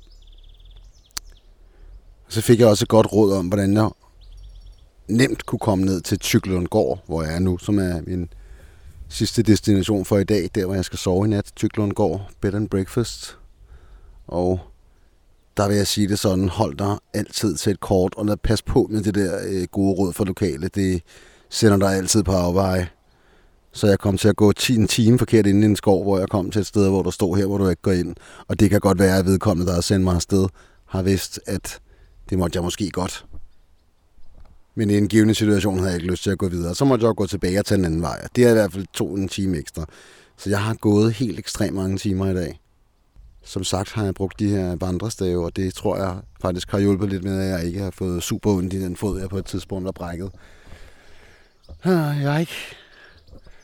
Så 2.28 2.42
fik 2.42 2.60
jeg 2.60 2.68
også 2.68 2.86
et 2.86 2.90
godt 2.90 3.14
råd 3.14 3.34
om, 3.34 3.48
hvordan 3.48 3.74
jeg 3.74 3.90
nemt 5.08 5.46
kunne 5.46 5.60
komme 5.60 5.86
ned 5.86 6.02
til 6.02 6.20
Tyklundgård, 6.20 7.04
hvor 7.06 7.24
jeg 7.24 7.36
er 7.36 7.40
nu, 7.40 7.58
som 7.58 7.80
er 7.80 8.02
min 8.08 8.30
sidste 9.10 9.44
destination 9.44 10.06
for 10.06 10.18
i 10.18 10.24
dag, 10.24 10.50
der 10.56 10.66
hvor 10.66 10.76
jeg 10.76 10.86
skal 10.86 11.00
sove 11.00 11.26
i 11.26 11.30
nat, 11.30 11.52
Tyklundgård, 11.56 12.30
Bed 12.42 12.54
and 12.54 12.70
Breakfast. 12.70 13.38
Og 14.28 14.60
der 15.58 15.68
vil 15.68 15.78
jeg 15.78 15.88
sige 15.88 16.08
det 16.08 16.20
sådan, 16.20 16.50
hold 16.50 16.78
dig 16.78 16.98
altid 17.14 17.56
til 17.56 17.72
et 17.72 17.80
kort, 17.80 18.14
og 18.18 18.26
lad 18.26 18.38
pas 18.38 18.62
på 18.62 18.88
med 18.92 19.04
det 19.04 19.16
der 19.16 19.40
øh, 19.48 19.68
gode 19.72 19.96
råd 19.96 20.14
for 20.14 20.26
lokale. 20.26 20.68
Det 20.68 21.02
sender 21.50 21.78
dig 21.78 21.96
altid 21.98 22.24
på 22.24 22.32
afveje. 22.32 22.90
Så 23.72 23.88
jeg 23.88 24.00
kom 24.00 24.18
til 24.18 24.28
at 24.28 24.36
gå 24.36 24.52
10 24.52 24.76
en 24.76 24.88
time 24.88 25.20
forkert 25.20 25.48
ind 25.48 25.64
i 25.64 25.66
en 25.66 25.76
skov, 25.76 26.04
hvor 26.04 26.20
jeg 26.20 26.30
kom 26.30 26.52
til 26.52 26.60
et 26.60 26.68
sted, 26.68 26.90
hvor 26.90 27.04
der 27.04 27.10
stod 27.10 27.38
her, 27.38 27.46
hvor 27.46 27.58
du 27.58 27.70
ikke 27.70 27.82
går 27.82 27.92
ind. 27.92 28.16
Og 28.48 28.60
det 28.60 28.70
kan 28.70 28.80
godt 28.80 29.00
være, 29.00 29.18
at 29.18 29.26
vedkommende, 29.26 29.68
der 29.68 29.74
har 29.74 29.82
sendt 29.82 30.04
mig 30.04 30.16
afsted, 30.16 30.48
har 30.86 31.02
vidst, 31.02 31.40
at 31.48 31.80
det 32.30 32.38
måtte 32.38 32.58
jeg 32.58 32.64
måske 32.64 32.90
godt. 32.90 33.26
Men 34.76 34.90
i 34.90 34.98
en 34.98 35.08
givende 35.08 35.36
situation 35.36 35.78
havde 35.78 35.92
jeg 35.92 36.02
ikke 36.02 36.12
lyst 36.12 36.24
til 36.24 36.30
at 36.30 36.38
gå 36.38 36.48
videre. 36.48 36.76
Så 36.76 36.86
måtte 36.86 37.06
jeg 37.06 37.16
gå 37.16 37.28
tilbage 37.28 37.60
og 37.60 37.66
tage 37.66 37.80
en 37.80 37.86
anden 37.86 38.02
vej. 38.02 38.28
Det 38.36 38.46
er 38.46 38.50
i 38.50 38.54
hvert 38.54 38.74
fald 38.74 38.86
to 38.94 39.16
en 39.16 39.28
time 39.28 39.58
ekstra. 39.58 39.86
Så 40.38 40.50
jeg 40.50 40.60
har 40.60 40.74
gået 40.74 41.14
helt 41.14 41.40
ekstremt 41.40 41.76
mange 41.76 41.98
timer 41.98 42.32
i 42.32 42.34
dag. 42.34 42.60
Som 43.44 43.64
sagt 43.64 43.92
har 43.92 44.04
jeg 44.04 44.14
brugt 44.14 44.40
de 44.40 44.50
her 44.50 44.76
vandrestave, 44.76 45.46
og 45.46 45.56
det 45.56 45.74
tror 45.74 45.98
jeg 45.98 46.18
faktisk 46.42 46.72
har 46.72 46.80
hjulpet 46.80 47.10
lidt 47.10 47.24
med, 47.24 47.42
at 47.42 47.50
jeg 47.50 47.66
ikke 47.66 47.80
har 47.80 47.92
fået 47.92 48.24
super 48.24 48.52
ondt 48.52 48.74
i 48.74 48.82
den 48.82 48.96
fod, 48.96 49.20
jeg 49.20 49.30
på 49.30 49.38
et 49.38 49.46
tidspunkt 49.46 49.88
har 49.88 49.92
brækket. 49.92 50.32
Ah, 51.84 52.22
jeg 52.22 52.32
har 52.32 52.40
ikke 52.40 52.76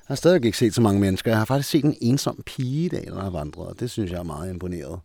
jeg 0.07 0.13
har 0.13 0.15
stadig 0.15 0.45
ikke 0.45 0.57
set 0.57 0.73
så 0.75 0.81
mange 0.81 0.99
mennesker. 0.99 1.31
Jeg 1.31 1.37
har 1.37 1.45
faktisk 1.45 1.69
set 1.69 1.85
en 1.85 1.97
ensom 2.01 2.43
pige 2.45 2.85
i 2.85 2.89
dag, 2.89 3.05
der 3.05 3.21
har 3.21 3.29
vandret, 3.29 3.67
og 3.67 3.79
det 3.79 3.91
synes 3.91 4.11
jeg 4.11 4.19
er 4.19 4.23
meget 4.23 4.49
imponeret. 4.49 4.99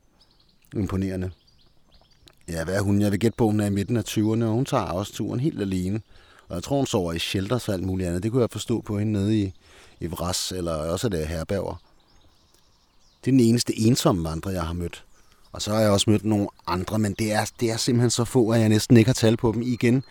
imponerende. 0.75 1.31
Ja, 2.49 2.65
hvad 2.65 2.75
er 2.77 2.81
hun? 2.81 3.01
Jeg 3.01 3.11
vil 3.11 3.21
gætte 3.21 3.37
på, 3.37 3.47
hun 3.47 3.61
er 3.61 3.67
i 3.67 3.71
midten 3.71 3.97
af 3.97 4.03
20'erne, 4.09 4.45
og 4.45 4.53
hun 4.53 4.65
tager 4.65 4.83
også 4.83 5.13
turen 5.13 5.41
helt 5.41 5.61
alene. 5.61 6.01
Og 6.49 6.55
jeg 6.55 6.63
tror, 6.63 6.77
hun 6.77 6.87
sover 6.87 7.13
i 7.13 7.19
shelters 7.19 7.69
og 7.69 7.75
alt 7.75 7.83
muligt 7.83 8.09
andet. 8.09 8.23
Det 8.23 8.31
kunne 8.31 8.41
jeg 8.41 8.51
forstå 8.51 8.81
på 8.81 8.99
hende 8.99 9.13
nede 9.13 9.41
i, 9.41 9.53
i 10.01 10.07
Vras, 10.07 10.53
eller 10.53 10.73
også 10.73 11.07
er 11.07 11.09
det 11.09 11.29
herberger. 11.29 11.83
Det 13.25 13.31
er 13.31 13.33
den 13.33 13.41
eneste 13.41 13.79
ensomme 13.79 14.25
vandrer, 14.25 14.53
jeg 14.53 14.63
har 14.63 14.73
mødt. 14.73 15.05
Og 15.53 15.63
så 15.63 15.73
har 15.73 15.81
jeg 15.81 15.91
også 15.91 16.11
mødt 16.11 16.25
nogle 16.25 16.49
andre, 16.67 16.99
men 16.99 17.13
det 17.13 17.33
er, 17.33 17.51
det 17.61 17.71
er 17.71 17.77
simpelthen 17.77 18.11
så 18.11 18.25
få, 18.25 18.51
at 18.51 18.61
jeg 18.61 18.69
næsten 18.69 18.97
ikke 18.97 19.09
har 19.09 19.15
talt 19.15 19.39
på 19.39 19.53
dem 19.53 19.63
igen. 19.63 20.05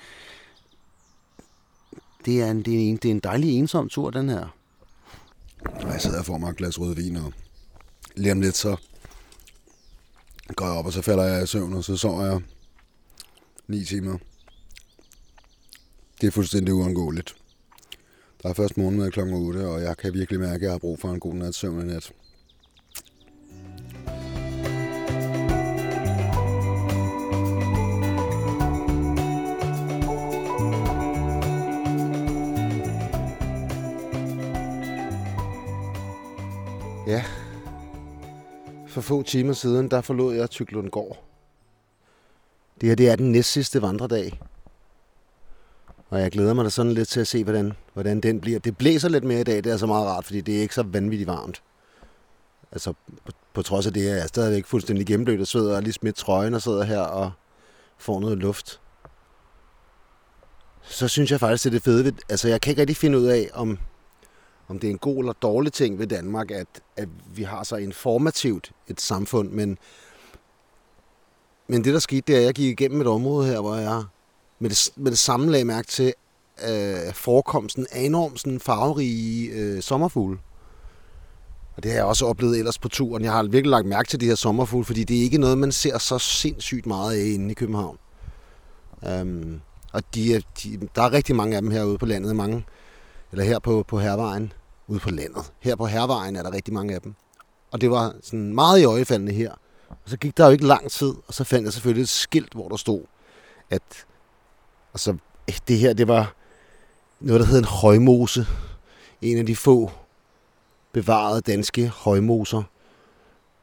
Det 2.26 2.42
er 2.42 2.52
en, 2.52 2.62
det 2.62 2.76
er 2.76 2.80
en, 2.80 2.98
det 2.98 3.06
er 3.06 3.12
en 3.12 3.20
dejlig 3.20 3.58
ensom 3.58 3.90
tur, 3.90 4.10
den 4.10 4.30
her. 4.30 4.59
Og 5.66 5.92
jeg 5.92 6.02
sidder 6.02 6.20
og 6.20 6.26
får 6.26 6.38
mig 6.38 6.50
et 6.50 6.58
glas 6.58 6.80
rødvin, 6.80 7.16
og 7.16 7.34
lige 8.16 8.32
om 8.32 8.42
lidt 8.42 8.58
så 8.58 8.76
går 10.56 10.66
jeg 10.66 10.76
op, 10.76 10.86
og 10.86 10.94
så 10.94 11.02
falder 11.02 11.24
jeg 11.24 11.44
i 11.44 11.48
søvn, 11.48 11.74
og 11.74 11.84
så 11.84 11.98
sover 11.98 12.26
jeg 12.26 12.42
9 13.68 13.86
timer. 13.86 14.18
Det 16.22 16.28
er 16.28 16.32
fuldstændig 16.32 16.74
uundgåeligt. 16.74 17.36
Der 18.44 18.50
er 18.50 18.54
først 18.54 18.78
morgenmad 18.78 19.12
kl. 19.12 19.20
8, 19.20 19.68
og 19.68 19.82
jeg 19.82 19.98
kan 19.98 20.14
virkelig 20.14 20.40
mærke, 20.40 20.56
at 20.56 20.62
jeg 20.62 20.72
har 20.72 20.78
brug 20.78 21.00
for 21.00 21.12
en 21.12 21.20
god 21.20 21.34
nat 21.34 21.56
søvn 21.56 21.82
i 21.82 21.84
nat. 21.84 22.12
Ja, 37.10 37.24
for 38.88 39.02
få 39.02 39.24
timer 39.24 39.54
siden, 39.54 39.92
der 39.92 40.02
forlod 40.02 40.36
jeg 40.36 40.50
Tyklundgård. 40.50 41.24
Det 42.82 42.90
her 42.90 42.96
det 42.96 43.10
er 43.10 43.16
den 43.16 43.32
næstsidste 43.32 43.82
vandredag. 43.82 44.42
Og 46.10 46.22
jeg 46.22 46.32
glæder 46.32 46.54
mig 46.54 46.66
da 46.66 46.70
sådan 46.70 46.92
lidt 46.92 47.10
til 47.10 47.20
at 47.20 47.28
se, 47.28 47.44
hvordan, 47.44 47.74
hvordan 47.94 48.20
den 48.20 48.42
bliver. 48.42 48.60
Det 48.60 48.78
blæser 48.78 49.10
lidt 49.10 49.24
mere 49.24 49.42
i 49.42 49.44
dag, 49.44 49.64
det 49.64 49.66
er 49.66 49.78
så 49.78 49.86
meget 49.86 50.08
rart, 50.08 50.26
fordi 50.26 50.42
det 50.42 50.58
er 50.58 50.62
ikke 50.62 50.76
så 50.76 50.84
vanvittigt 50.84 51.28
varmt. 51.28 51.62
Altså, 52.72 52.94
på, 53.26 53.32
på 53.54 53.62
trods 53.62 53.88
af 53.88 53.94
det, 53.94 54.12
er 54.12 54.16
jeg 54.16 54.28
stadigvæk 54.28 54.66
fuldstændig 54.66 55.08
gennemblødt 55.08 55.42
og 55.42 55.48
sveder 55.48 55.76
og 55.76 55.84
lige 55.84 55.94
smidt 55.94 56.16
trøjen 56.16 56.54
og 56.54 56.62
sidder 56.62 56.84
her 56.84 57.02
og 57.02 57.32
får 57.98 58.20
noget 58.20 58.38
luft. 58.38 58.82
Så 60.82 61.08
synes 61.08 61.32
jeg 61.32 61.40
faktisk, 61.40 61.64
det 61.64 61.70
er 61.70 61.74
det 61.74 61.84
fede 61.84 62.06
ved, 62.06 62.14
altså 62.30 62.48
jeg 62.48 62.62
kan 62.62 62.72
ikke 62.72 62.82
rigtig 62.82 62.98
finde 62.98 63.20
ud 63.20 63.26
af, 63.26 63.50
om 63.54 63.78
om 64.70 64.80
det 64.80 64.88
er 64.88 64.92
en 64.92 64.98
god 64.98 65.18
eller 65.18 65.34
dårlig 65.34 65.74
ting 65.74 66.00
ved 66.00 66.08
Danmark, 66.08 66.52
at, 66.52 66.68
at 66.98 67.10
vi 67.36 67.44
har 67.44 67.64
så 67.64 67.76
informativt 67.76 68.72
et 68.88 69.02
samfund, 69.02 69.50
men, 69.50 69.78
men 71.68 71.84
det, 71.84 71.94
der 71.94 72.00
skete, 72.00 72.22
det 72.28 72.36
er, 72.36 72.40
at 72.40 72.46
jeg 72.46 72.54
gik 72.54 72.80
igennem 72.80 73.02
et 73.02 73.08
område 73.08 73.48
her, 73.48 73.62
hvor 73.62 73.76
jeg 73.76 74.04
med 74.60 74.70
det, 74.70 74.90
med 74.96 75.12
det 75.12 75.20
samme 75.20 75.52
lagde 75.52 75.66
mærke 75.66 75.88
til 75.88 76.14
øh, 76.70 77.14
forekomsten 77.14 77.88
af 77.92 78.02
enormt 78.02 78.40
sådan 78.40 78.60
farverige 78.60 79.50
øh, 79.50 79.82
sommerfugle. 79.82 80.38
Og 81.76 81.84
det 81.84 81.92
har 81.92 81.98
jeg 81.98 82.06
også 82.06 82.26
oplevet 82.26 82.58
ellers 82.58 82.80
på 82.80 82.88
turen. 82.88 83.24
Jeg 83.24 83.32
har 83.32 83.44
virkelig 83.44 83.70
lagt 83.70 83.86
mærke 83.86 84.10
til 84.10 84.22
de 84.22 84.26
her 84.26 84.36
sommerfugle, 84.36 84.86
fordi 84.86 85.04
det 85.04 85.18
er 85.18 85.22
ikke 85.22 85.38
noget, 85.38 85.58
man 85.58 85.72
ser 85.72 85.98
så 85.98 86.18
sindssygt 86.18 86.86
meget 86.86 87.16
af 87.16 87.26
inde 87.26 87.52
i 87.52 87.54
København. 87.54 87.98
Um, 89.22 89.62
og 89.94 90.16
de, 90.16 90.44
de, 90.64 90.88
der 90.96 91.02
er 91.02 91.14
rigtig 91.14 91.36
mange 91.36 91.56
af 91.56 91.62
dem 91.62 91.72
herude 91.72 91.98
på 91.98 92.06
landet, 92.06 92.36
mange, 92.36 92.66
eller 93.32 93.46
her 93.46 93.60
på, 93.60 93.86
på 93.88 94.00
Hervejen 94.00 94.54
ude 94.90 95.00
på 95.00 95.12
landet. 95.12 95.52
Her 95.60 95.76
på 95.76 95.86
Hervejen 95.86 96.36
er 96.36 96.44
der 96.44 96.54
rigtig 96.54 96.74
mange 96.74 96.96
af 96.96 97.02
dem. 97.02 97.16
Og 97.72 97.82
det 97.82 97.92
var 97.92 98.16
sådan 98.24 98.54
meget 98.54 98.80
i 98.80 98.84
øjefaldende 98.84 99.34
her. 99.34 99.52
Og 99.90 99.98
så 100.06 100.18
gik 100.18 100.38
der 100.38 100.46
jo 100.46 100.52
ikke 100.52 100.68
lang 100.68 100.92
tid, 100.92 101.14
og 101.28 101.34
så 101.34 101.44
fandt 101.44 101.66
jeg 101.66 101.74
selvfølgelig 101.74 102.02
et 102.02 102.10
skilt, 102.10 102.54
hvor 102.54 102.68
der 102.70 102.78
stod, 102.78 103.02
at 103.70 103.82
altså, 104.94 105.18
det 105.68 105.78
her, 105.78 105.94
det 105.94 106.08
var 106.08 106.34
noget, 107.20 107.42
der 107.42 107.48
hed 107.48 107.60
en 107.60 107.66
højmose. 107.66 108.48
En 109.22 109.38
af 109.38 109.46
de 109.46 109.56
få 109.56 109.92
bevarede 110.94 111.42
danske 111.42 111.88
højmoser. 111.88 112.64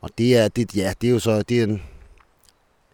Og 0.01 0.11
det 0.19 0.37
er, 0.37 0.49
det, 0.49 0.77
ja, 0.77 0.93
det 1.01 1.09
er 1.09 1.13
jo 1.13 1.19
så, 1.19 1.43
det 1.43 1.59
er 1.59 1.65
en, 1.65 1.83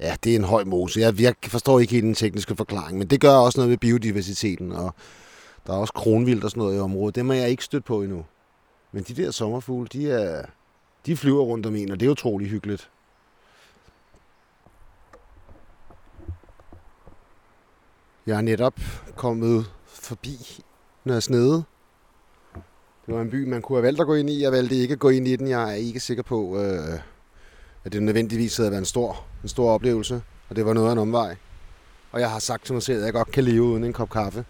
ja, 0.01 0.17
det 0.25 0.33
er 0.33 0.37
en 0.37 0.45
høj 0.45 0.65
mose. 0.65 1.01
Jeg, 1.01 1.21
jeg 1.21 1.35
forstår 1.47 1.81
ikke 1.81 1.93
helt 1.93 2.05
den 2.05 2.15
tekniske 2.15 2.57
forklaring, 2.57 2.99
men 2.99 3.07
det 3.07 3.21
gør 3.21 3.35
også 3.35 3.59
noget 3.59 3.71
ved 3.71 3.79
biodiversiteten, 3.79 4.73
og 4.73 4.95
der 5.67 5.73
er 5.73 5.77
også 5.77 5.93
kronvildt 5.93 6.45
og 6.45 6.51
sådan 6.51 6.61
noget 6.61 6.77
i 6.77 6.81
området. 6.81 7.15
Dem 7.15 7.31
er 7.31 7.35
jeg 7.35 7.51
ikke 7.51 7.65
stødt 7.65 7.85
på 7.85 8.03
endnu. 8.03 8.25
Men 8.93 9.03
de 9.03 9.15
der 9.15 9.31
sommerfugle, 9.31 9.89
de, 9.93 10.11
er, 10.11 10.47
de 11.07 11.17
flyver 11.17 11.43
rundt 11.43 11.67
om 11.67 11.77
en, 11.77 11.91
og 11.91 12.01
det 12.01 12.07
er 12.07 12.11
utrolig 12.11 12.49
hyggeligt. 12.49 12.91
Jeg 18.27 18.37
er 18.37 18.41
netop 18.41 18.75
kommet 19.17 19.73
forbi 19.87 20.63
nede. 21.05 21.65
Det 23.07 23.15
var 23.15 23.21
en 23.21 23.31
by, 23.31 23.49
man 23.49 23.63
kunne 23.63 23.77
have 23.77 23.83
valgt 23.83 24.01
at 24.01 24.07
gå 24.07 24.15
ind 24.15 24.31
i. 24.31 24.43
Jeg 24.43 24.53
valgte 24.53 24.75
ikke 24.75 24.93
at 24.93 24.99
gå 24.99 25.09
ind 25.09 25.29
i 25.29 25.37
den. 25.37 25.49
Jeg 25.49 25.71
er 25.71 25.75
ikke 25.75 26.01
sikker 26.01 26.23
på, 26.23 26.59
øh, 26.59 27.01
at 27.85 27.93
det 27.93 28.03
nødvendigvis 28.03 28.57
havde 28.57 28.71
været 28.71 28.81
en 28.81 28.85
stor, 28.85 29.25
en 29.43 29.49
stor 29.49 29.71
oplevelse. 29.71 30.23
Og 30.49 30.57
det 30.57 30.67
var 30.67 30.73
noget 30.73 30.89
af 30.89 30.93
en 30.93 30.99
omvej. 30.99 31.37
Og 32.13 32.21
jeg 32.21 32.31
har 32.31 32.39
sagt 32.39 32.65
til 32.65 32.73
mig 32.73 32.83
selv, 32.83 32.99
at 32.99 33.05
jeg 33.05 33.13
godt 33.13 33.31
kan 33.31 33.45
leve 33.45 33.63
uden 33.63 33.85
en 33.85 33.93
kop 33.93 34.11
kaffe 34.11 34.45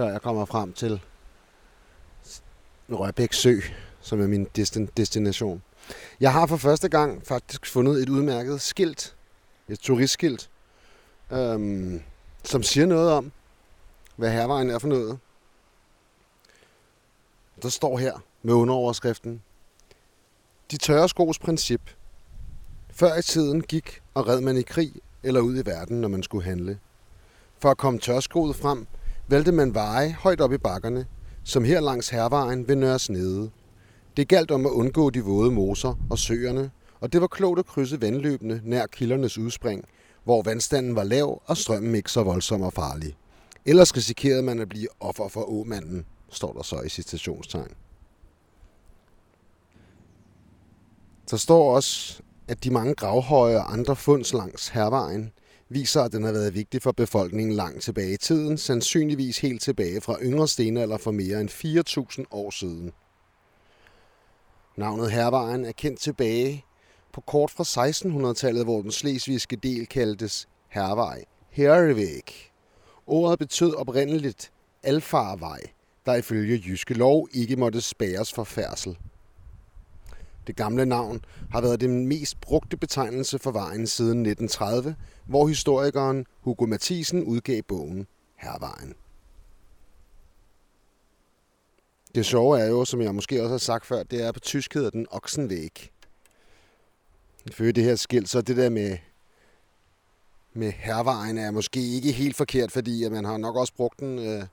før 0.00 0.10
jeg 0.10 0.22
kommer 0.22 0.44
frem 0.44 0.72
til 0.72 1.00
Rørbæk 2.90 3.32
Sø, 3.32 3.60
som 4.00 4.20
er 4.20 4.26
min 4.26 4.44
destination. 4.96 5.62
Jeg 6.20 6.32
har 6.32 6.46
for 6.46 6.56
første 6.56 6.88
gang 6.88 7.26
faktisk 7.26 7.66
fundet 7.66 8.02
et 8.02 8.08
udmærket 8.08 8.60
skilt, 8.60 9.16
et 9.68 9.78
turistskilt, 9.78 10.50
øhm, 11.30 12.02
som 12.44 12.62
siger 12.62 12.86
noget 12.86 13.12
om, 13.12 13.32
hvad 14.16 14.30
hervejen 14.32 14.70
er 14.70 14.78
for 14.78 14.88
noget. 14.88 15.18
Der 17.62 17.68
står 17.68 17.98
her 17.98 18.18
med 18.42 18.54
underoverskriften, 18.54 19.42
De 20.70 20.76
tørre 20.76 21.08
skos 21.08 21.38
princip. 21.38 21.90
Før 22.90 23.18
i 23.18 23.22
tiden 23.22 23.62
gik 23.62 24.02
og 24.14 24.28
red 24.28 24.40
man 24.40 24.56
i 24.56 24.62
krig 24.62 24.92
eller 25.22 25.40
ud 25.40 25.62
i 25.62 25.66
verden, 25.66 26.00
når 26.00 26.08
man 26.08 26.22
skulle 26.22 26.44
handle. 26.44 26.78
For 27.58 27.70
at 27.70 27.78
komme 27.78 28.00
tørskoet 28.00 28.56
frem, 28.56 28.86
valgte 29.30 29.52
man 29.52 29.74
veje 29.74 30.16
højt 30.20 30.40
op 30.40 30.52
i 30.52 30.58
bakkerne, 30.58 31.06
som 31.44 31.64
her 31.64 31.80
langs 31.80 32.08
hervejen 32.08 32.68
ved 32.68 32.76
Nørres 32.76 33.10
Nede. 33.10 33.50
Det 34.16 34.28
galt 34.28 34.50
om 34.50 34.66
at 34.66 34.70
undgå 34.70 35.10
de 35.10 35.20
våde 35.20 35.50
moser 35.50 35.94
og 36.10 36.18
søerne, 36.18 36.70
og 37.00 37.12
det 37.12 37.20
var 37.20 37.26
klogt 37.26 37.58
at 37.58 37.66
krydse 37.66 38.00
vandløbene 38.00 38.60
nær 38.64 38.86
kildernes 38.86 39.38
udspring, 39.38 39.84
hvor 40.24 40.42
vandstanden 40.42 40.96
var 40.96 41.04
lav 41.04 41.42
og 41.46 41.56
strømmen 41.56 41.94
ikke 41.94 42.10
så 42.10 42.22
voldsom 42.22 42.62
og 42.62 42.72
farlig. 42.72 43.16
Ellers 43.66 43.96
risikerede 43.96 44.42
man 44.42 44.58
at 44.58 44.68
blive 44.68 44.88
offer 45.00 45.28
for 45.28 45.50
åmanden, 45.50 46.04
står 46.30 46.52
der 46.52 46.62
så 46.62 46.80
i 46.80 46.88
citationstegn. 46.88 47.72
Der 51.30 51.36
står 51.36 51.74
også, 51.74 52.22
at 52.48 52.64
de 52.64 52.70
mange 52.70 52.94
gravhøje 52.94 53.56
og 53.56 53.72
andre 53.72 53.96
funds 53.96 54.32
langs 54.32 54.68
hervejen 54.68 55.32
viser, 55.70 56.02
at 56.02 56.12
den 56.12 56.24
har 56.24 56.32
været 56.32 56.54
vigtig 56.54 56.82
for 56.82 56.92
befolkningen 56.92 57.56
langt 57.56 57.82
tilbage 57.82 58.12
i 58.12 58.16
tiden, 58.16 58.58
sandsynligvis 58.58 59.38
helt 59.38 59.62
tilbage 59.62 60.00
fra 60.00 60.16
yngre 60.22 60.48
stenalder 60.48 60.96
for 60.96 61.10
mere 61.10 61.40
end 61.40 61.50
4.000 62.20 62.24
år 62.30 62.50
siden. 62.50 62.92
Navnet 64.76 65.10
Hervejen 65.10 65.64
er 65.64 65.72
kendt 65.72 66.00
tilbage 66.00 66.64
på 67.12 67.20
kort 67.20 67.50
fra 67.50 67.88
1600-tallet, 67.88 68.64
hvor 68.64 68.82
den 68.82 68.92
slesvigske 68.92 69.56
del 69.56 69.86
kaldtes 69.86 70.48
Hervej, 70.68 71.24
Herrevæg. 71.50 72.52
Ordet 73.06 73.38
betød 73.38 73.74
oprindeligt 73.74 74.52
alfarvej, 74.82 75.60
der 76.06 76.14
ifølge 76.14 76.62
jyske 76.66 76.94
lov 76.94 77.28
ikke 77.32 77.56
måtte 77.56 77.80
spæres 77.80 78.32
for 78.32 78.44
færdsel. 78.44 78.96
Det 80.46 80.56
gamle 80.56 80.86
navn 80.86 81.24
har 81.50 81.60
været 81.60 81.80
den 81.80 82.06
mest 82.06 82.40
brugte 82.40 82.76
betegnelse 82.76 83.38
for 83.38 83.50
vejen 83.50 83.86
siden 83.86 84.26
1930, 84.26 84.96
hvor 85.30 85.48
historikeren 85.48 86.26
Hugo 86.40 86.66
Mathisen 86.66 87.24
udgav 87.24 87.62
bogen 87.62 88.06
Hervejen. 88.36 88.94
Det 92.14 92.26
sjove 92.26 92.60
er 92.60 92.66
jo, 92.66 92.84
som 92.84 93.00
jeg 93.00 93.14
måske 93.14 93.42
også 93.42 93.50
har 93.50 93.58
sagt 93.58 93.86
før, 93.86 94.02
det 94.02 94.22
er 94.22 94.32
på 94.32 94.40
tysk 94.40 94.74
hedder 94.74 94.90
den 94.90 95.06
Oksenvæg. 95.10 95.90
Ifølge 97.46 97.72
det 97.72 97.84
her 97.84 97.96
skilt, 97.96 98.28
så 98.28 98.40
det 98.40 98.56
der 98.56 98.70
med, 98.70 98.98
med 100.52 100.72
hervejen 100.72 101.38
er 101.38 101.50
måske 101.50 101.80
ikke 101.80 102.12
helt 102.12 102.36
forkert, 102.36 102.72
fordi 102.72 103.04
at 103.04 103.12
man 103.12 103.24
har 103.24 103.36
nok 103.36 103.56
også 103.56 103.74
brugt 103.74 104.00
den, 104.00 104.18
øh, 104.18 104.44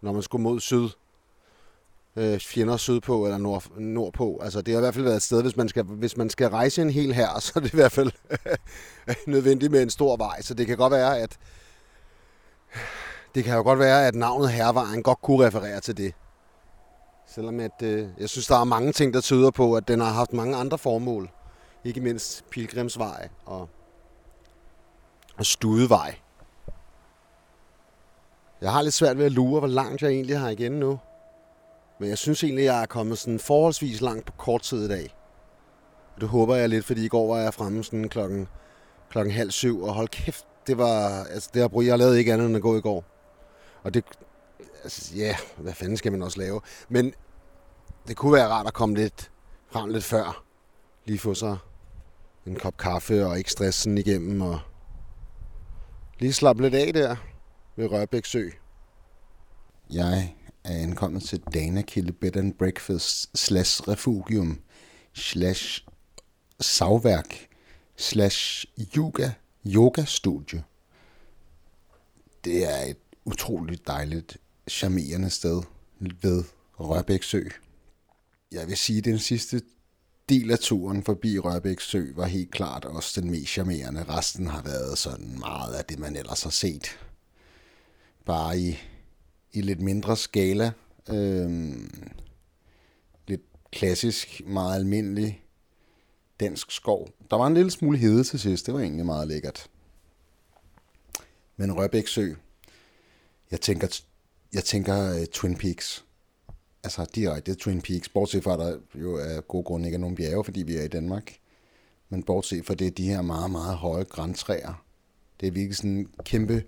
når 0.00 0.12
man 0.12 0.22
skulle 0.22 0.42
mod 0.42 0.60
syd. 0.60 0.88
Øh, 2.16 2.38
fjender 2.40 2.76
sydpå 2.76 3.24
eller 3.24 3.38
nord, 3.38 3.64
nordpå. 3.78 4.40
Altså, 4.42 4.62
det 4.62 4.74
har 4.74 4.80
i 4.80 4.82
hvert 4.82 4.94
fald 4.94 5.04
været 5.04 5.16
et 5.16 5.22
sted, 5.22 5.42
hvis 5.42 5.56
man 5.56 5.68
skal, 5.68 5.84
hvis 5.84 6.16
man 6.16 6.30
skal 6.30 6.48
rejse 6.48 6.82
en 6.82 6.90
hel 6.90 7.14
her, 7.14 7.38
så 7.40 7.52
er 7.56 7.60
det 7.60 7.72
i 7.72 7.76
hvert 7.76 7.92
fald 7.92 8.10
øh, 8.30 9.14
nødvendigt 9.26 9.72
med 9.72 9.82
en 9.82 9.90
stor 9.90 10.16
vej. 10.16 10.42
Så 10.42 10.54
det 10.54 10.66
kan 10.66 10.76
godt 10.76 10.92
være, 10.92 11.18
at 11.18 11.38
det 13.34 13.44
kan 13.44 13.54
jo 13.54 13.62
godt 13.62 13.78
være, 13.78 14.06
at 14.06 14.14
navnet 14.14 14.52
Hervejen 14.52 15.02
godt 15.02 15.22
kunne 15.22 15.46
referere 15.46 15.80
til 15.80 15.96
det. 15.96 16.14
Selvom 17.26 17.60
at, 17.60 17.82
øh, 17.82 18.08
jeg 18.18 18.28
synes, 18.28 18.46
der 18.46 18.56
er 18.56 18.64
mange 18.64 18.92
ting, 18.92 19.14
der 19.14 19.20
tyder 19.20 19.50
på, 19.50 19.74
at 19.74 19.88
den 19.88 20.00
har 20.00 20.10
haft 20.10 20.32
mange 20.32 20.56
andre 20.56 20.78
formål. 20.78 21.30
Ikke 21.84 22.00
mindst 22.00 22.44
Pilgrimsvej 22.50 23.28
og, 23.44 23.68
og 25.36 25.46
Studevej. 25.46 26.14
Jeg 28.60 28.72
har 28.72 28.82
lidt 28.82 28.94
svært 28.94 29.18
ved 29.18 29.24
at 29.24 29.32
lure, 29.32 29.58
hvor 29.58 29.68
langt 29.68 30.02
jeg 30.02 30.10
egentlig 30.10 30.38
har 30.38 30.48
igen 30.48 30.72
nu. 30.72 30.98
Men 32.04 32.08
jeg 32.08 32.18
synes 32.18 32.44
egentlig, 32.44 32.64
jeg 32.64 32.82
er 32.82 32.86
kommet 32.86 33.18
sådan 33.18 33.38
forholdsvis 33.38 34.00
langt 34.00 34.26
på 34.26 34.32
kort 34.32 34.62
tid 34.62 34.84
i 34.84 34.88
dag. 34.88 35.14
Og 36.14 36.20
det 36.20 36.28
håber 36.28 36.54
jeg 36.54 36.68
lidt, 36.68 36.84
fordi 36.84 37.04
i 37.04 37.08
går 37.08 37.34
var 37.34 37.40
jeg 37.40 37.54
fremme 37.54 37.84
sådan 37.84 38.08
klokken, 38.08 38.48
klokken 39.10 39.34
halv 39.34 39.50
syv, 39.50 39.82
og 39.82 39.94
hold 39.94 40.08
kæft, 40.08 40.46
det 40.66 40.78
var, 40.78 41.24
altså 41.24 41.50
det 41.54 41.62
har 41.62 41.82
jeg 41.82 41.98
lavede 41.98 42.18
ikke 42.18 42.32
andet 42.32 42.46
end 42.46 42.56
at 42.56 42.62
gå 42.62 42.76
i 42.76 42.80
går. 42.80 43.04
Og 43.82 43.94
det, 43.94 44.04
altså 44.82 45.14
ja, 45.16 45.36
hvad 45.56 45.72
fanden 45.72 45.96
skal 45.96 46.12
man 46.12 46.22
også 46.22 46.38
lave? 46.38 46.60
Men 46.88 47.14
det 48.08 48.16
kunne 48.16 48.32
være 48.32 48.48
rart 48.48 48.66
at 48.66 48.74
komme 48.74 48.94
lidt 48.94 49.30
frem 49.70 49.90
lidt 49.90 50.04
før. 50.04 50.44
Lige 51.04 51.18
få 51.18 51.34
sig 51.34 51.56
en 52.46 52.56
kop 52.56 52.76
kaffe 52.76 53.26
og 53.26 53.38
ikke 53.38 53.50
stressen 53.50 53.98
igennem 53.98 54.40
og 54.40 54.60
lige 56.18 56.32
slappe 56.32 56.62
lidt 56.62 56.74
af 56.74 56.92
der 56.92 57.16
ved 57.76 57.92
Rørbæk 57.92 58.24
Sø. 58.24 58.48
Jeg 59.90 60.34
er 60.64 60.82
ankommet 60.82 61.22
til 61.22 61.42
Danakilde 61.54 62.12
Bed 62.12 62.36
and 62.36 62.54
Breakfast 62.54 63.38
slash 63.38 63.88
Refugium 63.88 64.60
slash 65.12 65.86
savværk 66.60 67.48
slash 67.96 68.66
yoga, 68.96 69.30
yoga 69.66 70.04
studie. 70.04 70.64
Det 72.44 72.64
er 72.64 72.84
et 72.90 72.98
utroligt 73.24 73.86
dejligt, 73.86 74.36
charmerende 74.68 75.30
sted 75.30 75.62
ved 76.22 76.44
Rørbæk 76.80 77.22
Sø. 77.22 77.42
Jeg 78.52 78.68
vil 78.68 78.76
sige, 78.76 78.98
at 78.98 79.04
den 79.04 79.18
sidste 79.18 79.62
del 80.28 80.50
af 80.50 80.58
turen 80.58 81.02
forbi 81.02 81.38
Rørbæk 81.38 81.80
Sø 81.80 82.04
var 82.14 82.26
helt 82.26 82.50
klart 82.50 82.84
også 82.84 83.20
den 83.20 83.30
mest 83.30 83.52
charmerende. 83.52 84.04
Resten 84.08 84.46
har 84.46 84.62
været 84.62 84.98
sådan 84.98 85.38
meget 85.38 85.74
af 85.74 85.84
det, 85.84 85.98
man 85.98 86.16
ellers 86.16 86.42
har 86.42 86.50
set. 86.50 86.98
Bare 88.24 88.58
i, 88.58 88.78
i 89.54 89.60
lidt 89.60 89.80
mindre 89.80 90.16
skala. 90.16 90.72
Øh, 91.10 91.74
lidt 93.28 93.42
klassisk, 93.72 94.42
meget 94.46 94.74
almindelig 94.74 95.42
dansk 96.40 96.70
skov. 96.70 97.08
Der 97.30 97.36
var 97.36 97.46
en 97.46 97.54
lille 97.54 97.70
smule 97.70 97.98
hede 97.98 98.24
til 98.24 98.40
sidst. 98.40 98.66
Det 98.66 98.74
var 98.74 98.80
egentlig 98.80 99.06
meget 99.06 99.28
lækkert. 99.28 99.66
Men 101.56 101.72
Rørbæk 101.72 102.06
Sø, 102.06 102.34
jeg 103.50 103.60
tænker, 103.60 104.00
jeg 104.52 104.64
tænker 104.64 105.20
uh, 105.20 105.24
Twin 105.24 105.56
Peaks 105.56 106.04
altså 106.84 107.06
direkte 107.14 107.54
Twin 107.54 107.82
Peaks, 107.82 108.08
bortset 108.08 108.44
fra, 108.44 108.52
at 108.52 108.58
der 108.58 108.78
jo 108.94 109.14
er 109.14 109.40
god 109.40 109.64
grund 109.64 109.84
ikke 109.84 109.94
er 109.94 110.00
nogen 110.00 110.16
bjerge, 110.16 110.44
fordi 110.44 110.62
vi 110.62 110.76
er 110.76 110.82
i 110.82 110.88
Danmark. 110.88 111.36
Men 112.08 112.22
bortset 112.22 112.66
fra 112.66 112.74
det, 112.74 112.86
er 112.86 112.90
de 112.90 113.08
her 113.08 113.22
meget, 113.22 113.50
meget 113.50 113.76
høje 113.76 114.04
græntræer. 114.04 114.84
Det 115.40 115.46
er 115.46 115.50
virkelig 115.50 115.76
sådan 115.76 115.90
en 115.90 116.08
kæmpe 116.24 116.64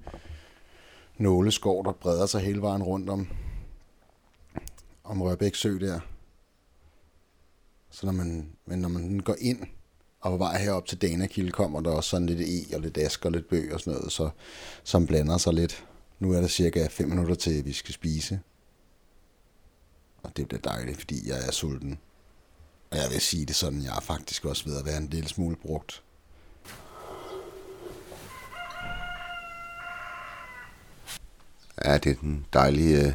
nåleskov, 1.18 1.84
der 1.84 1.92
breder 1.92 2.26
sig 2.26 2.40
hele 2.40 2.62
vejen 2.62 2.82
rundt 2.82 3.10
om, 3.10 3.28
om 5.04 5.22
Rørbæk 5.22 5.54
Sø 5.54 5.78
der. 5.78 6.00
Så 7.90 8.06
når 8.06 8.12
man, 8.12 8.52
men 8.66 8.78
når 8.78 8.88
man 8.88 9.20
går 9.20 9.36
ind 9.38 9.60
og 10.20 10.30
på 10.30 10.36
vej 10.36 10.58
herop 10.58 10.86
til 10.86 11.02
Danakilde, 11.02 11.50
kommer 11.50 11.80
der 11.80 11.90
også 11.90 12.10
sådan 12.10 12.26
lidt 12.26 12.40
e 12.40 12.76
og 12.76 12.80
lidt 12.80 12.98
ask 12.98 13.24
og 13.24 13.32
lidt 13.32 13.48
bøg 13.48 13.74
og 13.74 13.80
sådan 13.80 13.92
noget, 13.92 14.12
så, 14.12 14.30
som 14.84 15.06
blander 15.06 15.38
sig 15.38 15.54
lidt. 15.54 15.86
Nu 16.18 16.32
er 16.32 16.40
der 16.40 16.48
cirka 16.48 16.86
5 16.90 17.08
minutter 17.08 17.34
til, 17.34 17.64
vi 17.64 17.72
skal 17.72 17.94
spise 17.94 18.40
og 20.26 20.36
det 20.36 20.48
bliver 20.48 20.60
dejligt, 20.60 20.98
fordi 20.98 21.28
jeg 21.28 21.46
er 21.46 21.50
sulten. 21.50 21.98
Og 22.90 22.96
jeg 22.96 23.10
vil 23.10 23.20
sige 23.20 23.46
det 23.46 23.56
sådan, 23.56 23.82
jeg 23.82 23.96
er 23.96 24.00
faktisk 24.00 24.44
også 24.44 24.64
ved 24.64 24.78
at 24.78 24.84
være 24.84 24.96
en 24.96 25.08
lille 25.08 25.28
smule 25.28 25.56
brugt. 25.56 26.02
Ja, 31.84 31.98
det 31.98 32.12
er 32.12 32.20
den 32.20 32.46
dejlige, 32.52 33.06
øh, 33.06 33.12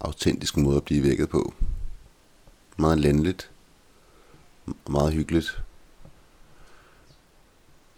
autentiske 0.00 0.60
måde 0.60 0.76
at 0.76 0.84
blive 0.84 1.02
vækket 1.02 1.28
på. 1.28 1.54
Meget 2.76 2.98
lændeligt. 2.98 3.50
Meget 4.88 5.12
hyggeligt. 5.12 5.62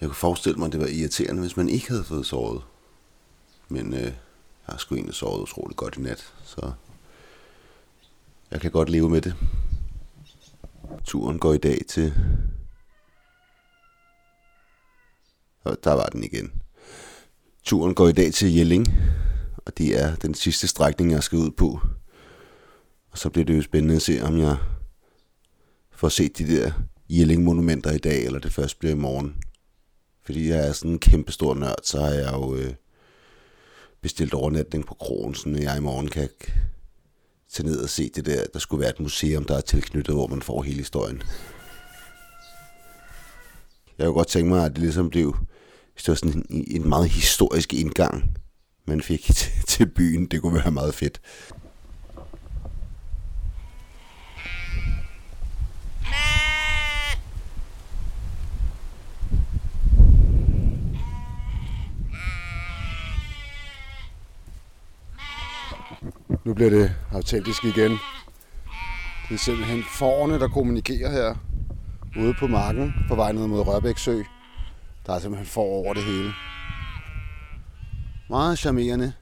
Jeg 0.01 0.09
kunne 0.09 0.17
forestille 0.17 0.59
mig, 0.59 0.67
at 0.67 0.73
det 0.73 0.81
var 0.81 0.87
irriterende, 0.87 1.41
hvis 1.41 1.57
man 1.57 1.69
ikke 1.69 1.89
havde 1.89 2.05
fået 2.05 2.27
sovet. 2.27 2.63
Men 3.69 3.95
øh, 3.95 4.03
jeg 4.03 4.13
har 4.63 4.77
sgu 4.77 4.95
egentlig 4.95 5.15
sovet 5.15 5.43
utroligt 5.43 5.77
godt 5.77 5.97
i 5.97 6.01
nat, 6.01 6.35
så 6.45 6.73
jeg 8.51 8.61
kan 8.61 8.71
godt 8.71 8.89
leve 8.89 9.11
med 9.11 9.21
det. 9.21 9.35
Turen 11.05 11.39
går 11.39 11.53
i 11.53 11.59
dag 11.59 11.79
til... 11.89 12.15
Der 15.65 15.93
var 15.93 16.07
den 16.07 16.25
igen. 16.25 16.53
Turen 17.65 17.95
går 17.95 18.09
i 18.09 18.13
dag 18.13 18.33
til 18.33 18.55
Jelling, 18.55 18.87
og 19.67 19.79
det 19.79 20.01
er 20.03 20.17
den 20.17 20.35
sidste 20.35 20.69
strækning, 20.69 21.13
jeg 21.13 21.23
skal 21.23 21.39
ud 21.39 21.51
på. 21.51 21.81
Og 23.11 23.19
så 23.19 23.31
bliver 23.31 23.45
det 23.45 23.57
jo 23.57 23.63
spændende 23.63 23.97
at 23.97 24.03
se, 24.03 24.21
om 24.23 24.39
jeg 24.39 24.57
får 25.93 26.09
set 26.09 26.39
de 26.39 26.57
der 26.57 26.73
Jelling-monumenter 27.09 27.91
i 27.91 27.99
dag, 27.99 28.25
eller 28.25 28.39
det 28.39 28.53
først 28.53 28.79
bliver 28.79 28.93
i 28.93 28.99
morgen. 28.99 29.37
Fordi 30.25 30.49
jeg 30.49 30.69
er 30.69 30.73
sådan 30.73 30.91
en 30.91 30.99
kæmpe 30.99 31.33
stor 31.33 31.55
nørd, 31.55 31.79
så 31.83 32.01
har 32.01 32.11
jeg 32.11 32.33
jo 32.33 32.57
øh, 32.57 32.75
bestilt 34.01 34.35
overnatning 34.35 34.87
på 34.87 34.95
krogen, 34.95 35.35
så 35.35 35.49
jeg 35.49 35.77
i 35.77 35.81
morgen 35.81 36.09
kan 36.09 36.29
tage 37.53 37.69
ned 37.69 37.83
og 37.83 37.89
se 37.89 38.11
det 38.15 38.27
der. 38.27 38.45
Der 38.53 38.59
skulle 38.59 38.81
være 38.81 38.91
et 38.91 39.01
museum, 39.01 39.45
der 39.45 39.57
er 39.57 39.61
tilknyttet, 39.61 40.15
hvor 40.15 40.27
man 40.27 40.43
får 40.43 40.63
hele 40.63 40.79
historien. 40.79 41.23
Jeg 43.99 44.07
kunne 44.07 44.15
godt 44.15 44.29
tænke 44.29 44.51
mig, 44.51 44.65
at 44.65 44.71
det 44.71 44.79
ligesom 44.79 45.11
blev 45.11 45.37
hvis 45.95 46.03
det 46.03 46.09
var 46.09 46.15
sådan 46.15 46.45
en, 46.51 46.65
en 46.67 46.89
meget 46.89 47.09
historisk 47.09 47.75
indgang, 47.75 48.39
man 48.87 49.01
fik 49.01 49.23
til, 49.23 49.53
til 49.67 49.87
byen. 49.87 50.27
Det 50.27 50.43
kunne 50.43 50.55
være 50.55 50.71
meget 50.71 50.95
fedt. 50.95 51.21
Nu 66.45 66.55
bliver 66.55 66.71
det 66.71 66.95
autentisk 67.13 67.65
igen. 67.65 67.91
Det 69.29 69.35
er 69.35 69.39
simpelthen 69.39 69.83
forne, 69.99 70.39
der 70.39 70.49
kommunikerer 70.49 71.11
her 71.11 71.35
ude 72.21 72.35
på 72.35 72.47
marken 72.47 72.95
på 73.09 73.15
vej 73.15 73.33
ned 73.33 73.47
mod 73.47 73.61
Rørbæk 73.61 73.99
Sø. 73.99 74.23
Der 75.07 75.13
er 75.15 75.19
simpelthen 75.19 75.47
for 75.47 75.61
over 75.61 75.95
det 75.95 76.03
hele. 76.03 76.33
Meget 78.29 78.59
charmerende. 78.59 79.13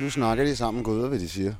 Nu 0.00 0.10
snakker 0.10 0.44
de 0.44 0.56
sammen, 0.56 0.84
gud 0.84 1.08
hvad 1.08 1.18
de 1.18 1.28
siger. 1.28 1.54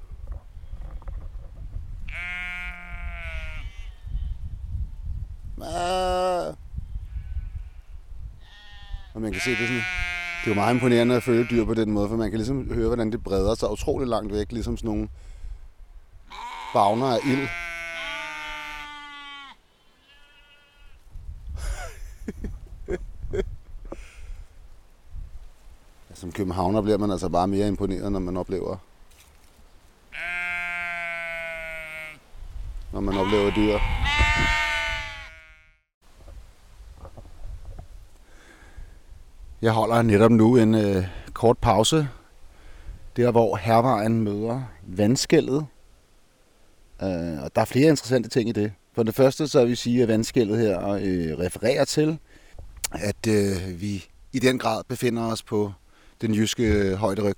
Ah. 5.62 6.54
Og 9.14 9.20
man 9.20 9.32
kan 9.32 9.40
se, 9.40 9.50
det 9.50 9.60
er 9.60 9.66
sådan 9.66 9.76
Det 10.44 10.50
er 10.50 10.50
jo 10.50 10.54
meget 10.54 10.74
imponerende 10.74 11.16
at 11.16 11.22
følge 11.22 11.46
dyr 11.50 11.64
på 11.64 11.74
den 11.74 11.90
måde, 11.90 12.08
for 12.08 12.16
man 12.16 12.30
kan 12.30 12.38
ligesom 12.38 12.74
høre, 12.74 12.86
hvordan 12.86 13.12
det 13.12 13.22
breder 13.22 13.54
sig 13.54 13.70
utrolig 13.70 14.08
langt 14.08 14.32
væk, 14.32 14.52
ligesom 14.52 14.76
sådan 14.76 14.90
nogle 14.90 15.08
bagner 16.74 17.06
af 17.06 17.18
ild. 17.26 17.48
Som 26.14 26.32
københavner 26.32 26.80
bliver 26.80 26.98
man 26.98 27.10
altså 27.10 27.28
bare 27.28 27.48
mere 27.48 27.68
imponeret, 27.68 28.12
når 28.12 28.18
man 28.18 28.36
oplever 28.36 28.76
når 32.94 33.00
man 33.00 33.16
oplever 33.16 33.50
dyr. 33.50 33.78
Jeg 39.62 39.72
holder 39.72 40.02
netop 40.02 40.30
nu 40.30 40.56
en 40.56 40.74
øh, 40.74 41.06
kort 41.32 41.58
pause, 41.58 42.08
der 43.16 43.30
hvor 43.30 43.56
hervejen 43.56 44.20
møder 44.20 44.62
vandskældet. 44.82 45.66
Øh, 47.02 47.42
og 47.42 47.54
der 47.54 47.60
er 47.60 47.64
flere 47.64 47.88
interessante 47.88 48.28
ting 48.28 48.48
i 48.48 48.52
det. 48.52 48.72
For 48.92 49.02
det 49.02 49.14
første 49.14 49.48
så 49.48 49.60
vil 49.60 49.70
vi 49.70 49.74
sige, 49.74 50.02
at 50.02 50.08
vandskældet 50.08 50.58
her 50.58 50.88
øh, 50.88 51.38
refererer 51.38 51.84
til, 51.84 52.18
at 52.92 53.26
øh, 53.28 53.80
vi 53.80 54.04
i 54.32 54.38
den 54.38 54.58
grad 54.58 54.82
befinder 54.88 55.22
os 55.22 55.42
på 55.42 55.72
den 56.26 56.34
jyske 56.34 56.62
øh, 56.62 56.94
højderyg. 56.94 57.36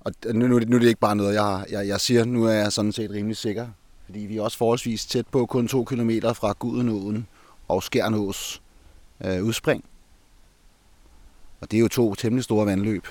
Og 0.00 0.12
nu, 0.24 0.46
nu, 0.46 0.58
nu 0.58 0.76
er 0.76 0.80
det 0.80 0.88
ikke 0.88 1.00
bare 1.00 1.16
noget, 1.16 1.34
jeg, 1.34 1.64
jeg, 1.70 1.88
jeg 1.88 2.00
siger. 2.00 2.24
Nu 2.24 2.44
er 2.44 2.52
jeg 2.52 2.72
sådan 2.72 2.92
set 2.92 3.10
rimelig 3.10 3.36
sikker. 3.36 3.66
Fordi 4.04 4.18
vi 4.18 4.36
er 4.36 4.42
også 4.42 4.58
forholdsvis 4.58 5.06
tæt 5.06 5.26
på, 5.26 5.46
kun 5.46 5.68
to 5.68 5.84
kilometer 5.84 6.32
fra 6.32 6.54
Gudenåen 6.58 7.26
og 7.68 7.82
Skjernås 7.82 8.62
øh, 9.24 9.44
udspring. 9.44 9.84
Og 11.60 11.70
det 11.70 11.76
er 11.76 11.80
jo 11.80 11.88
to 11.88 12.14
temmelig 12.14 12.44
store 12.44 12.66
vandløb. 12.66 13.06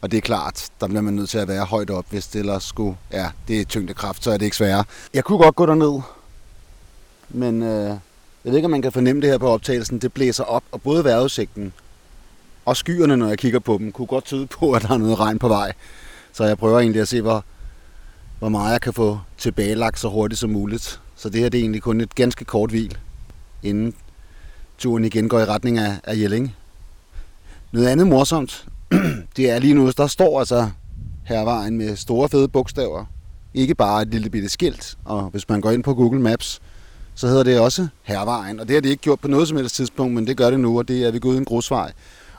Og 0.00 0.10
det 0.10 0.16
er 0.16 0.20
klart, 0.20 0.68
der 0.80 0.86
bliver 0.86 1.00
man 1.00 1.14
nødt 1.14 1.30
til 1.30 1.38
at 1.38 1.48
være 1.48 1.64
højt 1.64 1.90
op, 1.90 2.06
hvis 2.10 2.26
det 2.26 2.38
ellers 2.38 2.64
skulle... 2.64 2.96
Ja, 3.12 3.30
det 3.48 3.60
er 3.60 3.64
tyngdekraft, 3.64 4.24
så 4.24 4.30
er 4.30 4.36
det 4.36 4.44
ikke 4.44 4.56
sværere. 4.56 4.84
Jeg 5.14 5.24
kunne 5.24 5.38
godt 5.38 5.54
gå 5.56 5.66
derned, 5.66 6.00
men 7.28 7.62
øh, 7.62 7.88
jeg 8.44 8.52
ved 8.52 8.56
ikke, 8.56 8.64
om 8.64 8.70
man 8.70 8.82
kan 8.82 8.92
fornemme 8.92 9.22
det 9.22 9.30
her 9.30 9.38
på 9.38 9.48
optagelsen. 9.48 9.98
Det 9.98 10.12
blæser 10.12 10.44
op, 10.44 10.62
og 10.72 10.82
både 10.82 11.04
vejrudsigten 11.04 11.72
og 12.68 12.76
skyerne, 12.76 13.16
når 13.16 13.28
jeg 13.28 13.38
kigger 13.38 13.58
på 13.58 13.78
dem, 13.78 13.92
kunne 13.92 14.06
godt 14.06 14.24
tyde 14.24 14.46
på, 14.46 14.72
at 14.72 14.82
der 14.82 14.94
er 14.94 14.98
noget 14.98 15.20
regn 15.20 15.38
på 15.38 15.48
vej. 15.48 15.72
Så 16.32 16.44
jeg 16.44 16.58
prøver 16.58 16.80
egentlig 16.80 17.02
at 17.02 17.08
se, 17.08 17.20
hvor, 17.22 17.44
hvor 18.38 18.48
meget 18.48 18.72
jeg 18.72 18.80
kan 18.80 18.92
få 18.92 19.20
tilbagelagt 19.38 19.98
så 19.98 20.08
hurtigt 20.08 20.38
som 20.38 20.50
muligt. 20.50 21.00
Så 21.16 21.28
det 21.28 21.40
her 21.40 21.48
det 21.48 21.58
er 21.58 21.62
egentlig 21.62 21.82
kun 21.82 22.00
et 22.00 22.14
ganske 22.14 22.44
kort 22.44 22.70
hvil, 22.70 22.98
inden 23.62 23.94
turen 24.78 25.04
igen 25.04 25.28
går 25.28 25.40
i 25.40 25.44
retning 25.44 25.78
af, 25.78 26.00
af 26.04 26.16
Jelling. 26.16 26.56
Noget 27.72 27.88
andet 27.88 28.06
morsomt, 28.06 28.66
det 29.36 29.50
er 29.50 29.58
lige 29.58 29.74
nu, 29.74 29.90
der 29.96 30.06
står 30.06 30.38
altså 30.38 30.70
hervejen 31.24 31.78
med 31.78 31.96
store 31.96 32.28
fede 32.28 32.48
bogstaver. 32.48 33.04
Ikke 33.54 33.74
bare 33.74 34.02
et 34.02 34.08
lille 34.08 34.30
bitte 34.30 34.48
skilt, 34.48 34.98
og 35.04 35.22
hvis 35.22 35.48
man 35.48 35.60
går 35.60 35.70
ind 35.70 35.84
på 35.84 35.94
Google 35.94 36.20
Maps, 36.20 36.60
så 37.14 37.26
hedder 37.26 37.42
det 37.42 37.60
også 37.60 37.88
hervejen. 38.02 38.60
Og 38.60 38.68
det 38.68 38.74
har 38.74 38.80
det 38.80 38.90
ikke 38.90 39.02
gjort 39.02 39.20
på 39.20 39.28
noget 39.28 39.48
som 39.48 39.56
helst 39.56 39.74
tidspunkt, 39.74 40.14
men 40.14 40.26
det 40.26 40.36
gør 40.36 40.50
det 40.50 40.60
nu, 40.60 40.78
og 40.78 40.88
det 40.88 41.06
er 41.06 41.10
vi 41.10 41.18
gået 41.18 41.36
en 41.38 41.44
grusvej. 41.44 41.92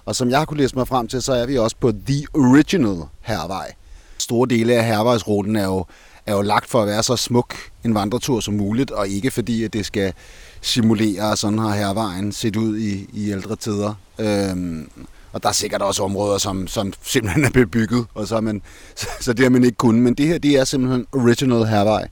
Og 0.09 0.15
som 0.15 0.29
jeg 0.29 0.47
kunne 0.47 0.57
læse 0.57 0.75
mig 0.75 0.87
frem 0.87 1.07
til, 1.07 1.21
så 1.21 1.33
er 1.33 1.45
vi 1.45 1.57
også 1.57 1.75
på 1.79 1.91
The 1.91 2.25
Original 2.33 2.97
hervej. 3.21 3.73
Store 4.17 4.47
dele 4.49 4.73
af 4.73 4.85
hervejsruten 4.85 5.55
er 5.55 5.65
jo, 5.65 5.85
er 6.25 6.35
jo 6.35 6.41
lagt 6.41 6.69
for 6.69 6.81
at 6.81 6.87
være 6.87 7.03
så 7.03 7.15
smuk 7.15 7.55
en 7.85 7.95
vandretur 7.95 8.39
som 8.39 8.53
muligt, 8.53 8.91
og 8.91 9.07
ikke 9.07 9.31
fordi, 9.31 9.63
at 9.63 9.73
det 9.73 9.85
skal 9.85 10.13
simulere, 10.61 11.37
sådan 11.37 11.59
har 11.59 11.75
hervejen 11.75 12.31
set 12.31 12.55
ud 12.55 12.77
i, 12.77 13.09
i 13.13 13.31
ældre 13.31 13.55
tider. 13.55 13.93
Øhm, 14.19 14.89
og 15.33 15.43
der 15.43 15.49
er 15.49 15.53
sikkert 15.53 15.81
også 15.81 16.03
områder, 16.03 16.37
som, 16.37 16.67
som 16.67 16.93
simpelthen 17.03 17.45
er 17.45 17.49
bebygget, 17.49 18.05
og 18.13 18.27
så, 18.27 18.41
man, 18.41 18.61
så, 18.95 19.07
så 19.21 19.33
det 19.33 19.45
har 19.45 19.49
man 19.49 19.63
ikke 19.63 19.77
kunnet. 19.77 20.01
Men 20.03 20.13
det 20.13 20.27
her, 20.27 20.37
det 20.37 20.51
er 20.51 20.63
simpelthen 20.63 21.05
original 21.11 21.65
hervej. 21.65 22.07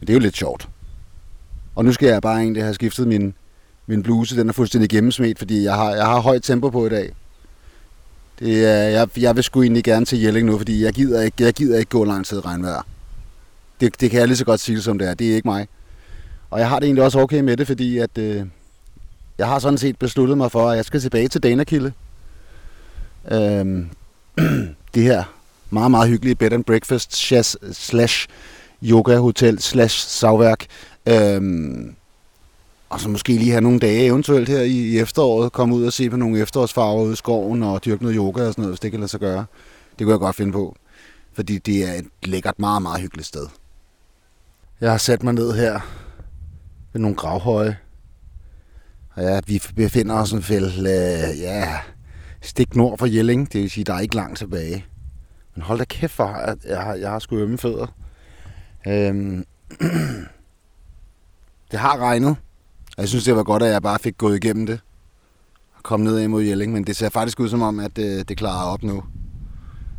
Det 0.00 0.10
er 0.10 0.14
jo 0.14 0.20
lidt 0.20 0.36
sjovt. 0.36 0.68
Og 1.74 1.84
nu 1.84 1.92
skal 1.92 2.08
jeg 2.08 2.22
bare 2.22 2.40
egentlig 2.40 2.62
have 2.62 2.74
skiftet 2.74 3.08
min, 3.08 3.34
min 3.86 4.02
bluse. 4.02 4.36
Den 4.36 4.48
er 4.48 4.52
fuldstændig 4.52 4.90
gennemsmet, 4.90 5.38
fordi 5.38 5.64
jeg 5.64 5.74
har, 5.74 5.94
jeg 5.94 6.06
har 6.06 6.20
højt 6.20 6.42
tempo 6.42 6.70
på 6.70 6.86
i 6.86 6.88
dag. 6.88 7.12
Det 8.38 8.64
er, 8.64 8.82
jeg, 8.82 9.08
jeg 9.16 9.36
vil 9.36 9.44
sgu 9.44 9.62
egentlig 9.62 9.84
gerne 9.84 10.06
til 10.06 10.20
Jelling 10.20 10.46
nu, 10.46 10.58
fordi 10.58 10.84
jeg 10.84 10.92
gider 10.92 11.22
ikke, 11.22 11.44
jeg 11.44 11.54
gider 11.54 11.78
ikke 11.78 11.90
gå 11.90 12.04
lang 12.04 12.26
tid 12.26 12.36
i 12.36 12.40
regnvejr. 12.40 12.86
Det, 13.80 14.00
det 14.00 14.10
kan 14.10 14.20
jeg 14.20 14.28
lige 14.28 14.36
så 14.36 14.44
godt 14.44 14.60
sige, 14.60 14.82
som 14.82 14.98
det 14.98 15.08
er. 15.08 15.14
Det 15.14 15.30
er 15.30 15.34
ikke 15.34 15.48
mig. 15.48 15.68
Og 16.50 16.60
jeg 16.60 16.68
har 16.68 16.78
det 16.78 16.86
egentlig 16.86 17.04
også 17.04 17.20
okay 17.20 17.40
med 17.40 17.56
det, 17.56 17.66
fordi 17.66 17.98
at, 17.98 18.18
øh, 18.18 18.46
jeg 19.38 19.46
har 19.46 19.58
sådan 19.58 19.78
set 19.78 19.98
besluttet 19.98 20.38
mig 20.38 20.52
for, 20.52 20.70
at 20.70 20.76
jeg 20.76 20.84
skal 20.84 21.00
tilbage 21.00 21.28
til 21.28 21.42
Danakilde. 21.42 21.92
Øhm, 23.30 23.88
det 24.94 25.02
her 25.02 25.24
meget, 25.70 25.90
meget 25.90 26.08
hyggelige 26.08 26.34
bed 26.34 26.52
and 26.52 26.64
breakfast 26.64 27.16
slash 27.72 28.28
yoga 28.82 29.16
hotel 29.16 29.58
slash 29.62 30.08
savværk. 30.08 30.66
Øhm, 31.06 31.94
og 32.88 33.00
så 33.00 33.08
måske 33.08 33.32
lige 33.32 33.50
have 33.50 33.60
nogle 33.60 33.78
dage 33.78 34.04
eventuelt 34.04 34.48
her 34.48 34.60
i, 34.60 34.70
i 34.70 34.98
efteråret, 34.98 35.52
komme 35.52 35.74
ud 35.74 35.84
og 35.84 35.92
se 35.92 36.10
på 36.10 36.16
nogle 36.16 36.40
efterårsfarver 36.40 37.02
ude 37.02 37.12
i 37.12 37.16
skoven 37.16 37.62
og 37.62 37.84
dyrke 37.84 38.02
noget 38.02 38.16
yoga 38.16 38.46
og 38.46 38.52
sådan 38.52 38.62
noget, 38.62 38.72
hvis 38.72 38.80
det 38.80 38.90
kan 38.90 39.00
lade 39.00 39.08
sig 39.08 39.20
gøre. 39.20 39.44
Det 39.98 40.04
kunne 40.04 40.12
jeg 40.12 40.18
godt 40.18 40.36
finde 40.36 40.52
på, 40.52 40.76
fordi 41.32 41.58
det 41.58 41.88
er 41.88 41.92
et 41.92 42.06
lækkert, 42.22 42.58
meget, 42.58 42.82
meget 42.82 43.00
hyggeligt 43.00 43.26
sted. 43.26 43.46
Jeg 44.80 44.90
har 44.90 44.98
sat 44.98 45.22
mig 45.22 45.34
ned 45.34 45.52
her 45.52 45.80
ved 46.92 47.00
nogle 47.00 47.16
gravhøje. 47.16 47.78
Og 49.14 49.22
ja, 49.22 49.40
vi 49.46 49.62
befinder 49.76 50.14
os 50.14 50.32
en 50.32 50.42
fæld, 50.42 50.78
øh, 50.78 51.40
ja, 51.40 51.78
stik 52.40 52.76
nord 52.76 52.98
for 52.98 53.06
Jelling. 53.06 53.52
Det 53.52 53.62
vil 53.62 53.70
sige, 53.70 53.84
der 53.84 53.94
er 53.94 54.00
ikke 54.00 54.14
langt 54.14 54.38
tilbage. 54.38 54.84
Men 55.54 55.62
hold 55.62 55.78
da 55.78 55.84
kæft 55.84 56.12
for, 56.12 56.24
at 56.24 56.58
jeg 56.64 56.82
har, 56.82 56.94
jeg 56.94 57.10
har 57.10 57.18
sgu 57.18 57.36
ømme 57.36 57.58
fødder. 57.58 57.86
Øhm, 58.86 59.44
det 61.70 61.78
har 61.78 61.98
regnet. 61.98 62.36
Og 62.98 63.02
jeg 63.02 63.08
synes, 63.08 63.24
det 63.24 63.36
var 63.36 63.42
godt, 63.42 63.62
at 63.62 63.70
jeg 63.70 63.82
bare 63.82 63.98
fik 63.98 64.18
gået 64.18 64.44
igennem 64.44 64.66
det. 64.66 64.80
Og 65.74 65.82
kom 65.82 66.00
ned 66.00 66.18
imod 66.18 66.42
Jelling. 66.42 66.72
Men 66.72 66.84
det 66.84 66.96
ser 66.96 67.08
faktisk 67.08 67.40
ud 67.40 67.48
som 67.48 67.62
om, 67.62 67.80
at 67.80 67.96
det, 67.96 68.28
det 68.28 68.36
klarer 68.36 68.72
op 68.72 68.82
nu. 68.82 68.96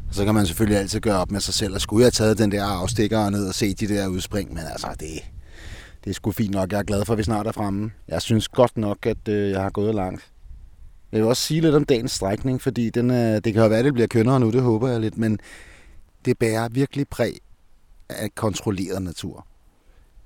Og 0.08 0.16
så 0.16 0.26
kan 0.26 0.36
man 0.36 0.46
selvfølgelig 0.46 0.80
altid 0.80 1.00
gøre 1.00 1.18
op 1.18 1.32
med 1.32 1.40
sig 1.40 1.54
selv. 1.54 1.74
Og 1.74 1.82
skulle 1.82 2.02
jeg 2.02 2.06
have 2.06 2.12
taget 2.12 2.38
den 2.38 2.52
der 2.52 2.64
afstikker 2.64 3.30
ned 3.30 3.48
og 3.48 3.56
se 3.56 3.74
de 3.74 3.88
der 3.88 4.08
udspring. 4.08 4.54
Men 4.54 4.64
altså, 4.72 4.88
det, 5.00 5.10
det 6.04 6.10
er 6.10 6.14
sgu 6.14 6.32
fint 6.32 6.52
nok. 6.52 6.72
Jeg 6.72 6.80
er 6.80 6.84
glad 6.84 7.06
for, 7.06 7.14
at 7.14 7.18
vi 7.18 7.24
snart 7.24 7.48
er 7.48 7.52
fremme. 7.52 7.92
Jeg 8.08 8.22
synes 8.22 8.48
godt 8.48 8.78
nok, 8.78 9.06
at 9.06 9.28
øh, 9.28 9.50
jeg 9.50 9.62
har 9.62 9.70
gået 9.70 9.96
langt. 9.96 10.28
Jeg 11.12 11.20
vil 11.20 11.28
også 11.28 11.44
sige 11.44 11.62
lidt 11.62 11.76
om 11.76 11.86
dagens 11.86 12.12
strækning, 12.12 12.62
fordi 12.62 12.90
den 12.90 13.12
øh, 13.12 13.18
det 13.18 13.54
kan 13.54 13.62
jo 13.62 13.68
være, 13.68 13.80
at 13.80 13.86
det 13.86 13.94
bliver 13.94 14.08
kønnere 14.08 14.40
nu, 14.40 14.52
det 14.52 14.62
håber 14.62 14.88
jeg 14.88 15.00
lidt, 15.00 15.18
men 15.18 15.40
det 16.26 16.38
bærer 16.38 16.70
virkelig 16.70 17.08
præg 17.08 17.38
af 18.10 18.36
kontrolleret 18.36 19.02
natur. 19.02 19.46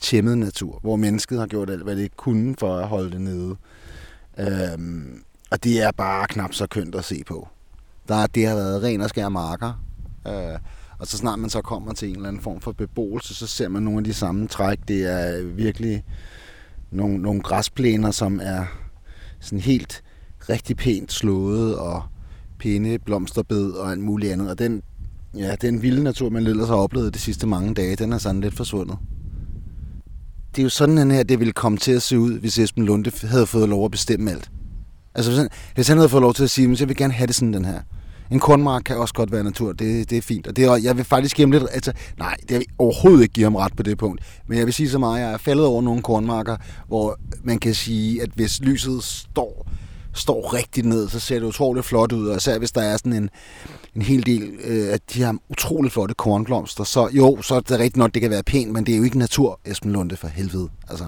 Tæmmet 0.03 0.37
natur, 0.37 0.79
hvor 0.81 0.95
mennesket 0.95 1.39
har 1.39 1.47
gjort 1.47 1.69
alt, 1.69 1.83
hvad 1.83 1.95
det 1.95 2.17
kunne 2.17 2.55
for 2.59 2.77
at 2.77 2.87
holde 2.87 3.11
det 3.11 3.21
nede. 3.21 3.55
Øhm, 4.39 5.23
og 5.51 5.63
det 5.63 5.81
er 5.81 5.91
bare 5.91 6.27
knap 6.27 6.53
så 6.53 6.67
kønt 6.67 6.95
at 6.95 7.05
se 7.05 7.23
på. 7.27 7.47
Der, 8.07 8.27
det 8.27 8.47
har 8.47 8.55
været 8.55 8.83
ren 8.83 9.01
og 9.01 9.09
skær 9.09 9.29
marker. 9.29 9.83
Øh, 10.27 10.59
og 10.99 11.07
så 11.07 11.17
snart 11.17 11.39
man 11.39 11.49
så 11.49 11.61
kommer 11.61 11.93
til 11.93 12.09
en 12.09 12.15
eller 12.15 12.27
anden 12.27 12.41
form 12.41 12.61
for 12.61 12.71
beboelse, 12.71 13.35
så 13.35 13.47
ser 13.47 13.67
man 13.67 13.83
nogle 13.83 13.97
af 13.97 14.03
de 14.03 14.13
samme 14.13 14.47
træk. 14.47 14.79
Det 14.87 15.05
er 15.05 15.43
virkelig 15.43 16.03
nogle, 16.91 17.17
nogle 17.17 17.41
græsplæner, 17.41 18.11
som 18.11 18.39
er 18.43 18.65
sådan 19.39 19.59
helt 19.59 20.03
rigtig 20.49 20.77
pænt 20.77 21.11
slået, 21.11 21.77
og 21.77 22.03
pæne 22.59 22.99
blomsterbed 22.99 23.71
og 23.71 23.91
alt 23.91 24.01
muligt 24.01 24.33
andet. 24.33 24.49
Og 24.49 24.59
den, 24.59 24.81
ja, 25.37 25.55
den 25.61 25.81
vilde 25.81 26.03
natur, 26.03 26.29
man 26.29 26.47
ellers 26.47 26.67
har 26.67 26.75
oplevet 26.75 27.13
de 27.13 27.19
sidste 27.19 27.47
mange 27.47 27.73
dage, 27.73 27.95
den 27.95 28.13
er 28.13 28.17
sådan 28.17 28.41
lidt 28.41 28.55
forsvundet. 28.55 28.97
Det 30.55 30.61
er 30.61 30.63
jo 30.63 30.69
sådan, 30.69 30.97
den 30.97 31.11
her 31.11 31.23
det 31.23 31.39
ville 31.39 31.53
komme 31.53 31.77
til 31.77 31.91
at 31.91 32.01
se 32.01 32.19
ud, 32.19 32.39
hvis 32.39 32.59
Esben 32.59 32.85
Lunde 32.85 33.11
havde 33.23 33.47
fået 33.47 33.69
lov 33.69 33.85
at 33.85 33.91
bestemme 33.91 34.31
alt. 34.31 34.51
Altså, 35.15 35.31
hvis 35.31 35.37
han, 35.37 35.49
hvis 35.75 35.87
han 35.87 35.97
havde 35.97 36.09
fået 36.09 36.21
lov 36.21 36.33
til 36.33 36.43
at 36.43 36.49
sige, 36.49 36.71
at 36.71 36.79
jeg 36.79 36.87
vil 36.87 36.97
gerne 36.97 37.13
have 37.13 37.27
det 37.27 37.35
sådan, 37.35 37.53
den 37.53 37.65
her. 37.65 37.79
En 38.31 38.39
kornmark 38.39 38.81
kan 38.85 38.97
også 38.97 39.13
godt 39.13 39.31
være 39.31 39.43
natur, 39.43 39.71
det, 39.73 40.09
det 40.09 40.17
er 40.17 40.21
fint. 40.21 40.47
Og 40.47 40.55
det 40.55 40.83
jeg 40.83 40.97
vil 40.97 41.05
faktisk 41.05 41.35
give 41.35 41.45
ham 41.45 41.51
lidt, 41.51 41.63
altså, 41.71 41.91
nej, 42.17 42.35
det 42.49 42.57
vil 42.57 42.65
overhovedet 42.77 43.21
ikke 43.21 43.33
give 43.33 43.43
ham 43.43 43.55
ret 43.55 43.75
på 43.75 43.83
det 43.83 43.97
punkt. 43.97 44.21
Men 44.47 44.57
jeg 44.57 44.65
vil 44.65 44.73
sige 44.73 44.89
så 44.89 44.99
meget, 44.99 45.19
at 45.19 45.25
jeg 45.25 45.33
er 45.33 45.37
faldet 45.37 45.65
over 45.65 45.81
nogle 45.81 46.01
kornmarker, 46.01 46.57
hvor 46.87 47.19
man 47.43 47.59
kan 47.59 47.73
sige, 47.73 48.21
at 48.21 48.29
hvis 48.35 48.61
lyset 48.61 49.03
står 49.03 49.67
står 50.13 50.53
rigtigt 50.53 50.87
ned, 50.87 51.09
så 51.09 51.19
ser 51.19 51.39
det 51.39 51.45
utroligt 51.45 51.85
flot 51.85 52.11
ud, 52.11 52.27
og 52.27 52.37
især 52.37 52.57
hvis 52.57 52.71
der 52.71 52.81
er 52.81 52.97
sådan 52.97 53.13
en, 53.13 53.29
en 53.95 54.01
hel 54.01 54.25
del 54.25 54.51
øh, 54.63 54.93
af 54.93 54.99
de 55.13 55.19
her 55.19 55.33
utroligt 55.49 55.93
flotte 55.93 56.15
kornblomster, 56.15 56.83
så 56.83 57.09
jo, 57.11 57.41
så 57.41 57.55
er 57.55 57.59
det 57.59 57.71
rigtigt 57.79 57.97
nok, 57.97 58.13
det 58.13 58.21
kan 58.21 58.31
være 58.31 58.43
pænt, 58.43 58.71
men 58.71 58.85
det 58.85 58.93
er 58.93 58.97
jo 58.97 59.03
ikke 59.03 59.17
natur, 59.17 59.59
Esben 59.65 59.91
Lunde, 59.91 60.17
for 60.17 60.27
helvede. 60.27 60.69
Altså, 60.89 61.05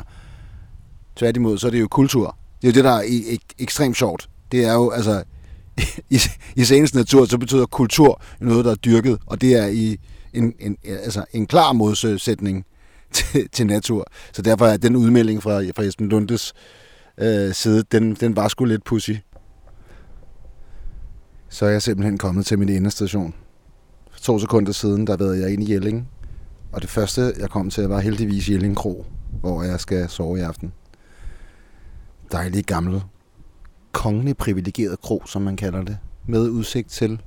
tværtimod, 1.16 1.58
så 1.58 1.68
er 1.68 1.72
det 1.72 1.80
jo 1.80 1.88
kultur. 1.88 2.38
Det 2.62 2.68
er 2.68 2.72
jo 2.72 2.76
det, 2.76 2.84
der 2.84 2.92
er 2.92 3.04
e- 3.04 3.34
ek- 3.36 3.56
ekstremt 3.60 3.98
sjovt. 3.98 4.30
Det 4.52 4.66
er 4.66 4.74
jo, 4.74 4.90
altså, 4.90 5.24
i, 6.10 6.20
i 6.56 6.64
senest 6.64 6.96
natur, 6.96 7.26
så 7.26 7.38
betyder 7.38 7.66
kultur 7.66 8.22
noget, 8.40 8.66
der 8.66 8.72
er 8.72 8.76
dyrket, 8.76 9.18
og 9.26 9.42
det 9.42 9.54
er 9.54 9.68
i 9.68 9.98
en, 10.34 10.54
en, 10.60 10.78
altså 10.86 11.26
en 11.34 11.48
klar 11.48 11.74
modsætning 11.74 12.66
til, 13.14 13.50
til 13.50 13.68
natur. 13.68 14.08
Så 14.34 14.42
derfor 14.42 14.68
er 14.68 14.78
den 14.78 14.96
udmelding 14.96 15.44
fra, 15.44 15.62
fra 15.76 15.84
Esben 15.84 16.10
Lundes 16.10 16.54
øh, 16.56 16.85
Øh, 17.18 17.54
side, 17.54 17.84
den, 17.92 18.16
den 18.16 18.36
var 18.36 18.48
sgu 18.48 18.66
lidt 18.66 18.84
pussy. 18.84 19.12
så 21.50 21.66
er 21.66 21.70
jeg 21.70 21.82
simpelthen 21.82 22.18
kommet 22.18 22.46
til 22.46 22.60
min 22.60 22.70
endestation. 22.70 23.34
For 24.12 24.20
to 24.20 24.40
sekunder 24.40 24.72
siden, 24.72 25.08
der 25.08 25.18
været 25.18 25.40
jeg 25.40 25.54
ind 25.54 25.64
i 25.64 25.74
Jelling. 25.74 26.08
Og 26.72 26.82
det 26.82 26.90
første, 26.90 27.34
jeg 27.40 27.50
kom 27.50 27.70
til, 27.70 27.84
var 27.84 28.00
heldigvis 28.00 28.50
Jelling 28.50 28.76
Kro, 28.76 29.06
hvor 29.42 29.64
jeg 29.64 29.80
skal 29.80 30.10
sove 30.10 30.38
i 30.38 30.42
aften. 30.42 30.74
Dejlig 32.32 32.66
gammel, 32.66 33.02
kongelig 33.92 34.38
privilegeret 34.38 35.02
kro, 35.02 35.24
som 35.26 35.42
man 35.42 35.56
kalder 35.56 35.84
det, 35.84 35.98
med 36.28 36.50
udsigt 36.50 36.90
til 36.90 37.22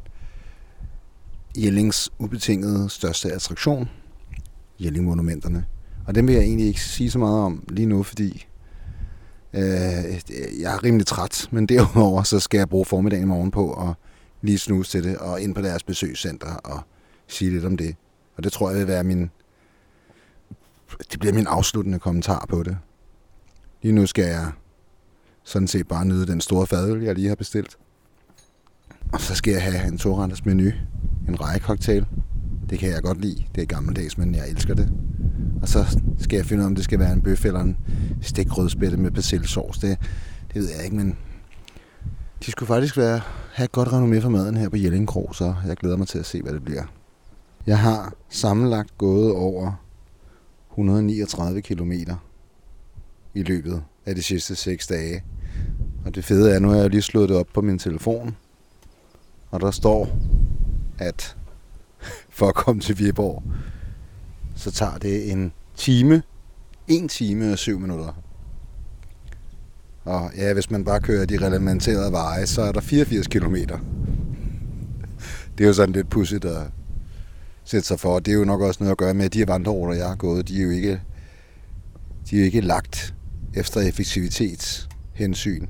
Jellings 1.56 2.10
ubetingede 2.18 2.88
største 2.88 3.32
attraktion, 3.32 3.88
Jelling-monumenterne. 4.80 5.64
Og 6.06 6.14
dem 6.14 6.26
vil 6.26 6.34
jeg 6.34 6.44
egentlig 6.44 6.66
ikke 6.66 6.80
sige 6.80 7.10
så 7.10 7.18
meget 7.18 7.38
om 7.38 7.64
lige 7.68 7.86
nu, 7.86 8.02
fordi 8.02 8.46
øh, 9.52 10.60
jeg 10.60 10.74
er 10.74 10.84
rimelig 10.84 11.06
træt, 11.06 11.48
men 11.50 11.66
derudover 11.66 12.22
så 12.22 12.40
skal 12.40 12.58
jeg 12.58 12.68
bruge 12.68 12.84
formiddagen 12.84 13.24
i 13.24 13.26
morgen 13.26 13.50
på 13.50 13.88
at 13.88 13.94
lige 14.42 14.58
snuse 14.58 14.90
til 14.90 15.04
det 15.04 15.18
og 15.18 15.40
ind 15.40 15.54
på 15.54 15.62
deres 15.62 15.82
besøgscenter 15.82 16.54
og 16.54 16.80
sige 17.26 17.50
lidt 17.50 17.64
om 17.64 17.76
det. 17.76 17.96
Og 18.36 18.44
det 18.44 18.52
tror 18.52 18.70
jeg 18.70 18.78
vil 18.78 18.88
være 18.88 19.04
min... 19.04 19.30
Det 21.12 21.20
bliver 21.20 21.32
min 21.32 21.46
afsluttende 21.46 21.98
kommentar 21.98 22.46
på 22.48 22.62
det. 22.62 22.78
Lige 23.82 23.92
nu 23.92 24.06
skal 24.06 24.24
jeg 24.24 24.52
sådan 25.44 25.68
set 25.68 25.88
bare 25.88 26.04
nyde 26.04 26.26
den 26.26 26.40
store 26.40 26.66
fadøl, 26.66 27.02
jeg 27.02 27.14
lige 27.14 27.28
har 27.28 27.34
bestilt. 27.34 27.78
Og 29.12 29.20
så 29.20 29.34
skal 29.34 29.52
jeg 29.52 29.62
have 29.62 29.86
en 29.86 29.98
toretters 29.98 30.44
menu, 30.44 30.70
en 31.28 31.40
rejekoktail. 31.40 32.06
Det 32.70 32.78
kan 32.78 32.88
jeg 32.88 33.02
godt 33.02 33.20
lide. 33.20 33.44
Det 33.54 33.62
er 33.62 33.66
gammeldags, 33.66 34.18
men 34.18 34.34
jeg 34.34 34.48
elsker 34.48 34.74
det. 34.74 34.92
Og 35.62 35.68
så 35.68 35.98
skal 36.18 36.36
jeg 36.36 36.46
finde 36.46 36.60
ud 36.60 36.64
af, 36.64 36.68
om 36.68 36.74
det 36.74 36.84
skal 36.84 36.98
være 36.98 37.12
en 37.12 37.22
bøf 37.22 37.44
eller 37.44 37.60
en 37.60 37.76
stikrødspætte 38.22 38.96
med 38.96 39.10
persillesovs. 39.10 39.78
Det, 39.78 39.98
det 40.54 40.62
ved 40.62 40.70
jeg 40.76 40.84
ikke, 40.84 40.96
men 40.96 41.16
de 42.46 42.50
skulle 42.50 42.66
faktisk 42.66 42.96
være, 42.96 43.20
have 43.52 43.64
et 43.64 43.72
godt 43.72 43.88
renommé 43.88 44.20
for 44.20 44.28
maden 44.28 44.56
her 44.56 44.68
på 44.68 44.76
Jelling 44.76 45.08
så 45.32 45.54
jeg 45.66 45.76
glæder 45.76 45.96
mig 45.96 46.08
til 46.08 46.18
at 46.18 46.26
se, 46.26 46.42
hvad 46.42 46.52
det 46.52 46.64
bliver. 46.64 46.84
Jeg 47.66 47.78
har 47.78 48.14
sammenlagt 48.28 48.98
gået 48.98 49.32
over 49.32 49.72
139 50.70 51.62
km 51.62 51.92
i 53.34 53.42
løbet 53.42 53.82
af 54.06 54.14
de 54.14 54.22
sidste 54.22 54.56
6 54.56 54.86
dage. 54.86 55.24
Og 56.04 56.14
det 56.14 56.24
fede 56.24 56.50
er, 56.50 56.56
at 56.56 56.62
nu 56.62 56.68
har 56.68 56.76
jeg 56.76 56.90
lige 56.90 57.02
slået 57.02 57.28
det 57.28 57.36
op 57.36 57.46
på 57.54 57.60
min 57.60 57.78
telefon, 57.78 58.36
og 59.50 59.60
der 59.60 59.70
står, 59.70 60.08
at 60.98 61.36
for 62.30 62.48
at 62.48 62.54
komme 62.54 62.80
til 62.80 62.98
Viborg, 62.98 63.42
så 64.56 64.70
tager 64.70 64.98
det 64.98 65.32
en 65.32 65.52
time, 65.76 66.22
en 66.88 67.08
time 67.08 67.52
og 67.52 67.58
syv 67.58 67.80
minutter. 67.80 68.22
Og 70.04 70.30
ja, 70.36 70.52
hvis 70.52 70.70
man 70.70 70.84
bare 70.84 71.00
kører 71.00 71.26
de 71.26 71.46
relevanterede 71.46 72.12
veje, 72.12 72.46
så 72.46 72.62
er 72.62 72.72
der 72.72 72.80
84 72.80 73.26
km. 73.26 73.54
Det 75.58 75.64
er 75.64 75.68
jo 75.68 75.72
sådan 75.72 75.92
lidt 75.92 76.10
pudsigt 76.10 76.44
at 76.44 76.62
sætte 77.64 77.86
sig 77.86 78.00
for. 78.00 78.18
Det 78.18 78.32
er 78.32 78.38
jo 78.38 78.44
nok 78.44 78.60
også 78.60 78.78
noget 78.80 78.90
at 78.90 78.98
gøre 78.98 79.14
med, 79.14 79.24
at 79.24 79.34
de 79.34 79.48
vandreruter, 79.48 79.94
jeg 79.94 80.08
har 80.08 80.16
gået, 80.16 80.48
de 80.48 80.58
er 80.58 80.64
jo 80.64 80.70
ikke, 80.70 81.00
de 82.30 82.36
er 82.36 82.40
jo 82.40 82.44
ikke 82.44 82.60
lagt 82.60 83.14
efter 83.54 83.80
effektivitetshensyn. 83.80 85.66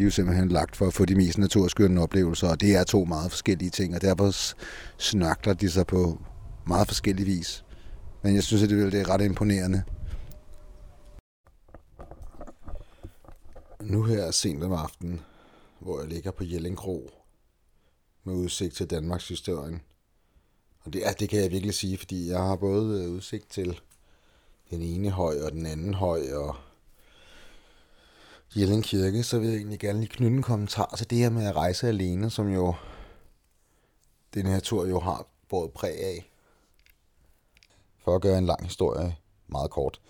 De 0.00 0.04
er 0.04 0.06
jo 0.06 0.10
simpelthen 0.10 0.48
lagt 0.48 0.76
for 0.76 0.86
at 0.86 0.94
få 0.94 1.04
de 1.04 1.14
mest 1.14 1.38
naturskønne 1.38 2.02
oplevelser, 2.02 2.48
og 2.48 2.60
det 2.60 2.76
er 2.76 2.84
to 2.84 3.04
meget 3.04 3.30
forskellige 3.30 3.70
ting, 3.70 3.94
og 3.94 4.02
derfor 4.02 4.34
snakler 4.98 5.54
de 5.54 5.70
sig 5.70 5.86
på 5.86 6.22
meget 6.66 6.88
forskellig 6.88 7.26
vis. 7.26 7.64
Men 8.22 8.34
jeg 8.34 8.42
synes, 8.42 8.62
at 8.62 8.70
det 8.70 8.94
er 8.94 9.08
ret 9.08 9.20
imponerende. 9.20 9.82
Nu 13.80 14.02
her 14.02 14.22
er 14.22 14.30
sent 14.30 14.64
om 14.64 14.72
aftenen, 14.72 15.20
hvor 15.80 16.00
jeg 16.00 16.08
ligger 16.08 16.30
på 16.30 16.44
Jellingkro 16.44 17.10
med 18.24 18.34
udsigt 18.34 18.74
til 18.74 18.90
Danmarks 18.90 19.28
historien. 19.28 19.80
Og 20.84 20.92
det, 20.92 21.00
ja, 21.00 21.12
det 21.12 21.28
kan 21.28 21.40
jeg 21.40 21.50
virkelig 21.50 21.74
sige, 21.74 21.98
fordi 21.98 22.28
jeg 22.28 22.38
har 22.38 22.56
både 22.56 23.04
øh, 23.04 23.10
udsigt 23.10 23.50
til 23.50 23.80
den 24.70 24.82
ene 24.82 25.10
høj 25.10 25.40
og 25.42 25.52
den 25.52 25.66
anden 25.66 25.94
høj 25.94 26.32
og 26.32 26.56
Jelling 28.56 28.84
Kirke, 28.84 29.22
så 29.22 29.38
vil 29.38 29.48
jeg 29.48 29.56
egentlig 29.56 29.78
gerne 29.78 30.00
lige 30.00 30.08
knytte 30.08 30.36
en 30.36 30.42
kommentar 30.42 30.94
til 30.98 31.10
det 31.10 31.18
her 31.18 31.30
med 31.30 31.46
at 31.46 31.56
rejse 31.56 31.88
alene, 31.88 32.30
som 32.30 32.48
jo 32.48 32.74
den 34.34 34.46
her 34.46 34.60
tur 34.60 34.86
jo 34.86 35.00
har 35.00 35.26
båret 35.48 35.72
præg 35.72 36.00
af. 36.00 36.30
For 37.98 38.14
at 38.16 38.22
gøre 38.22 38.38
en 38.38 38.46
lang 38.46 38.64
historie 38.64 39.16
meget 39.46 39.70
kort, 39.70 40.00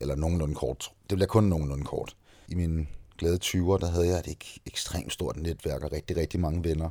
eller 0.00 0.14
nogenlunde 0.14 0.54
kort. 0.54 0.92
Det 1.10 1.18
bliver 1.18 1.26
kun 1.26 1.44
nogenlunde 1.44 1.84
kort. 1.84 2.16
I 2.48 2.54
min 2.54 2.88
glade 3.18 3.38
20'er, 3.44 3.78
der 3.78 3.90
havde 3.90 4.08
jeg 4.08 4.18
et 4.18 4.28
ek- 4.28 4.58
ekstremt 4.66 5.12
stort 5.12 5.36
netværk 5.36 5.82
og 5.82 5.92
rigtig, 5.92 6.16
rigtig 6.16 6.40
mange 6.40 6.64
venner. 6.64 6.90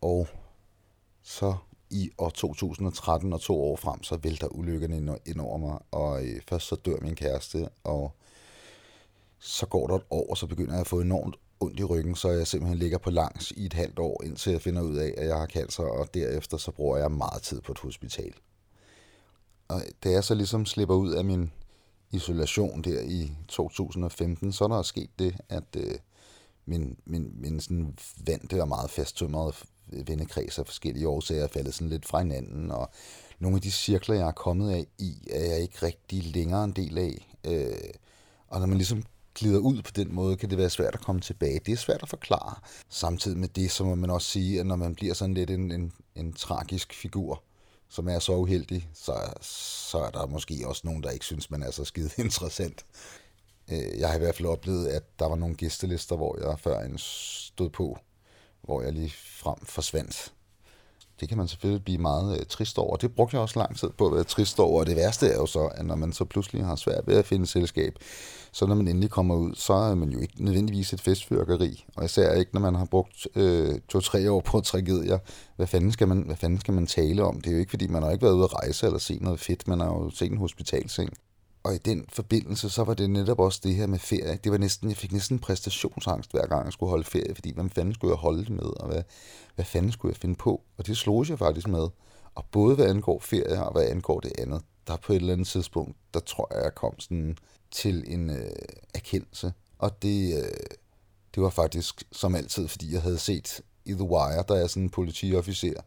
Og 0.00 0.28
så 1.22 1.54
i 1.90 2.10
år 2.18 2.30
2013 2.30 3.32
og 3.32 3.40
to 3.40 3.62
år 3.62 3.76
frem, 3.76 4.02
så 4.02 4.16
vælter 4.16 4.48
ulykkerne 4.48 5.18
ind 5.26 5.40
over 5.40 5.58
mig. 5.58 5.78
Og 5.90 6.24
øh, 6.24 6.40
først 6.48 6.66
så 6.66 6.76
dør 6.76 6.96
min 7.00 7.14
kæreste, 7.14 7.68
og 7.84 8.12
så 9.38 9.66
går 9.66 9.86
der 9.86 9.94
et 9.94 10.02
år, 10.10 10.30
og 10.30 10.36
så 10.36 10.46
begynder 10.46 10.72
jeg 10.72 10.80
at 10.80 10.86
få 10.86 11.00
enormt 11.00 11.36
ondt 11.60 11.80
i 11.80 11.84
ryggen, 11.84 12.14
så 12.14 12.30
jeg 12.30 12.46
simpelthen 12.46 12.78
ligger 12.78 12.98
på 12.98 13.10
langs 13.10 13.50
i 13.50 13.66
et 13.66 13.72
halvt 13.72 13.98
år, 13.98 14.22
indtil 14.24 14.52
jeg 14.52 14.62
finder 14.62 14.82
ud 14.82 14.96
af, 14.96 15.14
at 15.16 15.26
jeg 15.26 15.36
har 15.36 15.46
cancer, 15.46 15.82
og 15.82 16.14
derefter 16.14 16.56
så 16.56 16.70
bruger 16.70 16.96
jeg 16.96 17.10
meget 17.10 17.42
tid 17.42 17.60
på 17.60 17.72
et 17.72 17.78
hospital. 17.78 18.34
Og 19.68 19.82
da 20.04 20.10
jeg 20.10 20.24
så 20.24 20.34
ligesom 20.34 20.66
slipper 20.66 20.94
ud 20.94 21.12
af 21.12 21.24
min 21.24 21.52
isolation 22.10 22.82
der 22.82 23.00
i 23.00 23.32
2015, 23.48 24.52
så 24.52 24.64
er 24.64 24.68
der 24.68 24.82
sket 24.82 25.10
det, 25.18 25.36
at 25.48 25.76
øh, 25.76 25.94
min, 26.66 26.96
min, 27.04 27.32
min 27.34 27.60
sådan 27.60 27.98
vante 28.26 28.62
og 28.62 28.68
meget 28.68 28.90
fasttømrede 28.90 29.52
vennekreds 30.06 30.58
af 30.58 30.66
forskellige 30.66 31.08
årsager 31.08 31.44
er 31.44 31.48
faldet 31.48 31.74
sådan 31.74 31.88
lidt 31.88 32.06
fra 32.06 32.18
hinanden, 32.18 32.70
og 32.70 32.90
nogle 33.38 33.56
af 33.56 33.62
de 33.62 33.70
cirkler, 33.70 34.14
jeg 34.14 34.26
er 34.26 34.32
kommet 34.32 34.70
af 34.70 34.86
i, 34.98 35.28
er 35.30 35.44
jeg 35.44 35.62
ikke 35.62 35.86
rigtig 35.86 36.24
længere 36.24 36.64
en 36.64 36.72
del 36.72 36.98
af. 36.98 37.36
Øh, 37.44 37.90
og 38.48 38.60
når 38.60 38.66
man 38.66 38.76
ligesom 38.76 39.02
glider 39.38 39.58
ud 39.58 39.82
på 39.82 39.90
den 39.96 40.14
måde, 40.14 40.36
kan 40.36 40.50
det 40.50 40.58
være 40.58 40.70
svært 40.70 40.94
at 40.94 41.00
komme 41.00 41.20
tilbage. 41.20 41.60
Det 41.66 41.72
er 41.72 41.76
svært 41.76 42.02
at 42.02 42.08
forklare. 42.08 42.54
Samtidig 42.88 43.38
med 43.38 43.48
det, 43.48 43.70
så 43.70 43.84
må 43.84 43.94
man 43.94 44.10
også 44.10 44.30
sige, 44.30 44.60
at 44.60 44.66
når 44.66 44.76
man 44.76 44.94
bliver 44.94 45.14
sådan 45.14 45.34
lidt 45.34 45.50
en, 45.50 45.72
en, 45.72 45.92
en 46.14 46.32
tragisk 46.32 46.94
figur, 46.94 47.42
som 47.88 48.08
er 48.08 48.18
så 48.18 48.36
uheldig, 48.36 48.88
så, 48.94 49.32
så 49.40 49.98
er 49.98 50.10
der 50.10 50.26
måske 50.26 50.64
også 50.66 50.82
nogen, 50.84 51.02
der 51.02 51.10
ikke 51.10 51.24
synes, 51.24 51.50
man 51.50 51.62
er 51.62 51.70
så 51.70 51.84
skide 51.84 52.10
interessant. 52.24 52.86
Øh, 53.70 53.98
jeg 53.98 54.08
har 54.08 54.16
i 54.16 54.18
hvert 54.18 54.34
fald 54.34 54.48
oplevet, 54.48 54.88
at 54.88 55.18
der 55.18 55.28
var 55.28 55.36
nogle 55.36 55.54
gæstelister, 55.54 56.16
hvor 56.16 56.48
jeg 56.48 56.58
før 56.58 56.80
en 56.80 56.98
stod 56.98 57.70
på, 57.70 57.98
hvor 58.62 58.82
jeg 58.82 58.92
lige 58.92 59.12
frem 59.16 59.58
forsvandt. 59.64 60.32
Det 61.20 61.28
kan 61.28 61.38
man 61.38 61.48
selvfølgelig 61.48 61.84
blive 61.84 61.98
meget 61.98 62.38
øh, 62.38 62.46
trist 62.46 62.78
over. 62.78 62.96
Det 62.96 63.14
brugte 63.14 63.34
jeg 63.34 63.42
også 63.42 63.58
lang 63.58 63.76
tid 63.78 63.88
på 63.98 64.06
at 64.06 64.14
være 64.14 64.24
trist 64.24 64.60
over. 64.60 64.80
Og 64.80 64.86
det 64.86 64.96
værste 64.96 65.26
er 65.26 65.36
jo 65.36 65.46
så, 65.46 65.60
at 65.74 65.86
når 65.86 65.96
man 65.96 66.12
så 66.12 66.24
pludselig 66.24 66.64
har 66.64 66.76
svært 66.76 67.06
ved 67.06 67.16
at 67.16 67.26
finde 67.26 67.46
selskab, 67.46 67.92
så 68.52 68.66
når 68.66 68.74
man 68.74 68.88
endelig 68.88 69.10
kommer 69.10 69.34
ud, 69.34 69.54
så 69.54 69.72
er 69.72 69.94
man 69.94 70.10
jo 70.10 70.20
ikke 70.20 70.44
nødvendigvis 70.44 70.92
et 70.92 71.00
festfyrkeri. 71.00 71.84
Og 71.96 72.04
især 72.04 72.34
ikke, 72.34 72.50
når 72.54 72.60
man 72.60 72.74
har 72.74 72.84
brugt 72.84 73.26
øh, 73.34 73.80
to-tre 73.88 74.30
år 74.30 74.40
på 74.40 74.60
tragedier. 74.60 75.18
Hvad 75.56 75.66
fanden, 75.66 75.92
skal 75.92 76.08
man, 76.08 76.22
hvad 76.26 76.36
fanden 76.36 76.60
skal 76.60 76.74
man 76.74 76.86
tale 76.86 77.22
om? 77.24 77.40
Det 77.40 77.50
er 77.50 77.54
jo 77.54 77.58
ikke, 77.58 77.70
fordi 77.70 77.86
man 77.86 78.02
har 78.02 78.10
ikke 78.10 78.24
været 78.24 78.34
ude 78.34 78.44
at 78.44 78.54
rejse 78.54 78.86
eller 78.86 78.98
se 78.98 79.18
noget 79.20 79.40
fedt. 79.40 79.68
Man 79.68 79.80
har 79.80 79.86
jo 79.86 80.10
set 80.10 80.32
en 80.32 80.38
hospitalseng. 80.38 81.10
Og 81.62 81.74
i 81.74 81.78
den 81.78 82.04
forbindelse, 82.08 82.70
så 82.70 82.84
var 82.84 82.94
det 82.94 83.10
netop 83.10 83.38
også 83.38 83.60
det 83.62 83.74
her 83.74 83.86
med 83.86 83.98
ferie. 83.98 84.38
Det 84.44 84.52
var 84.52 84.58
næsten, 84.58 84.88
jeg 84.88 84.96
fik 84.96 85.12
næsten 85.12 85.38
præstationsangst 85.38 86.30
hver 86.30 86.46
gang, 86.46 86.64
jeg 86.64 86.72
skulle 86.72 86.90
holde 86.90 87.04
ferie, 87.04 87.34
fordi 87.34 87.52
hvad 87.54 87.68
fanden 87.68 87.94
skulle 87.94 88.10
jeg 88.10 88.18
holde 88.18 88.40
det 88.40 88.50
med, 88.50 88.80
og 88.80 88.86
hvad, 88.86 89.02
hvad 89.54 89.64
fanden 89.64 89.92
skulle 89.92 90.12
jeg 90.12 90.16
finde 90.16 90.34
på? 90.34 90.62
Og 90.76 90.86
det 90.86 90.96
slog 90.96 91.28
jeg 91.28 91.38
faktisk 91.38 91.68
med. 91.68 91.88
Og 92.34 92.44
både 92.52 92.74
hvad 92.74 92.86
angår 92.86 93.20
ferie 93.20 93.64
og 93.64 93.72
hvad 93.72 93.88
angår 93.88 94.20
det 94.20 94.32
andet, 94.38 94.62
der 94.86 94.96
på 94.96 95.12
et 95.12 95.16
eller 95.16 95.32
andet 95.32 95.48
tidspunkt, 95.48 95.96
der 96.14 96.20
tror 96.20 96.54
jeg, 96.54 96.64
jeg 96.64 96.74
kom 96.74 97.00
sådan 97.00 97.36
til 97.70 98.04
en 98.06 98.30
øh, 98.30 98.50
erkendelse. 98.94 99.52
Og 99.78 100.02
det, 100.02 100.36
øh, 100.36 100.66
det 101.34 101.42
var 101.42 101.50
faktisk 101.50 102.02
som 102.12 102.34
altid, 102.34 102.68
fordi 102.68 102.92
jeg 102.92 103.02
havde 103.02 103.18
set 103.18 103.60
i 103.84 103.92
The 103.92 104.02
Wire, 104.02 104.44
der 104.48 104.54
er 104.54 104.66
sådan 104.66 104.82
en 104.82 104.90
politiofficer, 104.90 105.80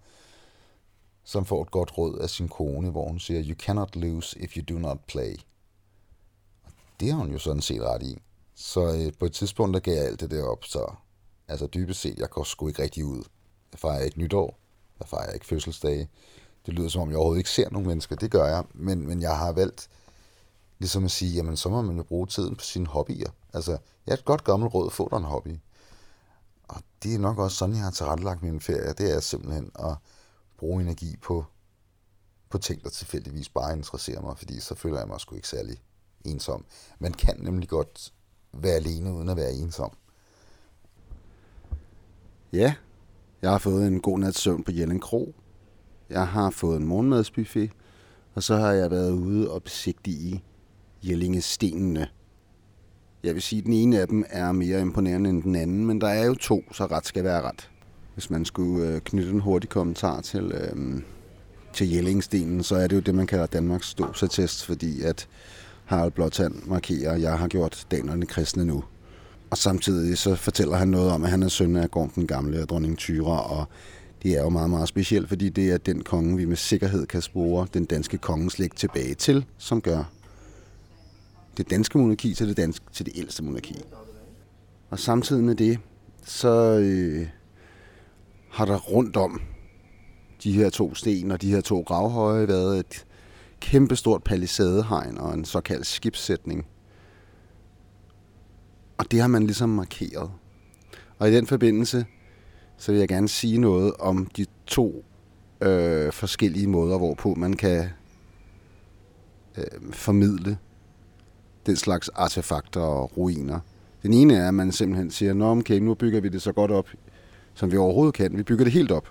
som 1.24 1.46
får 1.46 1.62
et 1.62 1.72
godt 1.72 1.98
råd 1.98 2.20
af 2.20 2.30
sin 2.30 2.48
kone, 2.48 2.90
hvor 2.90 3.08
hun 3.08 3.20
siger, 3.20 3.44
You 3.44 3.56
cannot 3.56 3.96
lose 3.96 4.40
if 4.40 4.58
you 4.58 4.64
do 4.76 4.80
not 4.80 4.98
play. 5.08 5.36
Det 7.02 7.12
har 7.12 7.18
hun 7.18 7.32
jo 7.32 7.40
sådan 7.40 7.62
set 7.62 7.82
ret 7.82 8.04
i. 8.04 8.22
Så 8.56 8.94
øh, 8.96 9.14
på 9.20 9.26
et 9.26 9.34
tidspunkt, 9.34 9.74
der 9.74 9.80
gav 9.80 9.96
jeg 9.96 10.06
alt 10.06 10.20
det 10.20 10.32
der 10.32 10.44
op, 10.44 10.64
så 10.66 10.94
altså 11.48 11.68
dybest 11.68 12.02
set, 12.02 12.20
jeg 12.20 12.30
går 12.30 12.44
sgu 12.44 12.68
ikke 12.68 12.84
rigtig 12.84 13.06
ud. 13.06 13.24
Jeg 13.72 13.80
fejrer 13.80 14.04
ikke 14.04 14.20
nytår, 14.20 14.60
jeg 15.00 15.08
fejrer 15.08 15.32
ikke 15.32 15.46
fødselsdage. 15.46 16.10
Det 16.66 16.74
lyder 16.74 16.90
som 16.90 17.02
om, 17.02 17.10
jeg 17.10 17.18
overhovedet 17.18 17.40
ikke 17.40 17.50
ser 17.50 17.70
nogen 17.70 17.88
mennesker, 17.88 18.16
det 18.16 18.32
gør 18.32 18.46
jeg, 18.46 18.64
men, 18.74 19.08
men 19.08 19.22
jeg 19.22 19.38
har 19.38 19.52
valgt 19.52 19.90
ligesom 20.80 21.06
at 21.06 21.12
sige, 21.12 21.32
jamen 21.32 21.58
så 21.58 21.70
må 21.70 21.82
man 21.82 21.98
jo 21.98 22.04
bruge 22.04 22.28
tiden 22.28 22.56
på 22.56 22.64
sine 22.64 22.88
hobbyer. 22.88 23.30
Altså, 23.54 23.72
jeg 24.06 24.14
er 24.14 24.18
et 24.18 24.26
godt 24.26 24.44
gammelt 24.44 24.74
råd, 24.74 24.92
få 24.92 25.10
dig 25.10 25.18
en 25.18 25.24
hobby. 25.24 25.60
Og 26.68 26.82
det 27.04 27.16
er 27.16 27.20
nok 27.20 27.38
også 27.38 27.58
sådan, 27.58 27.76
jeg 27.76 27.84
har 27.84 27.92
tilrettelagt 27.92 28.44
min 28.44 28.62
ferie. 28.62 28.94
Det 28.94 29.16
er 29.16 29.20
simpelthen 29.20 29.72
at 29.80 29.96
bruge 30.58 30.82
energi 30.82 31.18
på, 31.18 31.46
på 32.50 32.58
ting, 32.58 32.84
der 32.84 32.90
tilfældigvis 32.90 33.50
bare 33.50 33.74
interesserer 33.74 34.22
mig, 34.22 34.38
fordi 34.38 34.60
så 34.60 34.76
føler 34.76 34.98
jeg 35.00 35.08
mig 35.08 35.20
sgu 35.20 35.36
ikke 35.36 35.48
særlig 35.48 35.82
ensom. 36.26 36.66
Man 37.00 37.14
kan 37.14 37.36
nemlig 37.40 37.70
godt 37.70 38.14
være 38.54 38.76
alene 38.76 39.14
uden 39.14 39.30
at 39.30 39.38
være 39.38 39.54
ensom. 39.54 39.92
Ja, 42.54 42.74
jeg 43.42 43.52
har 43.52 43.58
fået 43.58 43.88
en 43.88 44.00
god 44.00 44.20
nats 44.20 44.42
søvn 44.42 44.64
på 44.64 44.72
Jelling 44.72 45.02
Kro. 45.02 45.36
Jeg 46.10 46.28
har 46.28 46.50
fået 46.50 46.78
en 46.78 46.88
morgenmadsbuffet, 46.88 47.72
og 48.34 48.44
så 48.44 48.56
har 48.56 48.72
jeg 48.72 48.92
været 48.92 49.12
ude 49.12 49.52
og 49.52 49.64
besigtige 49.64 50.44
Jellingestenene. 51.04 52.08
Jeg 53.24 53.34
vil 53.34 53.42
sige, 53.42 53.60
at 53.60 53.66
den 53.66 53.74
ene 53.74 54.00
af 54.00 54.08
dem 54.08 54.26
er 54.30 54.52
mere 54.52 54.82
imponerende 54.82 55.30
end 55.30 55.44
den 55.44 55.56
anden, 55.56 55.86
men 55.86 56.02
der 56.02 56.08
er 56.08 56.26
jo 56.26 56.34
to, 56.36 56.64
så 56.72 56.86
ret 56.86 57.06
skal 57.06 57.24
være 57.24 57.42
ret. 57.42 57.70
Hvis 58.14 58.30
man 58.30 58.46
skulle 58.46 58.88
øh, 58.88 59.02
knytte 59.02 59.32
en 59.32 59.40
hurtig 59.40 59.70
kommentar 59.70 60.22
til, 60.22 60.52
øhm, 60.52 61.04
til 61.74 61.92
Jellingstenen, 61.92 62.64
så 62.64 62.76
er 62.76 62.88
det 62.88 62.96
jo 62.96 63.02
det, 63.02 63.16
man 63.16 63.28
kalder 63.28 63.46
Danmarks 63.46 63.88
ståsatest, 63.88 64.66
fordi 64.66 65.02
at 65.02 65.28
Harald 65.92 66.12
Blåtand 66.12 66.56
markerer, 66.66 67.12
at 67.12 67.22
jeg 67.22 67.38
har 67.38 67.48
gjort 67.48 67.88
danerne 67.92 68.26
kristne 68.26 68.66
nu. 68.66 68.84
Og 69.50 69.58
samtidig 69.58 70.18
så 70.18 70.36
fortæller 70.36 70.76
han 70.76 70.88
noget 70.88 71.12
om, 71.12 71.24
at 71.24 71.30
han 71.30 71.44
er 71.44 71.48
søn 71.48 71.76
af 71.76 71.92
Gorm 71.92 72.10
den 72.10 72.28
Gamle 72.28 72.62
og 72.62 72.70
dronning 72.70 72.98
Tyra, 72.98 73.60
og 73.60 73.66
det 74.24 74.38
er 74.38 74.42
jo 74.42 74.50
meget, 74.50 74.70
meget 74.70 74.88
specielt, 74.88 75.30
fordi 75.30 75.50
det 75.50 75.72
er 75.72 75.78
den 75.78 76.04
konge, 76.04 76.38
vi 76.38 76.46
med 76.46 76.56
sikkerhed 76.56 77.08
kan 77.08 77.22
spore 77.22 77.68
den 77.74 77.86
danske 77.86 78.18
kongeslægt 78.18 78.78
tilbage 78.78 79.14
til, 79.14 79.46
som 79.58 79.82
gør 79.82 80.04
det 81.58 81.70
danske 81.70 81.98
monarki 81.98 82.34
til 82.34 82.48
det, 82.48 82.58
danske, 82.58 82.86
til 82.94 83.06
det 83.06 83.14
ældste 83.16 83.44
monarki. 83.44 83.82
Og 84.90 85.00
samtidig 85.00 85.44
med 85.44 85.56
det, 85.56 85.80
så 86.26 86.80
øh, 86.80 87.28
har 88.50 88.66
der 88.66 88.78
rundt 88.78 89.18
om 89.18 89.42
de 90.44 90.52
her 90.52 90.70
to 90.70 90.96
sten 90.96 91.32
og 91.32 91.42
de 91.42 91.52
her 91.52 91.62
to 91.62 91.82
gravhøje 91.82 92.48
været 92.48 92.80
et 92.80 93.06
kæmpestort 93.62 94.24
palisadehegn 94.24 95.18
og 95.18 95.34
en 95.34 95.46
såkaldt 95.46 95.88
skibssætning. 95.88 96.66
Og 98.98 99.12
det 99.12 99.22
har 99.22 99.28
man 99.28 99.44
ligesom 99.44 99.70
markeret. 99.70 100.32
Og 101.20 101.30
i 101.30 101.36
den 101.36 101.48
forbindelse, 101.48 102.06
så 102.78 102.92
vil 102.92 103.00
jeg 103.00 103.08
gerne 103.08 103.30
sige 103.30 103.58
noget 103.58 103.94
om 104.00 104.26
de 104.26 104.46
to 104.68 105.06
øh, 105.62 106.12
forskellige 106.12 106.68
måder, 106.68 106.98
hvorpå 106.98 107.34
man 107.36 107.54
kan 107.54 107.90
øh, 109.58 109.92
formidle 109.92 110.58
den 111.66 111.76
slags 111.76 112.10
artefakter 112.10 112.82
og 112.82 113.18
ruiner. 113.18 113.60
Den 114.04 114.14
ene 114.14 114.36
er, 114.36 114.48
at 114.48 114.54
man 114.54 114.72
simpelthen 114.72 115.12
siger, 115.12 115.34
Nå, 115.34 115.52
okay, 115.52 115.80
nu 115.80 115.94
bygger 115.94 116.22
vi 116.22 116.30
det 116.30 116.42
så 116.42 116.52
godt 116.52 116.72
op, 116.72 116.88
som 117.54 117.72
vi 117.72 117.78
overhovedet 117.78 118.16
kan. 118.16 118.38
Vi 118.38 118.44
bygger 118.44 118.64
det 118.64 118.74
helt 118.74 118.92
op 118.92 119.10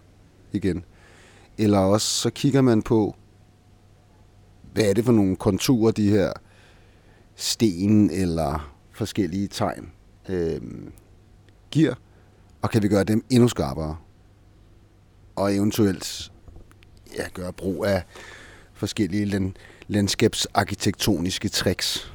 igen. 0.53 0.85
Eller 1.59 1.79
også 1.79 2.07
så 2.07 2.31
kigger 2.31 2.61
man 2.61 2.83
på, 2.83 3.17
hvad 4.73 4.85
er 4.85 4.95
det 4.95 5.05
for 5.05 5.12
nogle 5.12 5.37
konturer, 5.37 5.93
de 5.93 6.11
her 6.11 6.33
sten 7.35 8.11
eller 8.11 8.75
forskellige 8.93 9.49
tegn 9.49 9.93
øh, 10.29 10.61
giver, 11.71 11.95
og 12.62 12.71
kan 12.71 12.83
vi 12.83 12.89
gøre 12.89 13.05
dem 13.05 13.25
endnu 13.31 13.49
skarpere. 13.49 13.97
Og 15.37 15.55
eventuelt 15.55 16.33
ja, 17.16 17.25
gøre 17.35 17.53
brug 17.53 17.85
af 17.85 18.03
forskellige 18.73 19.25
land, 19.25 19.53
landskabsarkitektoniske 19.89 21.49
tricks. 21.49 22.12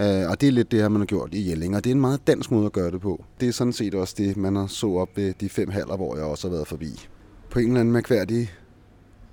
Øh, 0.00 0.30
og 0.30 0.40
det 0.40 0.46
er 0.46 0.52
lidt 0.52 0.70
det 0.70 0.80
her, 0.80 0.88
man 0.88 1.00
har 1.00 1.06
gjort 1.06 1.34
i 1.34 1.48
Jelling, 1.48 1.76
og 1.76 1.84
det 1.84 1.90
er 1.90 1.94
en 1.94 2.00
meget 2.00 2.26
dansk 2.26 2.50
måde 2.50 2.66
at 2.66 2.72
gøre 2.72 2.90
det 2.90 3.00
på. 3.00 3.24
Det 3.40 3.48
er 3.48 3.52
sådan 3.52 3.72
set 3.72 3.94
også 3.94 4.14
det, 4.18 4.36
man 4.36 4.56
har 4.56 4.66
så 4.66 4.86
op 4.86 5.16
ved 5.16 5.34
de 5.40 5.48
fem 5.48 5.70
haller, 5.70 5.96
hvor 5.96 6.16
jeg 6.16 6.24
også 6.24 6.48
har 6.48 6.54
været 6.54 6.68
forbi. 6.68 7.08
På 7.50 7.58
en 7.58 7.66
eller 7.66 7.80
anden 7.80 7.92
mærkværdig 7.92 8.50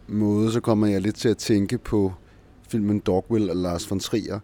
måde, 0.08 0.52
så 0.52 0.60
kommer 0.60 0.88
jeg 0.88 1.02
lidt 1.02 1.16
til 1.16 1.30
at 1.30 1.38
tænke 1.38 1.78
på 1.78 2.14
filmen 2.70 2.99
Dogville 2.99 3.51
af 3.51 3.61
Lars 3.61 3.91
von 3.91 3.99
Trier. 3.99 4.39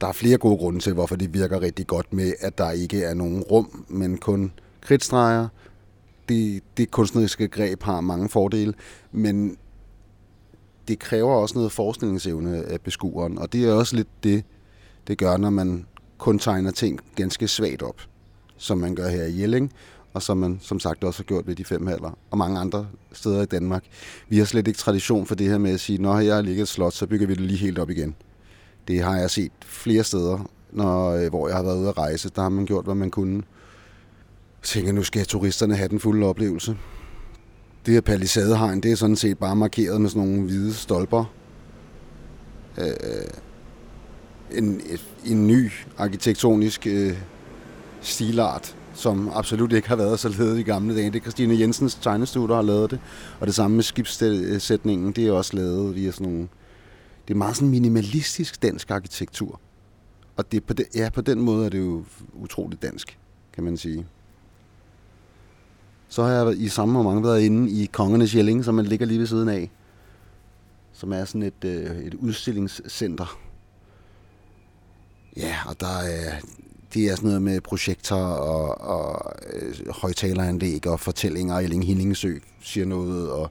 Der 0.00 0.06
er 0.06 0.12
flere 0.12 0.38
gode 0.38 0.56
grunde 0.56 0.80
til, 0.80 0.92
hvorfor 0.92 1.16
det 1.16 1.34
virker 1.34 1.62
rigtig 1.62 1.86
godt 1.86 2.12
med, 2.12 2.32
at 2.40 2.58
der 2.58 2.70
ikke 2.70 3.02
er 3.02 3.14
nogen 3.14 3.42
rum, 3.42 3.84
men 3.88 4.18
kun 4.18 4.52
kridtstreger. 4.80 5.48
Det, 6.28 6.62
det 6.76 6.90
kunstneriske 6.90 7.48
greb 7.48 7.82
har 7.82 8.00
mange 8.00 8.28
fordele, 8.28 8.74
men 9.12 9.56
det 10.88 10.98
kræver 10.98 11.34
også 11.34 11.54
noget 11.54 11.72
forskningsevne 11.72 12.64
af 12.64 12.80
beskueren, 12.80 13.38
og 13.38 13.52
det 13.52 13.64
er 13.64 13.72
også 13.72 13.96
lidt 13.96 14.08
det, 14.24 14.44
det 15.06 15.18
gør, 15.18 15.36
når 15.36 15.50
man 15.50 15.86
kun 16.18 16.38
tegner 16.38 16.70
ting 16.70 17.00
ganske 17.16 17.48
svagt 17.48 17.82
op, 17.82 18.00
som 18.56 18.78
man 18.78 18.94
gør 18.94 19.08
her 19.08 19.24
i 19.24 19.40
Jelling, 19.40 19.72
og 20.14 20.22
som 20.22 20.36
man 20.36 20.58
som 20.62 20.80
sagt 20.80 21.04
også 21.04 21.18
har 21.18 21.24
gjort 21.24 21.46
ved 21.46 21.54
de 21.54 21.64
fem 21.64 21.86
haller, 21.86 22.18
og 22.30 22.38
mange 22.38 22.58
andre 22.58 22.86
steder 23.12 23.42
i 23.42 23.46
Danmark. 23.46 23.84
Vi 24.28 24.38
har 24.38 24.44
slet 24.44 24.68
ikke 24.68 24.78
tradition 24.78 25.26
for 25.26 25.34
det 25.34 25.48
her 25.48 25.58
med 25.58 25.70
at 25.70 25.80
sige, 25.80 25.98
når 25.98 26.18
jeg 26.18 26.34
har 26.34 26.42
ligget 26.42 26.62
et 26.62 26.68
slot, 26.68 26.92
så 26.92 27.06
bygger 27.06 27.26
vi 27.26 27.34
det 27.34 27.40
lige 27.40 27.58
helt 27.58 27.78
op 27.78 27.90
igen. 27.90 28.14
Det 28.88 29.02
har 29.02 29.16
jeg 29.16 29.30
set 29.30 29.52
flere 29.64 30.04
steder, 30.04 30.50
når, 30.72 31.10
øh, 31.10 31.28
hvor 31.28 31.48
jeg 31.48 31.56
har 31.56 31.62
været 31.62 31.78
ude 31.78 31.88
at 31.88 31.98
rejse. 31.98 32.30
Der 32.36 32.42
har 32.42 32.48
man 32.48 32.66
gjort, 32.66 32.84
hvad 32.84 32.94
man 32.94 33.10
kunne. 33.10 33.34
Jeg 33.34 33.42
tænker, 34.62 34.92
nu 34.92 35.02
skal 35.02 35.26
turisterne 35.26 35.76
have 35.76 35.88
den 35.88 36.00
fulde 36.00 36.26
oplevelse. 36.26 36.76
Det 37.86 37.94
her 37.94 38.00
palisadehegn, 38.00 38.80
det 38.80 38.92
er 38.92 38.96
sådan 38.96 39.16
set 39.16 39.38
bare 39.38 39.56
markeret 39.56 40.00
med 40.00 40.10
sådan 40.10 40.28
nogle 40.28 40.42
hvide 40.42 40.74
stolper. 40.74 41.24
Øh, 42.78 42.86
en, 44.50 44.80
en 45.24 45.46
ny 45.46 45.70
arkitektonisk 45.98 46.86
øh, 46.86 47.18
stilart, 48.00 48.76
som 48.94 49.28
absolut 49.28 49.72
ikke 49.72 49.88
har 49.88 49.96
været 49.96 50.20
så 50.20 50.28
ledet 50.28 50.58
i 50.58 50.62
gamle 50.62 50.96
dage. 50.96 51.10
Det 51.10 51.16
er 51.16 51.20
Christine 51.20 51.60
Jensens 51.60 51.94
tegnestue, 51.94 52.48
der 52.48 52.54
har 52.54 52.62
lavet 52.62 52.90
det. 52.90 53.00
Og 53.40 53.46
det 53.46 53.54
samme 53.54 53.74
med 53.74 53.84
skibssætningen, 53.84 55.12
det 55.12 55.26
er 55.26 55.32
også 55.32 55.56
lavet 55.56 55.94
via 55.94 56.10
sådan 56.10 56.26
nogle... 56.26 56.48
Det 57.28 57.34
er 57.34 57.38
meget 57.38 57.56
sådan 57.56 57.68
minimalistisk 57.68 58.62
dansk 58.62 58.90
arkitektur. 58.90 59.60
Og 60.36 60.52
det 60.52 60.64
på, 60.64 60.72
den, 60.72 60.86
ja, 60.94 61.10
på 61.14 61.20
den 61.20 61.40
måde 61.40 61.66
er 61.66 61.70
det 61.70 61.78
jo 61.78 62.04
utroligt 62.32 62.82
dansk, 62.82 63.18
kan 63.52 63.64
man 63.64 63.76
sige. 63.76 64.06
Så 66.08 66.22
har 66.22 66.30
jeg 66.30 66.58
i 66.58 66.68
samme 66.68 67.02
moment 67.02 67.24
været 67.24 67.40
inde 67.40 67.70
i 67.70 67.86
Kongernes 67.92 68.34
Jelling, 68.34 68.64
som 68.64 68.74
man 68.74 68.84
ligger 68.84 69.06
lige 69.06 69.18
ved 69.18 69.26
siden 69.26 69.48
af. 69.48 69.70
Som 70.92 71.12
er 71.12 71.24
sådan 71.24 71.42
et, 71.42 71.64
øh, 71.64 71.98
et 71.98 72.14
udstillingscenter. 72.14 73.38
Ja, 75.36 75.56
og 75.66 75.80
der 75.80 75.98
er, 75.98 76.40
det 76.94 77.06
er 77.06 77.16
sådan 77.16 77.26
noget 77.28 77.42
med 77.42 77.60
projekter 77.60 78.16
og, 78.16 78.80
og 78.80 79.32
øh, 79.52 79.74
højtaleranlæg 79.90 80.86
og 80.86 81.00
fortællinger. 81.00 81.58
Elling 81.58 81.86
Hillingsø 81.86 82.38
siger 82.60 82.86
noget, 82.86 83.30
og 83.30 83.50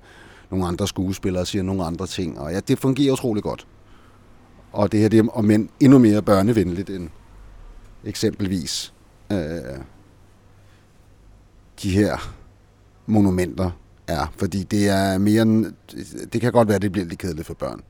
nogle 0.51 0.67
andre 0.67 0.87
skuespillere 0.87 1.45
siger 1.45 1.63
nogle 1.63 1.85
andre 1.85 2.07
ting. 2.07 2.39
Og 2.39 2.51
ja, 2.51 2.59
det 2.59 2.79
fungerer 2.79 3.13
utrolig 3.13 3.43
godt. 3.43 3.67
Og 4.71 4.91
det 4.91 4.99
her 4.99 5.09
det 5.09 5.19
er 5.19 5.29
om 5.33 5.51
end 5.51 5.69
endnu 5.79 5.99
mere 5.99 6.21
børnevenligt 6.21 6.89
end 6.89 7.09
eksempelvis 8.03 8.93
øh, 9.31 9.37
de 11.83 11.89
her 11.91 12.17
monumenter 13.05 13.71
er. 14.07 14.33
Fordi 14.37 14.63
det 14.63 14.89
er 14.89 15.17
mere 15.17 15.73
det 16.33 16.41
kan 16.41 16.51
godt 16.51 16.67
være, 16.67 16.79
det 16.79 16.91
bliver 16.91 17.05
lidt 17.05 17.19
kedeligt 17.19 17.47
for 17.47 17.53
børn. 17.53 17.81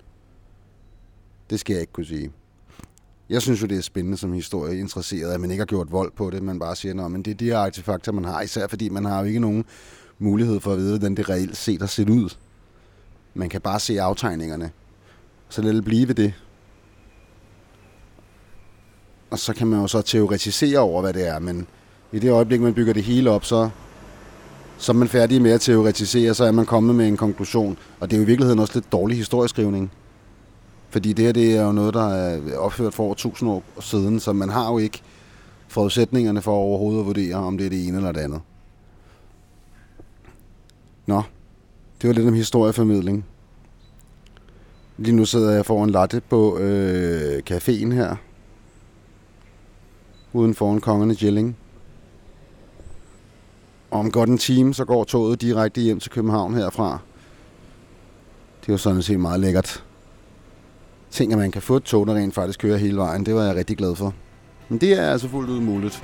Det 1.50 1.60
skal 1.60 1.74
jeg 1.74 1.82
ikke 1.82 1.94
kunne 1.94 2.06
sige. 2.06 2.32
Jeg 3.34 3.42
synes 3.42 3.62
jo, 3.62 3.68
det 3.68 3.78
er 3.78 3.82
spændende 3.82 4.18
som 4.18 4.34
historie 4.34 4.80
interesseret, 4.80 5.32
at 5.32 5.42
man 5.42 5.52
ikke 5.52 5.62
har 5.62 5.66
gjort 5.66 5.92
vold 5.92 6.12
på 6.12 6.30
det, 6.30 6.44
man 6.44 6.60
bare 6.60 6.76
siger, 6.76 7.08
men 7.08 7.22
det 7.24 7.32
er 7.32 7.36
de 7.36 7.46
her 7.46 7.58
artefakter, 7.58 8.12
man 8.12 8.26
har, 8.26 8.42
især 8.42 8.68
fordi 8.68 8.90
man 8.90 9.06
har 9.06 9.20
jo 9.20 9.26
ikke 9.26 9.40
nogen 9.40 9.66
mulighed 10.20 10.60
for 10.60 10.72
at 10.72 10.78
vide, 10.78 10.98
hvordan 10.98 11.18
det 11.18 11.30
reelt 11.30 11.58
set 11.58 11.82
har 11.82 11.88
set 11.88 12.10
ud. 12.10 12.30
Man 13.34 13.50
kan 13.50 13.62
bare 13.62 13.80
se 13.80 14.02
aftegningerne. 14.02 14.72
Så 15.50 15.62
lad 15.62 15.74
det 15.74 15.84
blive 15.84 16.08
ved 16.08 16.16
det. 16.16 16.34
Og 19.30 19.40
så 19.40 19.54
kan 19.54 19.68
man 19.68 19.82
jo 19.82 19.88
så 19.88 20.02
teoretisere 20.02 20.80
over, 20.80 21.02
hvad 21.02 21.14
det 21.14 21.28
er, 21.28 21.40
men 21.40 21.68
i 22.12 22.20
det 22.20 22.32
øjeblik, 22.32 22.62
man 22.62 22.74
bygger 22.74 22.94
det 22.94 23.04
hele 23.04 23.30
op, 23.30 23.46
så, 23.46 23.70
så 24.78 24.92
er 24.92 24.96
man 24.96 25.08
færdig 25.08 25.42
med 25.42 25.52
at 25.52 25.62
teoretisere, 25.62 26.34
så 26.34 26.44
er 26.44 26.52
man 26.52 26.66
kommet 26.66 26.96
med 26.96 27.08
en 27.08 27.18
konklusion. 27.18 27.78
Og 28.00 28.10
det 28.10 28.16
er 28.16 28.20
jo 28.20 28.24
i 28.24 28.28
virkeligheden 28.28 28.60
også 28.60 28.74
lidt 28.74 28.92
dårlig 28.92 29.18
historieskrivning. 29.18 29.92
Fordi 30.94 31.14
det 31.14 31.26
her 31.26 31.32
det 31.32 31.58
er 31.58 31.66
jo 31.66 31.72
noget, 31.72 31.94
der 31.94 32.08
er 32.10 32.58
opført 32.58 32.94
for 32.94 33.04
over 33.04 33.14
1000 33.14 33.50
år 33.50 33.64
siden, 33.80 34.20
så 34.20 34.34
man 34.34 34.50
har 34.50 34.72
jo 34.72 34.78
ikke 34.78 35.02
forudsætningerne 35.68 36.42
for 36.42 36.52
overhovedet 36.52 37.00
at 37.00 37.06
vurdere, 37.06 37.36
om 37.36 37.58
det 37.58 37.66
er 37.66 37.70
det 37.70 37.88
ene 37.88 37.98
eller 37.98 38.12
det 38.12 38.20
andet. 38.20 38.42
Nå, 41.06 41.22
det 42.02 42.08
var 42.08 42.14
lidt 42.14 42.28
om 42.28 42.34
historieformidling. 42.34 43.26
Lige 44.98 45.16
nu 45.16 45.26
sidder 45.26 45.52
jeg 45.52 45.66
foran 45.66 45.90
latte 45.90 46.22
på 46.30 46.58
øh, 46.58 47.44
caféen 47.50 47.94
her. 47.94 48.16
Uden 50.34 50.56
foran 50.56 50.82
Kongerne 50.82 51.16
Jelling. 51.22 51.58
Om 53.92 54.12
godt 54.12 54.30
en 54.30 54.38
time, 54.38 54.74
så 54.74 54.86
går 54.86 55.04
toget 55.04 55.42
direkte 55.42 55.82
hjem 55.82 56.00
til 56.00 56.12
København 56.12 56.54
herfra. 56.54 57.00
Det 58.62 58.70
er 58.70 58.74
jo 58.74 58.78
sådan 58.78 59.02
set 59.02 59.20
meget 59.20 59.40
lækkert 59.40 59.84
ting, 61.14 61.32
at 61.32 61.38
man 61.38 61.52
kan 61.52 61.62
få 61.62 61.76
et 61.76 61.84
tog, 61.84 62.08
der 62.08 62.16
rent 62.16 62.34
faktisk 62.34 62.60
kører 62.60 62.78
hele 62.78 62.98
vejen. 62.98 63.26
Det 63.26 63.36
var 63.36 63.44
jeg 63.44 63.56
rigtig 63.56 63.78
glad 63.78 63.96
for. 63.96 64.14
Men 64.70 64.78
det 64.78 64.94
er 64.94 65.12
altså 65.12 65.28
fuldt 65.28 65.50
ud 65.50 65.60
muligt. 65.60 66.04